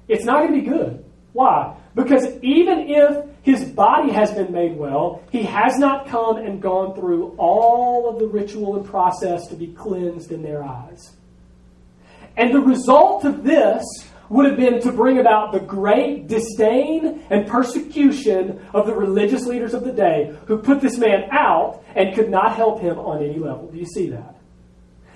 It's 0.07 0.23
not 0.23 0.47
going 0.47 0.53
to 0.53 0.62
be 0.62 0.67
good. 0.67 1.03
Why? 1.33 1.75
Because 1.93 2.25
even 2.41 2.89
if 2.89 3.25
his 3.41 3.63
body 3.63 4.12
has 4.12 4.32
been 4.34 4.52
made 4.52 4.78
well, 4.78 5.23
he 5.32 5.43
has 5.43 5.78
not 5.78 6.08
come 6.08 6.38
and 6.38 6.62
gone 6.62 6.95
through 6.95 7.36
all 7.38 8.10
of 8.10 8.19
the 8.19 8.28
ritual 8.28 8.75
and 8.75 8.86
process 8.86 9.47
to 9.47 9.56
be 9.56 9.67
cleansed 9.67 10.32
in 10.32 10.43
their 10.43 10.63
eyes. 10.63 11.15
And 12.36 12.54
the 12.54 12.62
result 12.62 13.25
of 13.25 13.43
this 13.43 13.84
would 14.30 14.45
have 14.45 14.58
been 14.58 14.80
to 14.82 14.91
bring 14.91 15.19
about 15.19 15.52
the 15.52 15.60
great 15.60 16.28
disdain 16.28 17.25
and 17.30 17.47
persecution 17.47 18.63
of 18.73 18.86
the 18.86 18.93
religious 18.93 19.45
leaders 19.45 19.73
of 19.73 19.84
the 19.84 19.91
day 19.91 20.36
who 20.45 20.60
put 20.60 20.82
this 20.82 20.97
man 20.97 21.28
out 21.32 21.84
and 21.95 22.15
could 22.15 22.30
not 22.30 22.56
help 22.56 22.80
him 22.80 22.99
on 22.99 23.23
any 23.23 23.39
level. 23.39 23.69
Do 23.71 23.78
you 23.78 23.88
see 23.88 24.10
that? 24.12 24.38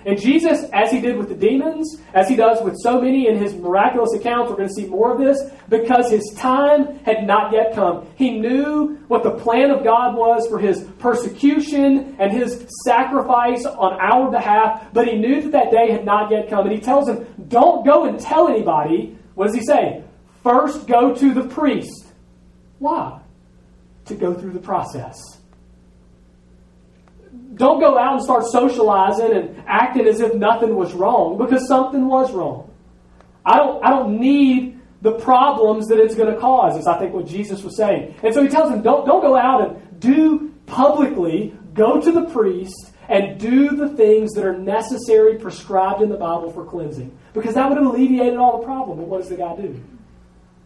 And 0.06 0.20
Jesus, 0.20 0.68
as 0.72 0.90
he 0.90 1.00
did 1.00 1.16
with 1.16 1.28
the 1.28 1.34
demons, 1.34 2.00
as 2.12 2.28
he 2.28 2.36
does 2.36 2.62
with 2.62 2.76
so 2.82 3.00
many 3.00 3.26
in 3.26 3.38
his 3.38 3.54
miraculous 3.54 4.12
accounts, 4.14 4.50
we're 4.50 4.56
going 4.56 4.68
to 4.68 4.74
see 4.74 4.86
more 4.86 5.12
of 5.12 5.18
this, 5.18 5.40
because 5.68 6.10
his 6.10 6.34
time 6.36 6.98
had 7.04 7.26
not 7.26 7.52
yet 7.52 7.74
come. 7.74 8.06
He 8.16 8.38
knew 8.38 8.96
what 9.08 9.22
the 9.22 9.30
plan 9.30 9.70
of 9.70 9.82
God 9.82 10.14
was 10.14 10.46
for 10.48 10.58
his 10.58 10.82
persecution 10.98 12.16
and 12.18 12.32
his 12.32 12.66
sacrifice 12.84 13.64
on 13.64 13.98
our 14.00 14.30
behalf, 14.30 14.88
but 14.92 15.08
he 15.08 15.16
knew 15.16 15.40
that 15.42 15.52
that 15.52 15.70
day 15.70 15.90
had 15.90 16.04
not 16.04 16.30
yet 16.30 16.50
come. 16.50 16.66
And 16.66 16.74
he 16.74 16.80
tells 16.80 17.08
him, 17.08 17.26
Don't 17.48 17.86
go 17.86 18.04
and 18.04 18.20
tell 18.20 18.48
anybody. 18.48 19.16
What 19.34 19.46
does 19.46 19.54
he 19.54 19.62
say? 19.62 20.04
First 20.42 20.86
go 20.86 21.14
to 21.14 21.32
the 21.32 21.44
priest. 21.44 22.06
Why? 22.78 23.20
To 24.06 24.14
go 24.14 24.34
through 24.34 24.52
the 24.52 24.60
process 24.60 25.33
don't 27.54 27.80
go 27.80 27.98
out 27.98 28.14
and 28.14 28.22
start 28.22 28.44
socializing 28.46 29.32
and 29.32 29.62
acting 29.66 30.06
as 30.06 30.20
if 30.20 30.34
nothing 30.34 30.74
was 30.76 30.92
wrong 30.92 31.38
because 31.38 31.66
something 31.68 32.06
was 32.06 32.32
wrong. 32.32 32.70
I 33.44 33.58
don't, 33.58 33.84
I 33.84 33.90
don't 33.90 34.18
need 34.18 34.80
the 35.02 35.12
problems 35.12 35.86
that 35.88 35.98
it's 35.98 36.14
going 36.14 36.32
to 36.32 36.40
cause, 36.40 36.78
is 36.78 36.86
I 36.86 36.98
think 36.98 37.12
what 37.12 37.26
Jesus 37.26 37.62
was 37.62 37.76
saying. 37.76 38.14
And 38.22 38.32
so 38.32 38.42
he 38.42 38.48
tells 38.48 38.70
them, 38.70 38.82
don't, 38.82 39.04
don't 39.04 39.20
go 39.20 39.36
out 39.36 39.68
and 39.68 40.00
do 40.00 40.54
publicly, 40.66 41.54
go 41.74 42.00
to 42.00 42.10
the 42.10 42.24
priest 42.24 42.92
and 43.08 43.38
do 43.38 43.76
the 43.76 43.90
things 43.90 44.32
that 44.32 44.44
are 44.44 44.56
necessary, 44.56 45.38
prescribed 45.38 46.00
in 46.00 46.08
the 46.08 46.16
Bible 46.16 46.50
for 46.50 46.64
cleansing. 46.64 47.16
Because 47.34 47.54
that 47.54 47.68
would 47.68 47.76
have 47.76 47.86
alleviated 47.86 48.38
all 48.38 48.60
the 48.60 48.64
problem. 48.64 48.98
But 48.98 49.08
what 49.08 49.20
does 49.20 49.28
the 49.28 49.36
guy 49.36 49.54
do? 49.56 49.78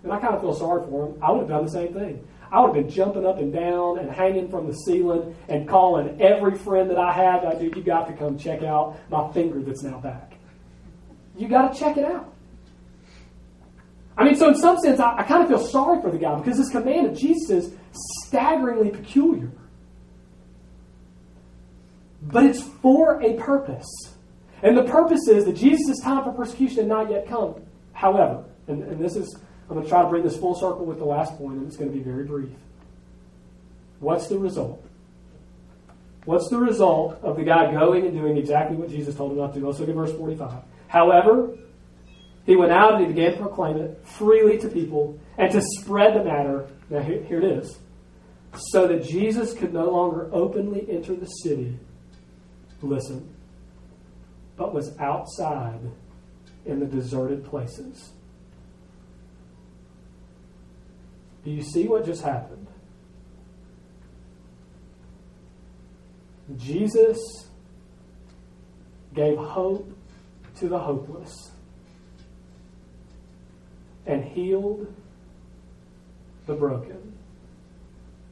And 0.05 0.12
I 0.12 0.20
kind 0.20 0.35
of 0.35 0.40
feel 0.40 0.55
sorry 0.55 0.88
for 0.88 1.09
him. 1.09 1.18
I 1.20 1.33
would 1.33 1.40
have 1.40 1.48
done 1.48 1.64
the 1.64 1.70
same 1.72 1.92
thing. 1.92 2.24
I 2.51 2.61
would 2.61 2.75
have 2.75 2.87
been 2.87 2.95
jumping 2.95 3.27
up 3.27 3.39
and 3.39 3.53
down 3.53 3.99
and 3.99 4.11
hanging 4.11 4.49
from 4.49 4.67
the 4.67 4.73
ceiling 4.73 5.37
and 5.49 5.69
calling 5.69 6.21
every 6.21 6.57
friend 6.57 6.91
that 6.91 6.99
I 6.99 7.13
had. 7.13 7.45
I 7.45 7.55
do. 7.55 7.67
You 7.67 7.83
got 7.83 8.07
to 8.09 8.15
come 8.15 8.39
check 8.39 8.63
out 8.63 8.99
my 9.11 9.31
finger 9.33 9.61
that's 9.61 9.83
now 9.83 9.99
back. 9.99 10.35
You 11.37 11.49
got 11.49 11.73
to 11.73 11.79
check 11.79 11.97
it 11.97 12.05
out. 12.05 12.35
I 14.17 14.25
mean, 14.25 14.35
so 14.35 14.49
in 14.49 14.57
some 14.57 14.79
sense, 14.79 14.99
I, 14.99 15.19
I 15.19 15.23
kind 15.23 15.43
of 15.43 15.49
feel 15.49 15.65
sorry 15.65 16.03
for 16.03 16.11
the 16.11 16.19
guy 16.19 16.37
because 16.37 16.59
this 16.59 16.71
command 16.71 17.07
of 17.07 17.17
Jesus 17.17 17.51
is 17.51 17.77
staggeringly 18.27 18.91
peculiar. 18.91 19.51
But 22.23 22.45
it's 22.45 22.63
for 22.63 23.23
a 23.23 23.35
purpose. 23.35 23.87
And 24.63 24.77
the 24.77 24.83
purpose 24.83 25.29
is 25.29 25.45
that 25.45 25.55
Jesus' 25.55 26.01
time 26.01 26.25
for 26.25 26.33
persecution 26.33 26.79
had 26.79 26.89
not 26.89 27.11
yet 27.11 27.29
come. 27.29 27.63
However, 27.93 28.45
and, 28.67 28.83
and 28.83 29.01
this 29.01 29.15
is 29.15 29.39
I'm 29.68 29.74
going 29.74 29.85
to 29.85 29.88
try 29.88 30.02
to 30.02 30.09
bring 30.09 30.22
this 30.22 30.37
full 30.37 30.54
circle 30.54 30.87
with 30.87 30.98
the 30.98 31.04
last 31.04 31.37
point, 31.37 31.59
and 31.59 31.66
it's 31.66 31.76
going 31.76 31.90
to 31.90 31.96
be 31.96 32.02
very 32.02 32.24
brief. 32.24 32.48
What's 34.00 34.26
the 34.28 34.38
result? 34.38 34.83
What's 36.24 36.48
the 36.48 36.59
result 36.59 37.20
of 37.22 37.37
the 37.37 37.44
guy 37.44 37.70
going 37.72 38.07
and 38.07 38.14
doing 38.14 38.38
exactly 38.38 38.76
what 38.76 38.88
Jesus 38.88 39.14
told 39.14 39.33
him 39.33 39.38
not 39.38 39.52
to 39.54 39.61
do? 39.61 39.66
Let's 39.66 39.78
look 39.78 39.88
at 39.88 39.94
verse 39.94 40.12
45. 40.12 40.62
However, 40.88 41.57
he 42.46 42.57
went 42.57 42.72
out 42.72 42.94
and 42.94 43.07
he 43.07 43.12
began 43.12 43.33
to 43.33 43.38
proclaim 43.38 43.76
it 43.76 44.07
freely 44.07 44.57
to 44.59 44.68
people 44.68 45.18
and 45.37 45.50
to 45.52 45.61
spread 45.61 46.14
the 46.14 46.24
matter. 46.24 46.68
Now, 46.88 47.00
here, 47.00 47.22
here 47.24 47.38
it 47.38 47.44
is. 47.44 47.78
So 48.72 48.87
that 48.87 49.04
Jesus 49.04 49.52
could 49.52 49.74
no 49.74 49.90
longer 49.90 50.31
openly 50.33 50.87
enter 50.90 51.14
the 51.14 51.26
city, 51.26 51.78
listen, 52.81 53.35
but 54.57 54.72
was 54.72 54.96
outside 54.98 55.81
in 56.64 56.81
the 56.81 56.87
deserted 56.87 57.44
places 57.44 58.12
Do 61.49 61.55
you 61.55 61.63
see 61.63 61.89
what 61.89 62.05
just 62.05 62.23
happened? 62.23 62.67
Jesus 66.59 67.19
gave 69.15 69.39
hope 69.39 69.91
to 70.59 70.69
the 70.69 70.79
hopeless 70.79 71.33
and 74.05 74.23
healed 74.23 74.95
the 76.45 76.53
broken 76.53 77.17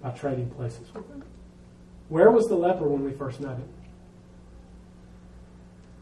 by 0.02 0.10
trading 0.10 0.50
places 0.50 0.92
with 0.92 1.08
him. 1.08 1.24
Where 2.10 2.30
was 2.30 2.44
the 2.48 2.56
leper 2.56 2.86
when 2.86 3.02
we 3.02 3.12
first 3.12 3.40
met 3.40 3.56
him? 3.56 3.72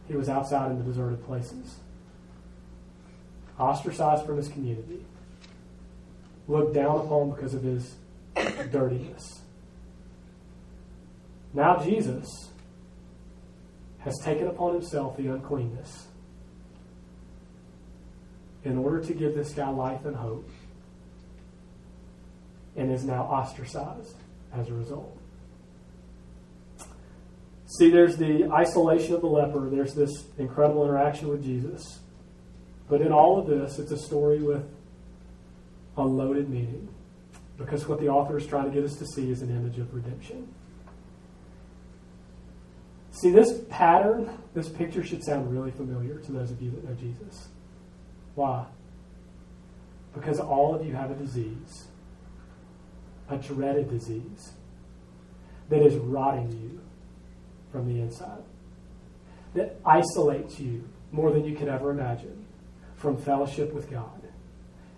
He 0.08 0.16
was 0.16 0.28
outside 0.28 0.72
in 0.72 0.78
the 0.78 0.84
deserted 0.84 1.24
places, 1.24 1.76
ostracized 3.56 4.26
from 4.26 4.36
his 4.36 4.48
community 4.48 5.06
looked 6.48 6.74
down 6.74 7.00
upon 7.00 7.30
because 7.30 7.54
of 7.54 7.62
his 7.62 7.94
dirtiness. 8.70 9.40
Now 11.52 11.82
Jesus 11.82 12.50
has 14.00 14.18
taken 14.22 14.48
upon 14.48 14.74
himself 14.74 15.16
the 15.16 15.28
uncleanness 15.28 16.08
in 18.64 18.78
order 18.78 19.00
to 19.00 19.14
give 19.14 19.34
this 19.34 19.52
guy 19.52 19.68
life 19.68 20.04
and 20.04 20.16
hope 20.16 20.48
and 22.76 22.92
is 22.92 23.04
now 23.04 23.22
ostracized 23.22 24.16
as 24.52 24.68
a 24.68 24.74
result. 24.74 25.16
See, 27.78 27.90
there's 27.90 28.16
the 28.16 28.50
isolation 28.52 29.14
of 29.14 29.20
the 29.20 29.26
leper, 29.26 29.68
there's 29.70 29.94
this 29.94 30.10
incredible 30.38 30.84
interaction 30.84 31.28
with 31.28 31.42
Jesus. 31.42 32.00
But 32.88 33.00
in 33.00 33.12
all 33.12 33.38
of 33.38 33.46
this, 33.46 33.78
it's 33.78 33.90
a 33.90 33.98
story 33.98 34.40
with 34.40 34.64
a 35.96 36.02
loaded 36.02 36.48
meaning 36.48 36.88
because 37.56 37.86
what 37.86 38.00
the 38.00 38.08
author 38.08 38.36
is 38.36 38.46
trying 38.46 38.64
to 38.64 38.70
get 38.70 38.84
us 38.84 38.96
to 38.96 39.06
see 39.06 39.30
is 39.30 39.42
an 39.42 39.50
image 39.50 39.78
of 39.78 39.94
redemption. 39.94 40.52
See, 43.12 43.30
this 43.30 43.60
pattern, 43.70 44.38
this 44.54 44.68
picture 44.68 45.04
should 45.04 45.22
sound 45.22 45.52
really 45.52 45.70
familiar 45.70 46.18
to 46.18 46.32
those 46.32 46.50
of 46.50 46.60
you 46.60 46.70
that 46.72 46.84
know 46.84 46.94
Jesus. 46.94 47.48
Why? 48.34 48.66
Because 50.12 50.40
all 50.40 50.74
of 50.74 50.84
you 50.84 50.94
have 50.94 51.12
a 51.12 51.14
disease, 51.14 51.86
a 53.30 53.36
dreaded 53.36 53.88
disease, 53.88 54.52
that 55.68 55.80
is 55.80 55.94
rotting 55.94 56.50
you 56.52 56.80
from 57.70 57.88
the 57.88 58.00
inside, 58.00 58.42
that 59.54 59.76
isolates 59.86 60.58
you 60.58 60.88
more 61.12 61.30
than 61.30 61.44
you 61.44 61.56
could 61.56 61.68
ever 61.68 61.90
imagine 61.90 62.44
from 62.96 63.16
fellowship 63.16 63.72
with 63.72 63.90
God, 63.90 64.23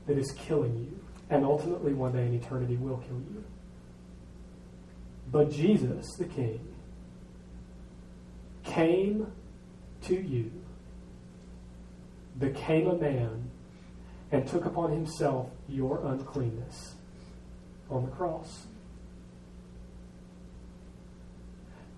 that 0.07 0.19
is 0.19 0.33
killing 0.33 0.77
you, 0.77 1.01
and 1.31 1.45
ultimately 1.45 1.93
one 1.93 2.13
day 2.13 2.27
in 2.27 2.35
eternity 2.35 2.77
will 2.77 2.99
kill 2.99 3.17
you. 3.17 3.45
But 5.31 5.51
Jesus, 5.51 6.15
the 6.17 6.25
King, 6.25 6.75
came 8.65 9.33
to 10.03 10.15
you, 10.15 10.53
became 12.39 12.89
a 12.89 12.97
man, 12.97 13.51
and 14.31 14.47
took 14.47 14.65
upon 14.65 14.93
himself 14.93 15.51
your 15.69 16.05
uncleanness 16.05 16.95
on 17.91 18.05
the 18.05 18.11
cross. 18.11 18.67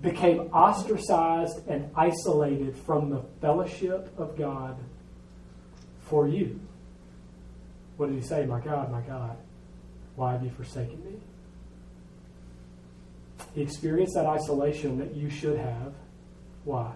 Became 0.01 0.41
ostracized 0.53 1.67
and 1.67 1.91
isolated 1.97 2.77
from 2.77 3.11
the 3.11 3.23
fellowship 3.41 4.13
of 4.17 4.37
God 4.39 4.79
for 6.01 6.29
you. 6.29 6.61
What 7.99 8.11
did 8.11 8.23
he 8.23 8.27
say? 8.27 8.47
My 8.47 8.61
God, 8.61 8.91
my 8.93 9.01
God, 9.03 9.37
why 10.15 10.33
have 10.33 10.43
you 10.43 10.51
forsaken 10.51 11.05
me? 11.05 11.21
He 13.55 13.63
experienced 13.63 14.15
that 14.15 14.25
isolation 14.25 14.99
that 14.99 15.17
you 15.17 15.29
should 15.29 15.59
have. 15.59 15.93
Why? 16.65 16.93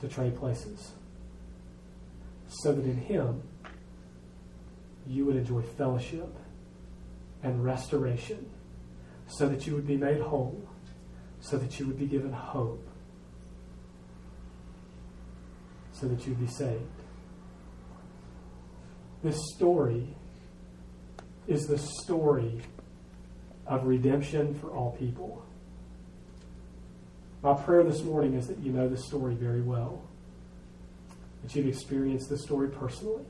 To 0.00 0.08
trade 0.08 0.36
places. 0.36 0.90
So 2.48 2.72
that 2.72 2.84
in 2.84 2.96
Him, 2.96 3.42
you 5.06 5.24
would 5.26 5.36
enjoy 5.36 5.62
fellowship 5.62 6.28
and 7.44 7.64
restoration. 7.64 8.50
So 9.28 9.48
that 9.48 9.64
you 9.64 9.76
would 9.76 9.86
be 9.86 9.96
made 9.96 10.20
whole. 10.20 10.60
So 11.40 11.56
that 11.56 11.78
you 11.78 11.86
would 11.86 11.98
be 12.00 12.06
given 12.06 12.32
hope. 12.32 12.84
So 15.92 16.08
that 16.08 16.26
you 16.26 16.32
would 16.32 16.46
be 16.46 16.52
saved. 16.52 17.01
This 19.22 19.38
story 19.54 20.08
is 21.46 21.66
the 21.66 21.78
story 21.78 22.60
of 23.66 23.84
redemption 23.86 24.54
for 24.54 24.70
all 24.70 24.96
people. 24.98 25.44
My 27.42 27.54
prayer 27.54 27.84
this 27.84 28.02
morning 28.02 28.34
is 28.34 28.48
that 28.48 28.58
you 28.58 28.72
know 28.72 28.88
this 28.88 29.06
story 29.06 29.34
very 29.34 29.62
well, 29.62 30.02
that 31.42 31.54
you've 31.54 31.68
experienced 31.68 32.30
this 32.30 32.42
story 32.42 32.68
personally. 32.68 33.24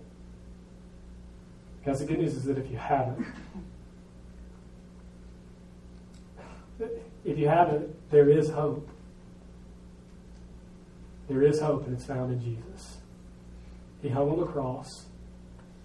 Because 1.78 1.98
the 2.00 2.06
good 2.06 2.20
news 2.20 2.36
is 2.36 2.44
that 2.44 2.56
if 2.56 2.70
you 2.70 2.76
haven't, 2.78 3.26
if 7.24 7.38
you 7.38 7.48
haven't, 7.48 8.10
there 8.10 8.30
is 8.30 8.48
hope. 8.48 8.88
There 11.28 11.42
is 11.42 11.60
hope, 11.60 11.86
and 11.86 11.94
it's 11.96 12.06
found 12.06 12.32
in 12.32 12.40
Jesus. 12.40 12.98
He 14.00 14.08
hung 14.08 14.30
on 14.30 14.40
the 14.40 14.46
cross 14.46 15.06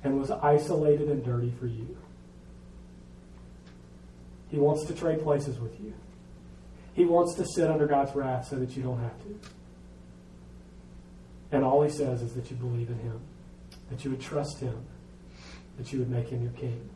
and 0.03 0.19
was 0.19 0.31
isolated 0.31 1.09
and 1.09 1.23
dirty 1.23 1.51
for 1.59 1.67
you. 1.67 1.97
He 4.49 4.57
wants 4.57 4.85
to 4.85 4.93
trade 4.93 5.21
places 5.21 5.59
with 5.59 5.79
you. 5.79 5.93
He 6.93 7.05
wants 7.05 7.35
to 7.35 7.45
sit 7.45 7.69
under 7.69 7.85
God's 7.85 8.15
wrath 8.15 8.47
so 8.47 8.55
that 8.57 8.75
you 8.75 8.83
don't 8.83 8.99
have 8.99 9.17
to. 9.23 9.39
And 11.51 11.63
all 11.63 11.83
he 11.83 11.89
says 11.89 12.21
is 12.21 12.33
that 12.33 12.49
you 12.49 12.57
believe 12.57 12.89
in 12.89 12.99
him, 12.99 13.19
that 13.89 14.03
you 14.03 14.11
would 14.11 14.21
trust 14.21 14.59
him, 14.59 14.85
that 15.77 15.93
you 15.93 15.99
would 15.99 16.09
make 16.09 16.29
him 16.29 16.41
your 16.41 16.51
king. 16.53 16.89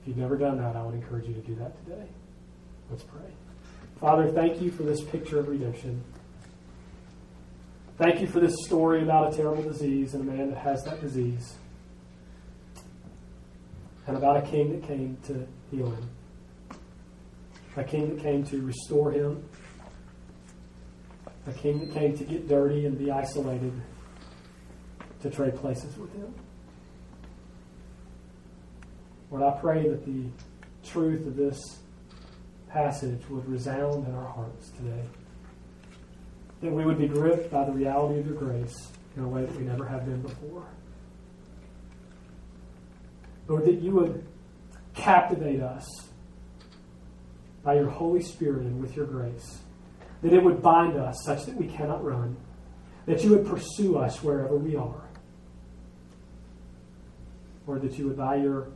If 0.00 0.08
you've 0.08 0.16
never 0.16 0.36
done 0.36 0.58
that, 0.58 0.76
I 0.76 0.82
would 0.82 0.94
encourage 0.94 1.26
you 1.26 1.34
to 1.34 1.40
do 1.40 1.54
that 1.56 1.84
today. 1.84 2.06
Let's 2.90 3.02
pray. 3.02 3.30
Father, 4.00 4.30
thank 4.30 4.60
you 4.60 4.70
for 4.70 4.82
this 4.82 5.02
picture 5.02 5.38
of 5.38 5.48
redemption. 5.48 6.02
Thank 7.98 8.20
you 8.20 8.26
for 8.26 8.40
this 8.40 8.54
story 8.66 9.02
about 9.02 9.32
a 9.32 9.36
terrible 9.36 9.62
disease 9.62 10.12
and 10.12 10.28
a 10.28 10.30
man 10.30 10.50
that 10.50 10.58
has 10.58 10.84
that 10.84 11.00
disease. 11.00 11.54
And 14.06 14.18
about 14.18 14.36
a 14.36 14.42
king 14.42 14.78
that 14.78 14.86
came 14.86 15.16
to 15.24 15.46
heal 15.70 15.90
him. 15.90 16.10
A 17.78 17.84
king 17.84 18.14
that 18.14 18.22
came 18.22 18.44
to 18.44 18.60
restore 18.60 19.12
him. 19.12 19.48
A 21.46 21.52
king 21.52 21.80
that 21.80 21.92
came 21.92 22.14
to 22.18 22.24
get 22.24 22.46
dirty 22.46 22.84
and 22.84 22.98
be 22.98 23.10
isolated, 23.10 23.72
to 25.22 25.30
trade 25.30 25.56
places 25.56 25.96
with 25.96 26.12
him. 26.12 26.34
Lord, 29.30 29.42
I 29.42 29.58
pray 29.58 29.88
that 29.88 30.04
the 30.04 30.24
truth 30.86 31.26
of 31.26 31.36
this 31.36 31.58
passage 32.68 33.26
would 33.30 33.48
resound 33.48 34.06
in 34.06 34.14
our 34.14 34.28
hearts 34.28 34.68
today. 34.70 35.02
That 36.66 36.72
we 36.72 36.84
would 36.84 36.98
be 36.98 37.06
gripped 37.06 37.52
by 37.52 37.64
the 37.64 37.70
reality 37.70 38.18
of 38.18 38.26
your 38.26 38.34
grace 38.34 38.88
in 39.16 39.22
a 39.22 39.28
way 39.28 39.42
that 39.42 39.56
we 39.56 39.62
never 39.62 39.86
have 39.86 40.04
been 40.04 40.20
before. 40.20 40.66
Lord, 43.46 43.66
that 43.66 43.80
you 43.80 43.92
would 43.92 44.26
captivate 44.92 45.60
us 45.60 46.08
by 47.62 47.74
your 47.74 47.88
Holy 47.88 48.20
Spirit 48.20 48.62
and 48.62 48.82
with 48.82 48.96
your 48.96 49.06
grace. 49.06 49.60
That 50.22 50.32
it 50.32 50.42
would 50.42 50.60
bind 50.60 50.96
us 50.96 51.22
such 51.24 51.46
that 51.46 51.54
we 51.54 51.68
cannot 51.68 52.04
run. 52.04 52.36
That 53.06 53.22
you 53.22 53.30
would 53.30 53.46
pursue 53.46 53.98
us 53.98 54.20
wherever 54.24 54.56
we 54.56 54.74
are. 54.74 55.04
Or 57.68 57.78
that 57.78 57.96
you 57.96 58.08
would, 58.08 58.16
by 58.16 58.38
your 58.38 58.72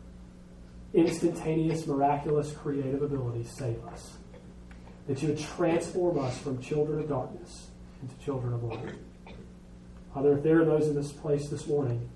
instantaneous, 0.94 1.88
miraculous, 1.88 2.52
creative 2.52 3.02
abilities, 3.02 3.50
save 3.50 3.84
us. 3.86 4.12
That 5.08 5.20
you 5.22 5.30
would 5.30 5.40
transform 5.40 6.20
us 6.20 6.38
from 6.38 6.62
children 6.62 7.00
of 7.00 7.08
darkness 7.08 7.66
into 8.02 8.16
children 8.24 8.54
of 8.54 8.62
light. 8.62 8.94
Father, 10.14 10.36
if 10.36 10.42
there 10.42 10.60
are 10.60 10.64
those 10.64 10.88
in 10.88 10.94
this 10.94 11.12
place 11.12 11.48
this 11.48 11.66
morning 11.66 12.08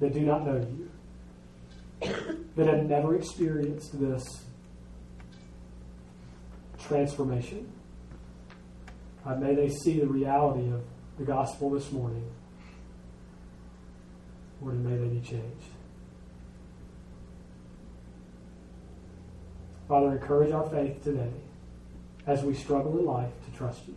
that 0.00 0.12
do 0.12 0.20
not 0.20 0.44
know 0.44 0.56
you, 0.56 0.90
that 2.56 2.66
have 2.66 2.84
never 2.84 3.16
experienced 3.16 3.98
this 3.98 4.44
transformation. 6.78 7.70
God, 9.24 9.40
may 9.40 9.54
they 9.54 9.68
see 9.68 10.00
the 10.00 10.06
reality 10.06 10.70
of 10.70 10.82
the 11.18 11.24
gospel 11.24 11.70
this 11.70 11.90
morning. 11.90 12.30
Lord, 14.60 14.74
and 14.74 14.84
may 14.84 14.96
they 14.96 15.14
be 15.14 15.20
changed. 15.20 15.70
Father, 19.88 20.12
encourage 20.12 20.52
our 20.52 20.68
faith 20.68 21.02
today 21.02 21.30
as 22.26 22.42
we 22.42 22.54
struggle 22.54 22.98
in 22.98 23.04
life 23.04 23.30
to 23.44 23.56
trust 23.56 23.86
you. 23.86 23.96